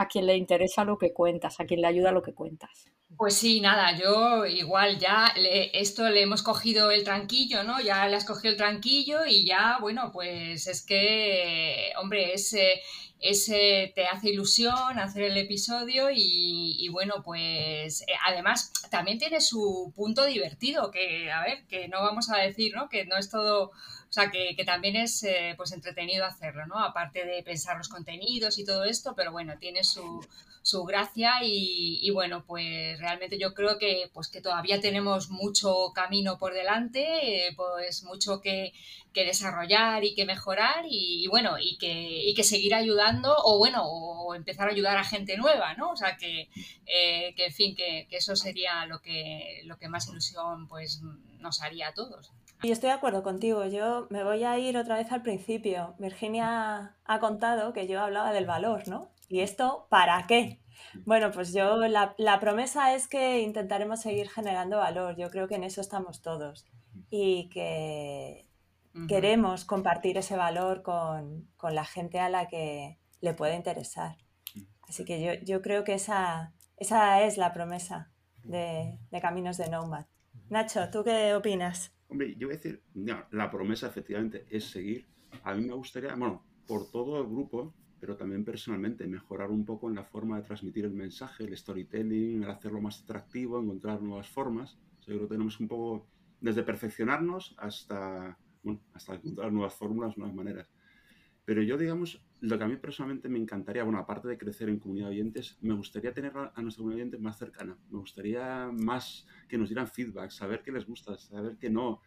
a 0.00 0.08
quien 0.08 0.24
le 0.24 0.34
interesa 0.34 0.82
lo 0.84 0.96
que 0.96 1.12
cuentas, 1.12 1.60
a 1.60 1.66
quien 1.66 1.82
le 1.82 1.86
ayuda 1.86 2.10
lo 2.10 2.22
que 2.22 2.32
cuentas. 2.32 2.86
Pues 3.18 3.34
sí, 3.34 3.60
nada, 3.60 3.98
yo 3.98 4.46
igual 4.46 4.98
ya 4.98 5.34
esto 5.74 6.08
le 6.08 6.22
hemos 6.22 6.42
cogido 6.42 6.90
el 6.90 7.04
tranquillo, 7.04 7.64
¿no? 7.64 7.80
Ya 7.82 8.08
le 8.08 8.16
has 8.16 8.24
cogido 8.24 8.52
el 8.52 8.56
tranquillo 8.56 9.26
y 9.26 9.44
ya, 9.44 9.76
bueno, 9.78 10.10
pues 10.10 10.66
es 10.68 10.86
que, 10.86 11.92
hombre, 12.00 12.32
ese, 12.32 12.80
ese 13.20 13.92
te 13.94 14.06
hace 14.06 14.30
ilusión 14.30 14.98
hacer 14.98 15.24
el 15.24 15.36
episodio 15.36 16.08
y, 16.10 16.88
bueno, 16.90 17.16
pues 17.22 18.00
eh, 18.02 18.06
además 18.26 18.72
también 18.90 19.18
tiene 19.18 19.42
su 19.42 19.92
punto 19.94 20.24
divertido, 20.24 20.90
que, 20.90 21.30
a 21.30 21.42
ver, 21.42 21.66
que 21.66 21.88
no 21.88 22.00
vamos 22.02 22.30
a 22.30 22.38
decir, 22.38 22.74
¿no? 22.74 22.88
Que 22.88 23.04
no 23.04 23.18
es 23.18 23.28
todo 23.28 23.72
o 24.10 24.12
sea, 24.12 24.28
que, 24.32 24.56
también 24.66 24.96
es 24.96 25.22
eh, 25.22 25.54
pues 25.56 25.70
entretenido 25.70 26.24
hacerlo, 26.24 26.66
¿no? 26.66 26.80
Aparte 26.80 27.24
de 27.24 27.44
pensar 27.44 27.76
los 27.76 27.88
contenidos 27.88 28.58
y 28.58 28.64
todo 28.64 28.82
esto, 28.82 29.14
pero 29.14 29.30
bueno, 29.30 29.56
tiene 29.56 29.84
su, 29.84 30.20
su 30.62 30.82
gracia 30.82 31.34
y, 31.44 32.10
bueno, 32.10 32.44
pues 32.44 32.98
realmente 32.98 33.38
yo 33.38 33.54
creo 33.54 33.78
que, 33.78 34.10
pues 34.12 34.26
que 34.26 34.40
todavía 34.40 34.80
tenemos 34.80 35.30
mucho 35.30 35.92
camino 35.94 36.38
por 36.38 36.54
delante, 36.54 37.46
eh, 37.46 37.54
pues 37.56 38.02
mucho 38.02 38.40
que, 38.40 38.72
desarrollar 39.14 40.02
y 40.02 40.14
que 40.14 40.24
mejorar 40.24 40.84
y, 40.88 41.28
bueno, 41.28 41.58
y 41.60 41.78
que, 41.78 42.24
y 42.24 42.34
que 42.34 42.42
seguir 42.42 42.74
ayudando 42.74 43.32
o 43.44 43.58
bueno, 43.58 43.84
o 43.84 44.34
empezar 44.34 44.68
a 44.68 44.72
ayudar 44.72 44.96
a 44.98 45.04
gente 45.04 45.36
nueva, 45.36 45.74
¿no? 45.74 45.90
O 45.90 45.96
sea, 45.96 46.16
que, 46.16 46.48
eh, 46.86 47.32
que 47.36 47.46
en 47.46 47.52
fin, 47.52 47.76
que, 47.76 48.08
que, 48.10 48.16
eso 48.16 48.34
sería 48.34 48.86
lo 48.86 49.00
que, 49.00 49.62
lo 49.66 49.78
que 49.78 49.88
más 49.88 50.08
ilusión 50.08 50.66
pues 50.68 51.00
nos 51.38 51.62
haría 51.62 51.88
a 51.88 51.94
todos. 51.94 52.32
Y 52.62 52.72
estoy 52.72 52.88
de 52.88 52.94
acuerdo 52.94 53.22
contigo. 53.22 53.64
Yo 53.66 54.06
me 54.10 54.22
voy 54.22 54.44
a 54.44 54.58
ir 54.58 54.76
otra 54.76 54.96
vez 54.96 55.10
al 55.12 55.22
principio. 55.22 55.94
Virginia 55.98 56.96
ha 57.04 57.20
contado 57.20 57.72
que 57.72 57.86
yo 57.86 58.00
hablaba 58.02 58.32
del 58.32 58.46
valor, 58.46 58.86
¿no? 58.86 59.08
¿Y 59.28 59.40
esto 59.40 59.86
para 59.88 60.26
qué? 60.26 60.60
Bueno, 61.04 61.30
pues 61.30 61.52
yo 61.54 61.76
la, 61.76 62.40
promesa 62.40 62.94
es 62.94 63.08
que 63.08 63.40
intentaremos 63.40 64.00
seguir 64.00 64.28
generando 64.28 64.78
valor. 64.78 65.16
Yo 65.16 65.30
creo 65.30 65.48
que 65.48 65.54
en 65.54 65.64
eso 65.64 65.80
estamos 65.80 66.20
todos. 66.20 66.66
Y 67.08 67.48
que 67.48 68.46
queremos 69.08 69.64
compartir 69.64 70.18
ese 70.18 70.36
valor 70.36 70.82
con, 70.82 71.48
la 71.62 71.84
gente 71.84 72.18
a 72.18 72.28
la 72.28 72.48
que 72.48 72.98
le 73.20 73.32
puede 73.32 73.56
interesar. 73.56 74.16
Así 74.82 75.04
que 75.04 75.40
yo, 75.44 75.62
creo 75.62 75.84
que 75.84 75.94
esa, 75.94 76.52
esa 76.76 77.22
es 77.22 77.38
la 77.38 77.52
promesa 77.54 78.10
de, 78.42 78.98
de 79.10 79.20
Caminos 79.20 79.56
de 79.56 79.70
Nomad. 79.70 80.06
Nacho, 80.48 80.90
¿tú 80.90 81.04
qué 81.04 81.34
opinas? 81.34 81.92
Hombre, 82.10 82.34
yo 82.36 82.48
voy 82.48 82.54
a 82.54 82.58
decir, 82.58 82.82
la 83.30 83.50
promesa 83.50 83.86
efectivamente 83.86 84.44
es 84.50 84.64
seguir. 84.64 85.06
A 85.44 85.54
mí 85.54 85.64
me 85.64 85.74
gustaría, 85.74 86.12
bueno, 86.16 86.44
por 86.66 86.90
todo 86.90 87.20
el 87.20 87.28
grupo, 87.28 87.72
pero 88.00 88.16
también 88.16 88.44
personalmente, 88.44 89.06
mejorar 89.06 89.50
un 89.50 89.64
poco 89.64 89.88
en 89.88 89.94
la 89.94 90.02
forma 90.02 90.36
de 90.36 90.42
transmitir 90.42 90.84
el 90.86 90.92
mensaje, 90.92 91.44
el 91.44 91.56
storytelling, 91.56 92.42
el 92.42 92.50
hacerlo 92.50 92.80
más 92.80 93.00
atractivo, 93.04 93.60
encontrar 93.60 94.02
nuevas 94.02 94.28
formas. 94.28 94.76
yo 95.02 95.06
creo 95.06 95.20
que 95.20 95.34
tenemos 95.34 95.60
un 95.60 95.68
poco 95.68 96.08
desde 96.40 96.64
perfeccionarnos 96.64 97.54
hasta, 97.58 98.36
bueno, 98.64 98.80
hasta 98.92 99.14
encontrar 99.14 99.52
nuevas 99.52 99.74
fórmulas, 99.74 100.18
nuevas 100.18 100.34
maneras. 100.34 100.68
Pero 101.50 101.64
yo, 101.64 101.76
digamos, 101.76 102.24
lo 102.42 102.56
que 102.56 102.62
a 102.62 102.68
mí 102.68 102.76
personalmente 102.76 103.28
me 103.28 103.36
encantaría, 103.36 103.82
bueno, 103.82 103.98
aparte 103.98 104.28
de 104.28 104.38
crecer 104.38 104.68
en 104.68 104.78
comunidad 104.78 105.06
de 105.06 105.14
oyentes, 105.14 105.58
me 105.60 105.74
gustaría 105.74 106.14
tener 106.14 106.32
a 106.36 106.62
nuestra 106.62 106.82
comunidad 106.82 106.98
de 106.98 107.02
oyentes 107.02 107.20
más 107.20 107.38
cercana. 107.38 107.76
Me 107.90 107.98
gustaría 107.98 108.70
más 108.72 109.26
que 109.48 109.58
nos 109.58 109.68
dieran 109.68 109.88
feedback, 109.88 110.30
saber 110.30 110.62
qué 110.62 110.70
les 110.70 110.86
gusta, 110.86 111.18
saber 111.18 111.56
qué 111.58 111.68
no, 111.68 112.02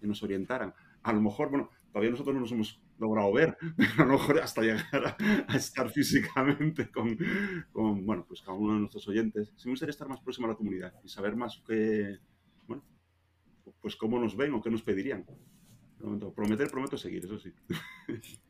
que 0.00 0.08
nos 0.08 0.20
orientaran. 0.24 0.74
A 1.04 1.12
lo 1.12 1.20
mejor, 1.20 1.48
bueno, 1.48 1.70
todavía 1.92 2.10
nosotros 2.10 2.34
no 2.34 2.40
nos 2.40 2.50
hemos 2.50 2.82
logrado 2.98 3.32
ver, 3.32 3.56
pero 3.76 4.02
a 4.02 4.04
lo 4.04 4.12
mejor 4.14 4.40
hasta 4.40 4.62
llegar 4.62 5.16
a, 5.46 5.56
estar 5.56 5.88
físicamente 5.90 6.90
con, 6.90 7.16
con, 7.70 8.04
bueno, 8.04 8.24
pues 8.26 8.42
cada 8.42 8.58
uno 8.58 8.74
de 8.74 8.80
nuestros 8.80 9.06
oyentes. 9.06 9.52
Sí 9.54 9.68
me 9.68 9.74
gustaría 9.74 9.92
estar 9.92 10.08
más 10.08 10.20
próximo 10.22 10.48
a 10.48 10.50
la 10.50 10.56
comunidad 10.56 10.92
y 11.04 11.08
saber 11.08 11.36
más 11.36 11.62
qué, 11.64 12.18
bueno, 12.66 12.82
pues 13.80 13.94
cómo 13.94 14.18
nos 14.18 14.36
ven 14.36 14.54
o 14.54 14.60
qué 14.60 14.72
nos 14.72 14.82
pedirían. 14.82 15.24
Prometer, 16.34 16.68
prometo 16.68 16.98
seguir, 16.98 17.26
eso 17.26 17.38
sí. 17.38 17.54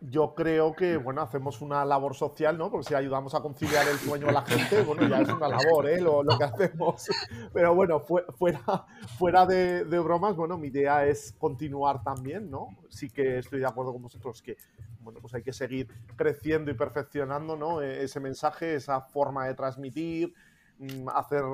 Yo 0.00 0.34
creo 0.34 0.74
que, 0.74 0.96
bueno, 0.96 1.22
hacemos 1.22 1.60
una 1.60 1.84
labor 1.84 2.14
social, 2.14 2.56
¿no? 2.56 2.70
Porque 2.70 2.88
si 2.88 2.94
ayudamos 2.94 3.34
a 3.34 3.40
conciliar 3.40 3.86
el 3.88 3.98
sueño 3.98 4.28
a 4.28 4.32
la 4.32 4.42
gente, 4.42 4.82
bueno, 4.82 5.08
ya 5.08 5.20
es 5.20 5.28
una 5.28 5.48
labor, 5.48 5.88
¿eh? 5.88 6.00
Lo, 6.00 6.22
que 6.38 6.44
hacemos. 6.44 7.08
Pero 7.52 7.74
bueno, 7.74 8.00
fuera, 8.00 8.86
fuera 9.18 9.46
de, 9.46 9.84
bromas, 9.84 10.36
bueno, 10.36 10.58
mi 10.58 10.68
idea 10.68 11.06
es 11.06 11.34
continuar 11.38 12.02
también, 12.02 12.50
¿no? 12.50 12.68
Sí 12.88 13.10
que 13.10 13.38
estoy 13.38 13.60
de 13.60 13.66
acuerdo 13.66 13.92
con 13.92 14.02
vosotros 14.02 14.42
que, 14.42 14.56
bueno, 15.00 15.20
pues 15.20 15.34
hay 15.34 15.42
que 15.42 15.52
seguir 15.52 15.88
creciendo 16.16 16.70
y 16.70 16.74
perfeccionando, 16.74 17.56
¿no? 17.56 17.82
E, 17.82 18.04
ese 18.04 18.20
mensaje, 18.20 18.74
esa 18.74 19.00
forma 19.00 19.46
de 19.46 19.54
transmitir, 19.54 20.34
mm, 20.78 21.08
hacer 21.08 21.44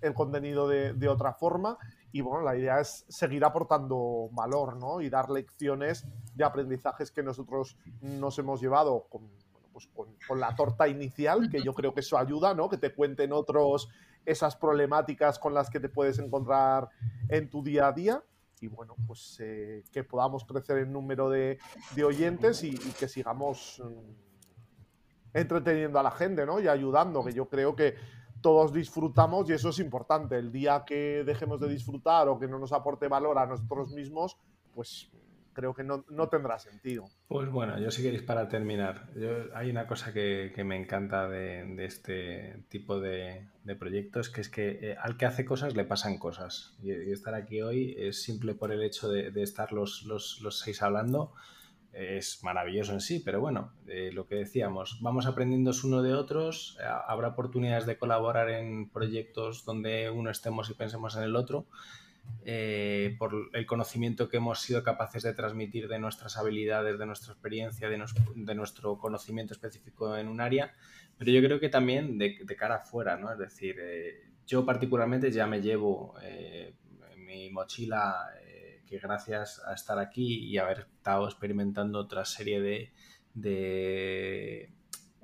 el 0.00 0.14
contenido 0.14 0.68
de, 0.68 0.92
de 0.92 1.08
otra 1.08 1.32
forma 1.32 1.78
y 2.12 2.20
bueno, 2.20 2.44
la 2.44 2.56
idea 2.56 2.78
es 2.80 3.06
seguir 3.08 3.42
aportando 3.44 4.28
valor, 4.32 4.76
¿no? 4.76 5.00
Y 5.00 5.08
dar 5.08 5.30
lecciones 5.30 6.06
de 6.34 6.44
aprendizajes 6.44 7.10
que 7.10 7.22
nosotros 7.22 7.78
nos 8.02 8.38
hemos 8.38 8.60
llevado 8.60 9.06
con, 9.08 9.30
pues 9.72 9.88
con, 10.28 10.38
la 10.38 10.54
torta 10.54 10.86
inicial, 10.88 11.48
que 11.50 11.62
yo 11.62 11.72
creo 11.72 11.94
que 11.94 12.00
eso 12.00 12.18
ayuda, 12.18 12.54
¿no? 12.54 12.68
Que 12.68 12.76
te 12.76 12.94
cuenten 12.94 13.32
otros 13.32 13.88
esas 14.26 14.56
problemáticas 14.56 15.38
con 15.38 15.54
las 15.54 15.70
que 15.70 15.80
te 15.80 15.88
puedes 15.88 16.18
encontrar 16.18 16.90
en 17.28 17.48
tu 17.48 17.62
día 17.62 17.88
a 17.88 17.92
día. 17.92 18.22
Y 18.60 18.68
bueno, 18.68 18.94
pues 19.06 19.38
eh, 19.40 19.82
que 19.90 20.04
podamos 20.04 20.44
crecer 20.44 20.78
en 20.78 20.92
número 20.92 21.30
de, 21.30 21.58
oyentes 22.04 22.62
y, 22.62 22.76
que 22.76 23.08
sigamos 23.08 23.82
mm, 23.82 25.38
entreteniendo 25.38 25.98
a 25.98 26.02
la 26.02 26.10
gente, 26.10 26.44
¿no? 26.44 26.60
Y 26.60 26.68
ayudando, 26.68 27.24
que 27.24 27.32
yo 27.32 27.48
creo 27.48 27.74
que 27.74 27.96
todos 28.42 28.72
disfrutamos 28.72 29.48
y 29.48 29.54
eso 29.54 29.70
es 29.70 29.78
importante. 29.78 30.36
El 30.36 30.52
día 30.52 30.84
que 30.86 31.22
dejemos 31.24 31.60
de 31.60 31.68
disfrutar 31.68 32.28
o 32.28 32.38
que 32.38 32.48
no 32.48 32.58
nos 32.58 32.72
aporte 32.72 33.08
valor 33.08 33.38
a 33.38 33.46
nosotros 33.46 33.92
mismos, 33.92 34.36
pues 34.74 35.10
creo 35.54 35.74
que 35.74 35.84
no, 35.84 36.02
tendrá 36.28 36.58
sentido. 36.58 37.04
Pues 37.28 37.50
bueno, 37.50 37.78
yo 37.78 37.90
si 37.90 38.02
queréis 38.02 38.22
para 38.22 38.48
terminar, 38.48 39.10
hay 39.54 39.70
una 39.70 39.86
cosa 39.86 40.12
que, 40.12 40.52
me 40.64 40.76
encanta 40.76 41.28
de, 41.28 41.84
este 41.84 42.64
tipo 42.68 43.00
de, 43.00 43.48
proyectos, 43.78 44.30
que 44.30 44.40
es 44.40 44.48
que 44.48 44.78
eh, 44.82 44.96
al 45.00 45.16
que 45.16 45.26
hace 45.26 45.44
cosas 45.44 45.74
le 45.74 45.84
pasan 45.84 46.18
cosas. 46.18 46.76
Y, 46.82 46.90
estar 46.90 47.34
aquí 47.34 47.62
hoy 47.62 47.94
es 47.98 48.22
simple 48.22 48.54
por 48.54 48.72
el 48.72 48.82
hecho 48.82 49.08
de, 49.08 49.30
estar 49.42 49.72
los 49.72 50.04
seis 50.62 50.82
hablando 50.82 51.32
es 51.92 52.42
maravilloso 52.42 52.92
en 52.92 53.00
sí, 53.00 53.20
pero 53.24 53.40
bueno, 53.40 53.72
eh, 53.86 54.10
lo 54.12 54.26
que 54.26 54.36
decíamos, 54.36 54.98
vamos 55.02 55.26
aprendiendo 55.26 55.72
uno 55.84 56.02
de 56.02 56.14
otros, 56.14 56.78
eh, 56.80 56.84
habrá 57.06 57.28
oportunidades 57.28 57.84
de 57.86 57.98
colaborar 57.98 58.48
en 58.48 58.88
proyectos 58.88 59.64
donde 59.64 60.08
uno 60.10 60.30
estemos 60.30 60.70
y 60.70 60.74
pensemos 60.74 61.16
en 61.16 61.24
el 61.24 61.36
otro, 61.36 61.66
eh, 62.44 63.14
por 63.18 63.50
el 63.52 63.66
conocimiento 63.66 64.28
que 64.28 64.38
hemos 64.38 64.60
sido 64.60 64.82
capaces 64.82 65.22
de 65.22 65.34
transmitir 65.34 65.88
de 65.88 65.98
nuestras 65.98 66.38
habilidades, 66.38 66.98
de 66.98 67.04
nuestra 67.04 67.32
experiencia, 67.34 67.90
de, 67.90 68.54
nuestro 68.54 68.98
conocimiento 68.98 69.52
específico 69.52 70.16
en 70.16 70.28
un 70.28 70.40
área, 70.40 70.72
pero 71.18 71.30
yo 71.30 71.42
creo 71.42 71.60
que 71.60 71.68
también 71.68 72.16
de, 72.16 72.36
cara 72.56 72.76
afuera, 72.76 73.18
¿no? 73.18 73.30
Es 73.32 73.38
decir, 73.38 73.76
yo 74.46 74.64
particularmente 74.64 75.30
ya 75.30 75.46
me 75.46 75.60
llevo 75.60 76.14
mi 77.16 77.50
mochila 77.50 78.30
que 78.92 78.98
gracias 78.98 79.62
a 79.66 79.72
estar 79.72 79.98
aquí 79.98 80.44
y 80.44 80.58
haber 80.58 80.80
estado 80.80 81.24
experimentando 81.24 81.98
otra 81.98 82.26
serie 82.26 82.92
de, 83.32 84.70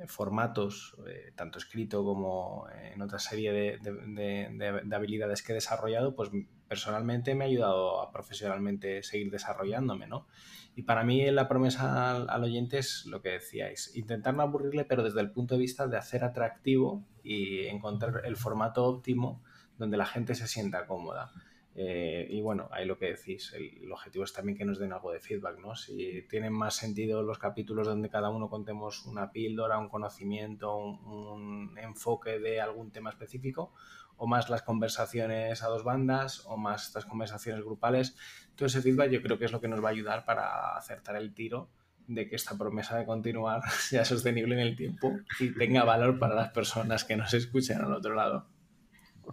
formatos, 0.06 0.96
eh, 1.06 1.32
tanto 1.36 1.58
escrito 1.58 2.02
como 2.02 2.66
en 2.70 3.02
otra 3.02 3.18
serie 3.18 3.52
de, 3.52 4.88
habilidades 4.94 5.42
que 5.42 5.52
he 5.52 5.54
desarrollado, 5.54 6.14
pues 6.14 6.30
personalmente 6.66 7.34
me 7.34 7.44
ha 7.44 7.48
ayudado 7.48 8.00
a 8.00 8.10
profesionalmente 8.10 9.02
seguir 9.02 9.30
desarrollándome, 9.30 10.06
¿no? 10.06 10.26
Y 10.74 10.84
para 10.84 11.04
mí 11.04 11.30
la 11.30 11.46
promesa 11.46 12.16
al, 12.16 12.44
oyente 12.44 12.78
es 12.78 13.04
lo 13.04 13.20
que 13.20 13.30
decíais, 13.30 13.94
intentar 13.96 14.34
no 14.34 14.42
aburrirle, 14.44 14.86
pero 14.86 15.02
desde 15.02 15.20
el 15.20 15.30
punto 15.30 15.56
de 15.56 15.60
vista 15.60 15.86
de 15.88 15.98
hacer 15.98 16.24
atractivo 16.24 17.04
y 17.22 17.66
encontrar 17.66 18.22
el 18.24 18.36
formato 18.36 18.84
óptimo 18.86 19.42
donde 19.76 19.98
la 19.98 20.06
gente 20.06 20.34
se 20.34 20.48
sienta 20.48 20.86
cómoda. 20.86 21.32
Eh, 21.80 22.26
y 22.28 22.40
bueno, 22.40 22.68
ahí 22.72 22.84
lo 22.84 22.98
que 22.98 23.06
decís, 23.06 23.52
el, 23.52 23.92
objetivo 23.92 24.24
es 24.24 24.32
también 24.32 24.58
que 24.58 24.64
nos 24.64 24.80
den 24.80 24.92
algo 24.92 25.12
de 25.12 25.20
feedback, 25.20 25.60
¿no? 25.60 25.76
Si 25.76 26.26
tienen 26.28 26.52
más 26.52 26.74
sentido 26.74 27.22
los 27.22 27.38
capítulos 27.38 27.86
donde 27.86 28.10
cada 28.10 28.30
uno 28.30 28.50
contemos 28.50 29.06
una 29.06 29.30
píldora, 29.30 29.78
un 29.78 29.88
conocimiento, 29.88 30.76
un, 30.76 31.78
enfoque 31.78 32.40
de 32.40 32.60
algún 32.60 32.90
tema 32.90 33.10
específico, 33.10 33.72
o 34.16 34.26
más 34.26 34.50
las 34.50 34.62
conversaciones 34.62 35.62
a 35.62 35.68
dos 35.68 35.84
bandas, 35.84 36.44
o 36.46 36.56
más 36.56 36.88
estas 36.88 37.06
conversaciones 37.06 37.64
grupales. 37.64 38.16
Todo 38.56 38.66
ese 38.66 38.82
feedback 38.82 39.12
yo 39.12 39.22
creo 39.22 39.38
que 39.38 39.44
es 39.44 39.52
lo 39.52 39.60
que 39.60 39.68
nos 39.68 39.80
va 39.80 39.90
a 39.90 39.92
ayudar 39.92 40.24
para 40.24 40.76
acertar 40.76 41.14
el 41.14 41.32
tiro 41.32 41.70
de 42.08 42.28
que 42.28 42.34
esta 42.34 42.58
promesa 42.58 42.98
de 42.98 43.06
continuar 43.06 43.62
sea 43.70 44.04
sostenible 44.04 44.56
en 44.56 44.62
el 44.62 44.74
tiempo 44.74 45.16
y 45.38 45.54
tenga 45.54 45.84
valor 45.84 46.18
para 46.18 46.34
las 46.34 46.50
personas 46.50 47.04
que 47.04 47.14
nos 47.14 47.34
escuchen 47.34 47.80
al 47.80 47.92
otro 47.92 48.16
lado. 48.16 48.48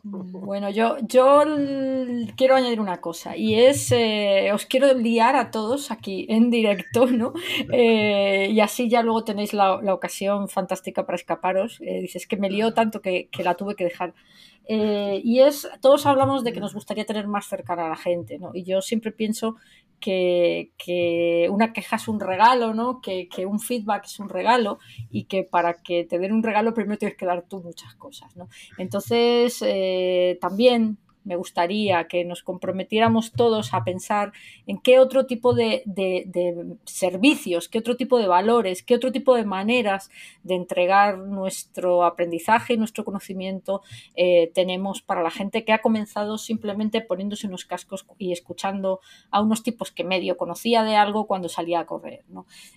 Bueno, 0.04 0.70
yo, 0.70 0.98
yo 1.02 1.44
quiero 2.36 2.56
añadir 2.56 2.80
una 2.80 3.02
cosa 3.02 3.36
y 3.36 3.56
es, 3.56 3.92
eh, 3.92 4.52
os 4.54 4.66
quiero 4.66 4.94
liar 4.94 5.36
a 5.36 5.52
todos 5.52 5.92
aquí 5.92 6.26
en 6.30 6.50
directo, 6.50 7.08
¿no? 7.08 7.34
Eh, 7.72 8.50
y 8.52 8.60
así 8.60 8.90
ya 8.90 9.02
luego 9.02 9.24
tenéis 9.24 9.54
la, 9.54 9.76
ocasión 9.94 10.50
fantástica 10.50 11.06
para 11.06 11.16
escaparos. 11.16 11.80
Eh, 11.82 12.02
dices 12.02 12.28
que 12.28 12.38
me 12.38 12.50
lió 12.50 12.74
tanto 12.74 13.02
que, 13.02 13.30
que 13.32 13.44
la 13.44 13.56
tuve 13.56 13.76
que 13.76 13.84
dejar. 13.86 14.14
y 14.68 15.40
es, 15.40 15.68
todos 15.82 16.06
hablamos 16.06 16.44
de 16.44 16.54
que 16.54 16.60
nos 16.60 16.74
gustaría 16.74 17.06
tener 17.06 17.28
más 17.28 17.48
cercana 17.48 17.86
a 17.86 17.90
la 17.90 17.96
gente, 17.96 18.40
¿no? 18.40 18.52
Y 18.54 18.64
yo 18.64 18.82
siempre 18.82 19.12
pienso 19.12 19.56
que, 20.00 21.48
una 21.50 21.74
queja 21.74 21.96
es 21.96 22.08
un 22.08 22.20
regalo, 22.20 22.74
¿no? 22.74 23.02
Que, 23.02 23.28
un 23.46 23.60
feedback 23.60 24.06
es 24.06 24.20
un 24.20 24.30
regalo 24.30 24.80
y 25.10 25.26
que 25.26 25.44
para 25.44 25.82
que 25.82 26.04
te 26.04 26.20
den 26.20 26.34
un 26.34 26.44
regalo 26.44 26.74
primero 26.74 26.98
tienes 26.98 27.18
que 27.18 27.26
dar 27.26 27.44
tú 27.48 27.62
muchas 27.62 27.96
cosas, 27.96 28.36
¿no? 28.36 28.48
Entonces, 28.78 29.64
eh, 29.66 30.38
también 30.42 30.98
me 31.26 31.36
gustaría 31.36 32.08
que 32.08 32.24
nos 32.24 32.44
comprometiéramos 32.44 33.32
todos 33.32 33.74
a 33.74 33.84
pensar 33.84 34.32
en 34.68 34.78
qué 34.78 35.00
otro 35.00 35.26
tipo 35.26 35.54
de, 35.54 35.84
servicios, 36.86 37.68
qué 37.68 37.80
otro 37.80 37.98
tipo 37.98 38.18
de 38.18 38.28
valores, 38.28 38.84
qué 38.84 38.96
otro 38.96 39.12
tipo 39.12 39.36
de 39.36 39.46
maneras 39.46 40.10
de 40.44 40.56
entregar 40.56 41.18
nuestro 41.18 42.06
aprendizaje 42.06 42.74
y 42.74 42.78
nuestro 42.78 43.04
conocimiento 43.04 43.82
eh, 44.16 44.52
tenemos 44.54 45.02
para 45.02 45.24
la 45.24 45.32
gente 45.32 45.66
que 45.66 45.74
ha 45.74 45.82
comenzado 45.82 46.38
simplemente 46.38 47.02
poniéndose 47.02 47.48
unos 47.48 47.66
cascos 47.66 48.06
y 48.18 48.32
escuchando 48.32 49.02
a 49.32 49.42
unos 49.42 49.64
tipos 49.64 49.92
que 49.92 50.04
medio 50.04 50.38
conocía 50.38 50.84
de 50.84 50.96
algo 50.96 51.28
cuando 51.28 51.50
salía 51.50 51.80
a 51.80 51.86
correr. 51.86 52.24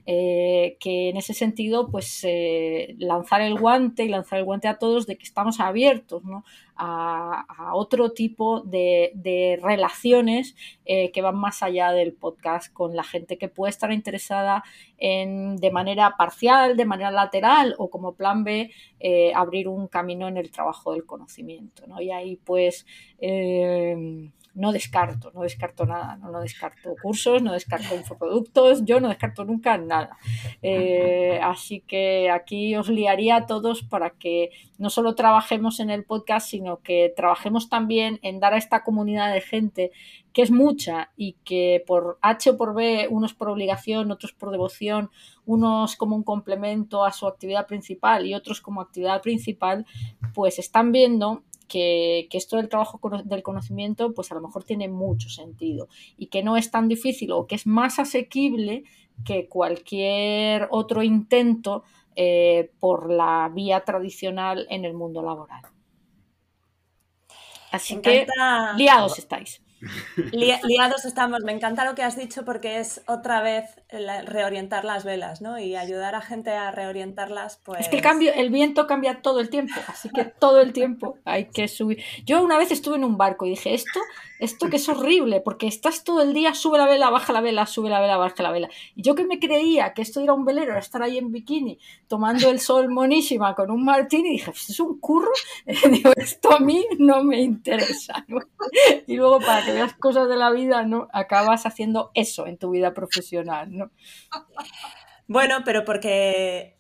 Eh, 0.07 0.77
que 0.81 1.11
en 1.11 1.17
ese 1.17 1.35
sentido, 1.35 1.91
pues 1.91 2.25
eh, 2.25 2.97
lanzar 2.99 3.43
el 3.43 3.59
guante 3.59 4.05
y 4.05 4.09
lanzar 4.09 4.39
el 4.39 4.45
guante 4.45 4.69
a 4.69 4.79
todos 4.79 5.07
de 5.07 5.17
que 5.17 5.25
estamos 5.25 5.61
abiertos 5.61 6.25
¿no? 6.25 6.45
A, 6.79 7.73
otro 7.75 8.13
tipo 8.13 8.61
de, 8.61 9.59
relaciones 9.63 10.57
eh, 10.85 11.11
que 11.11 11.23
van 11.23 11.37
más 11.37 11.63
allá 11.63 11.93
del 11.93 12.13
podcast 12.13 12.73
con 12.73 12.97
la 12.97 13.05
gente 13.05 13.37
que 13.37 13.49
puede 13.49 13.71
estar 13.71 13.93
interesada 13.93 14.65
en, 14.97 15.57
de 15.57 15.71
manera 15.71 16.17
parcial, 16.17 16.77
de 16.77 16.85
manera 16.85 17.11
lateral 17.11 17.75
o 17.79 17.91
como 17.91 18.15
plan 18.15 18.45
B, 18.45 18.71
eh, 19.01 19.33
abrir 19.35 19.69
un 19.69 19.89
camino 19.89 20.29
en 20.29 20.37
el 20.37 20.51
trabajo 20.51 20.93
del 20.93 21.05
conocimiento. 21.05 21.87
¿no? 21.87 22.01
Y 22.01 22.11
ahí 22.11 22.37
pues... 22.37 22.87
Eh, 23.19 24.31
no 24.59 24.73
descarto, 24.73 25.31
no 25.35 25.43
descarto 25.43 25.87
nada, 25.87 26.17
no, 26.17 26.41
descarto 26.41 26.97
cursos, 27.01 27.41
no 27.41 27.53
descarto 27.53 27.95
infoproductos, 27.95 28.85
yo 28.85 28.99
no 28.99 29.09
descarto 29.09 29.45
nunca 29.45 29.79
nada. 29.79 30.19
Eh, 30.63 31.39
así 31.43 31.81
que 31.87 32.29
aquí 32.29 32.75
os 32.75 32.89
liaría 32.89 33.37
a 33.37 33.47
todos 33.47 33.85
para 33.85 34.11
que 34.11 34.51
no 34.77 34.91
solo 34.91 35.15
trabajemos 35.15 35.79
en 35.79 35.91
el 35.91 36.05
podcast, 36.05 36.49
sino 36.49 36.81
que 36.81 37.13
trabajemos 37.17 37.69
también 37.69 38.19
en 38.23 38.41
dar 38.41 38.55
a 38.55 38.59
esta 38.59 38.83
comunidad 38.83 39.33
de 39.33 39.41
gente 39.41 39.93
que 40.33 40.43
es 40.43 40.51
mucha 40.51 41.11
y 41.17 41.37
que 41.45 41.83
por 41.87 42.19
H 42.21 42.51
o 42.51 42.57
por 42.57 42.75
B, 42.75 43.07
unos 43.11 43.35
por 43.35 43.51
obligación, 43.51 44.11
otros 44.11 44.33
por 44.33 44.51
devoción, 44.51 45.11
unos 45.47 45.95
como 45.97 46.17
un 46.17 46.25
complemento 46.25 47.05
a 47.05 47.13
su 47.13 47.27
actividad 47.27 47.67
principal 47.67 48.27
y 48.27 48.35
otros 48.35 48.61
como 48.61 48.81
actividad 48.81 49.23
principal, 49.23 49.87
pues 50.35 50.59
están 50.59 50.93
viendo 50.93 51.43
que, 51.69 52.29
esto 52.33 52.57
del 52.57 52.69
trabajo 52.69 53.01
del 53.25 53.43
conocimiento 53.43 54.15
pues 54.15 54.33
a 54.33 54.35
lo 54.35 54.41
mejor 54.41 54.65
tiene 54.65 54.89
mucho 54.89 55.29
sentido 55.29 55.89
y 56.17 56.27
que 56.27 56.43
no 56.43 56.57
es 56.57 56.71
tan 56.71 56.89
difícil 56.89 57.33
o 57.33 57.47
que 57.47 57.55
es 57.55 57.67
más 57.67 57.99
asequible 57.99 58.85
que 59.25 59.49
cualquier 59.49 60.69
otro 60.71 61.03
intento 61.03 61.85
eh, 62.17 62.71
por 62.81 63.13
la 63.13 63.51
vía 63.55 63.85
tradicional 63.85 64.67
en 64.71 64.85
el 64.85 64.95
mundo 64.95 65.23
laboral. 65.23 65.63
Así 67.71 68.01
que 68.01 68.27
liados 68.77 69.19
estáis. 69.19 69.63
Liados 70.33 71.05
estamos. 71.05 71.41
Me 71.45 71.53
encanta 71.53 71.85
lo 71.85 71.95
que 71.95 72.03
has 72.03 72.17
dicho 72.17 72.45
porque 72.45 72.81
es 72.81 73.03
otra 73.07 73.41
vez 73.41 73.77
reorientar 73.91 74.85
las 74.85 75.05
velas, 75.05 75.41
¿no? 75.41 75.59
Y 75.59 75.77
ayudar 75.77 76.15
a 76.15 76.21
gente 76.21 76.51
a 76.51 76.71
reorientarlas, 76.71 77.61
pues... 77.65 77.81
Es 77.81 77.89
que 77.89 77.97
el, 77.97 78.03
cambio, 78.03 78.33
el 78.35 78.51
viento 78.51 78.87
cambia 78.87 79.23
todo 79.23 79.41
el 79.41 79.49
tiempo, 79.49 79.75
así 79.87 80.11
que 80.11 80.25
todo 80.25 80.61
el 80.61 80.73
tiempo 80.73 81.17
hay 81.25 81.47
que 81.47 81.69
subir. 81.69 82.03
Yo 82.27 82.43
una 82.43 82.59
vez 82.59 82.71
estuve 82.71 82.97
en 82.97 83.05
un 83.05 83.17
barco 83.17 83.47
y 83.47 83.51
dije, 83.51 83.73
esto, 83.73 84.01
esto 84.41 84.69
que 84.69 84.77
es 84.77 84.89
horrible, 84.89 85.41
porque 85.41 85.67
estás 85.67 86.05
todo 86.05 86.23
el 86.23 86.35
día, 86.35 86.55
sube 86.55 86.77
la 86.77 86.87
vela, 86.87 87.09
baja 87.11 87.33
la 87.33 87.41
vela, 87.41 87.67
sube 87.67 87.89
la 87.89 88.01
vela, 88.01 88.19
baja 88.19 88.43
la 88.43 88.51
vela. 88.51 88.69
Y 88.95 89.03
yo 89.03 89.15
que 89.15 89.25
me 89.25 89.39
creía 89.39 89.95
que 89.95 90.03
esto 90.03 90.21
era 90.21 90.35
un 90.35 90.45
velero, 90.45 90.73
era 90.73 90.81
estar 90.81 91.03
ahí 91.03 91.17
en 91.17 91.33
bikini, 91.33 91.79
tomando 92.09 92.51
el 92.51 92.61
sol 92.61 92.91
monísima 92.91 93.55
con 93.55 93.71
un 93.71 93.85
martini, 93.85 94.29
y 94.29 94.33
dije, 94.33 94.51
es 94.51 94.81
un 94.81 94.99
curro, 95.01 95.33
digo, 95.91 96.13
esto 96.17 96.53
a 96.53 96.61
mí 96.61 96.85
no 96.99 97.25
me 97.25 97.41
interesa. 97.41 98.27
Y 99.07 99.17
luego 99.17 99.41
para 99.41 99.65
veas 99.73 99.95
cosas 99.95 100.29
de 100.29 100.37
la 100.37 100.51
vida, 100.51 100.83
¿no? 100.85 101.09
Acabas 101.13 101.67
haciendo 101.67 102.11
eso 102.15 102.47
en 102.47 102.59
tu 102.59 102.71
vida 102.71 102.95
profesional, 102.95 103.77
¿no? 103.77 103.91
Bueno, 105.27 105.63
pero 105.65 105.85
porque 105.85 106.79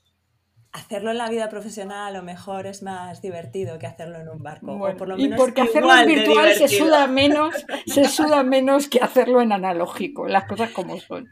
hacerlo 0.72 1.10
en 1.10 1.18
la 1.18 1.28
vida 1.28 1.48
profesional 1.48 2.08
a 2.14 2.18
lo 2.18 2.22
mejor 2.22 2.66
es 2.66 2.82
más 2.82 3.22
divertido 3.22 3.78
que 3.78 3.86
hacerlo 3.86 4.20
en 4.20 4.28
un 4.28 4.42
barco. 4.42 4.78
por 4.96 5.08
lo 5.08 5.16
menos 5.16 5.34
y 5.34 5.36
porque 5.36 5.62
hacerlo 5.62 5.96
en 5.96 6.06
virtual 6.06 6.54
se 6.54 6.68
suda 6.68 7.06
menos, 7.06 7.54
se 7.86 8.04
suda 8.06 8.42
menos 8.42 8.88
que 8.88 9.00
hacerlo 9.00 9.40
en 9.40 9.52
analógico, 9.52 10.26
las 10.28 10.44
cosas 10.44 10.70
como 10.70 10.98
son. 10.98 11.28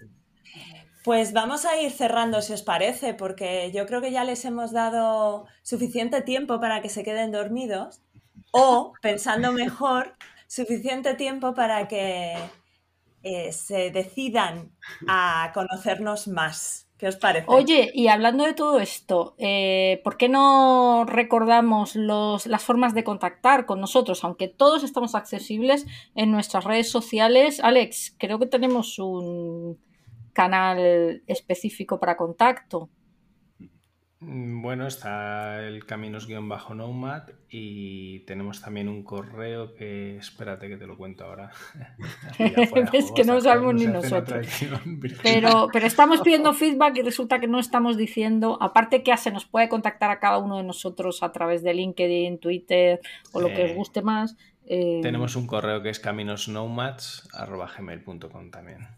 Pues 1.05 1.33
vamos 1.33 1.65
a 1.65 1.81
ir 1.81 1.93
cerrando, 1.93 2.43
si 2.43 2.53
os 2.53 2.63
parece, 2.63 3.15
porque 3.15 3.71
yo 3.73 3.87
creo 3.87 4.01
que 4.01 4.11
ya 4.11 4.25
les 4.25 4.45
hemos 4.45 4.73
dado 4.73 5.47
suficiente 5.63 6.21
tiempo 6.21 6.59
para 6.59 6.83
que 6.83 6.89
se 6.89 7.05
queden 7.05 7.31
dormidos 7.31 8.03
o, 8.51 8.93
pensando 9.03 9.53
mejor, 9.53 10.17
suficiente 10.47 11.15
tiempo 11.15 11.55
para 11.55 11.89
que 11.89 12.37
eh, 13.23 13.53
se 13.53 13.91
decidan 13.91 14.73
a 15.09 15.51
conocernos 15.53 16.29
más. 16.29 16.87
¿Qué 16.97 17.09
os 17.09 17.17
parece? 17.17 17.45
Oye, 17.49 17.91
y 17.93 18.09
hablando 18.09 18.45
de 18.45 18.55
todo 18.55 18.81
esto, 18.81 19.35
eh, 19.37 20.01
¿por 20.03 20.17
qué 20.17 20.31
no 20.31 21.05
recordamos 21.07 21.95
las 21.95 22.65
formas 22.65 22.95
de 22.95 23.05
contactar 23.05 23.67
con 23.67 23.81
nosotros? 23.81 24.25
Aunque 24.25 24.49
todos 24.49 24.83
estamos 24.83 25.15
accesibles 25.15 25.85
en 26.15 26.31
nuestras 26.31 26.65
redes 26.65 26.91
sociales. 26.91 27.61
Alex, 27.61 28.15
creo 28.19 28.39
que 28.39 28.47
tenemos 28.47 28.99
un 28.99 29.79
canal 30.33 31.23
específico 31.27 32.01
para 32.01 32.17
contacto. 32.17 32.89
Mm, 34.21 34.63
bueno, 34.63 34.87
está 34.87 35.63
el 35.63 35.85
caminos-nomad 35.85 37.25
y 37.51 38.21
tenemos 38.21 38.63
también 38.63 38.89
un 38.89 39.03
correo 39.03 39.75
que, 39.75 40.17
espérate 40.17 40.69
que 40.69 40.79
te 40.79 40.87
lo 40.87 40.97
cuento 40.97 41.25
ahora. 41.25 41.51
es 42.93 43.11
que 43.13 43.25
no 43.25 43.41
sabemos 43.41 43.75
ni 43.75 43.87
nosotros. 43.87 44.47
Pero, 45.23 45.69
pero 45.73 45.87
estamos 45.87 46.21
pidiendo 46.23 46.53
feedback 46.55 46.97
y 46.97 47.03
resulta 47.03 47.39
que 47.41 47.47
no 47.47 47.59
estamos 47.59 47.97
diciendo, 47.97 48.59
aparte 48.61 49.03
que 49.03 49.17
se 49.17 49.31
nos 49.31 49.45
puede 49.45 49.69
contactar 49.69 50.11
a 50.11 50.19
cada 50.19 50.39
uno 50.39 50.57
de 50.57 50.63
nosotros 50.63 51.23
a 51.23 51.33
través 51.33 51.63
de 51.63 51.75
LinkedIn, 51.75 52.39
Twitter 52.39 53.01
o 53.33 53.41
lo 53.41 53.49
que 53.49 53.65
os 53.65 53.75
guste 53.75 54.03
más. 54.03 54.37
Eh, 54.67 55.01
tenemos 55.03 55.37
un 55.37 55.47
correo 55.47 55.83
que 55.83 55.91
es 55.91 56.01
caminosnomads.gmail.com 56.01 58.51
también. 58.51 58.89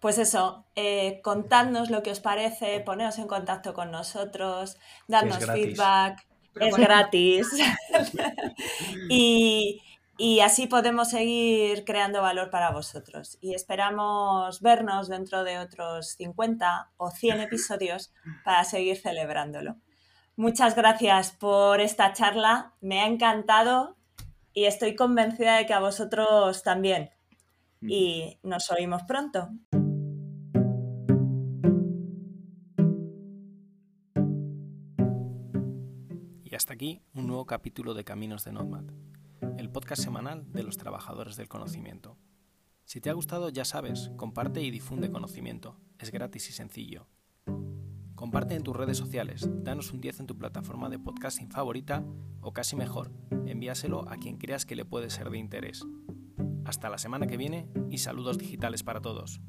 Pues 0.00 0.18
eso, 0.18 0.64
eh, 0.76 1.20
contadnos 1.22 1.90
lo 1.90 2.02
que 2.02 2.10
os 2.10 2.20
parece, 2.20 2.80
poneros 2.80 3.18
en 3.18 3.26
contacto 3.26 3.74
con 3.74 3.90
nosotros, 3.90 4.78
darnos 5.08 5.44
feedback, 5.46 6.26
es 6.60 6.76
gratis. 6.76 7.48
y, 9.10 9.82
y 10.18 10.40
así 10.40 10.66
podemos 10.66 11.10
seguir 11.10 11.84
creando 11.84 12.22
valor 12.22 12.50
para 12.50 12.70
vosotros. 12.70 13.38
Y 13.40 13.54
esperamos 13.54 14.60
vernos 14.60 15.08
dentro 15.08 15.44
de 15.44 15.58
otros 15.58 16.08
50 16.16 16.90
o 16.96 17.10
100 17.10 17.40
episodios 17.42 18.12
para 18.44 18.64
seguir 18.64 18.98
celebrándolo. 18.98 19.76
Muchas 20.36 20.74
gracias 20.74 21.32
por 21.32 21.80
esta 21.80 22.12
charla, 22.12 22.72
me 22.80 23.00
ha 23.00 23.06
encantado 23.06 23.96
y 24.52 24.64
estoy 24.64 24.94
convencida 24.94 25.56
de 25.56 25.66
que 25.66 25.74
a 25.74 25.80
vosotros 25.80 26.62
también 26.62 27.10
y 27.82 28.38
nos 28.42 28.70
oímos 28.70 29.02
pronto. 29.04 29.48
Y 36.44 36.54
hasta 36.54 36.74
aquí 36.74 37.02
un 37.14 37.26
nuevo 37.26 37.46
capítulo 37.46 37.94
de 37.94 38.04
Caminos 38.04 38.44
de 38.44 38.52
Nomad, 38.52 38.84
el 39.56 39.70
podcast 39.70 40.02
semanal 40.02 40.52
de 40.52 40.62
los 40.62 40.76
trabajadores 40.76 41.36
del 41.36 41.48
conocimiento. 41.48 42.18
Si 42.84 43.00
te 43.00 43.08
ha 43.08 43.12
gustado, 43.12 43.50
ya 43.50 43.64
sabes, 43.64 44.10
comparte 44.16 44.62
y 44.62 44.70
difunde 44.70 45.12
conocimiento. 45.12 45.78
Es 45.98 46.10
gratis 46.10 46.48
y 46.50 46.52
sencillo. 46.52 47.06
Comparte 48.16 48.54
en 48.54 48.64
tus 48.64 48.76
redes 48.76 48.98
sociales, 48.98 49.48
danos 49.62 49.92
un 49.92 50.00
10 50.00 50.20
en 50.20 50.26
tu 50.26 50.36
plataforma 50.36 50.90
de 50.90 50.98
podcasting 50.98 51.50
favorita 51.50 52.04
o 52.40 52.52
casi 52.52 52.76
mejor, 52.76 53.12
envíaselo 53.46 54.06
a 54.10 54.16
quien 54.16 54.36
creas 54.36 54.66
que 54.66 54.76
le 54.76 54.84
puede 54.84 55.08
ser 55.08 55.30
de 55.30 55.38
interés. 55.38 55.86
Hasta 56.70 56.88
la 56.88 56.98
semana 56.98 57.26
que 57.26 57.36
viene 57.36 57.66
y 57.90 57.98
saludos 57.98 58.38
digitales 58.38 58.84
para 58.84 59.00
todos. 59.00 59.40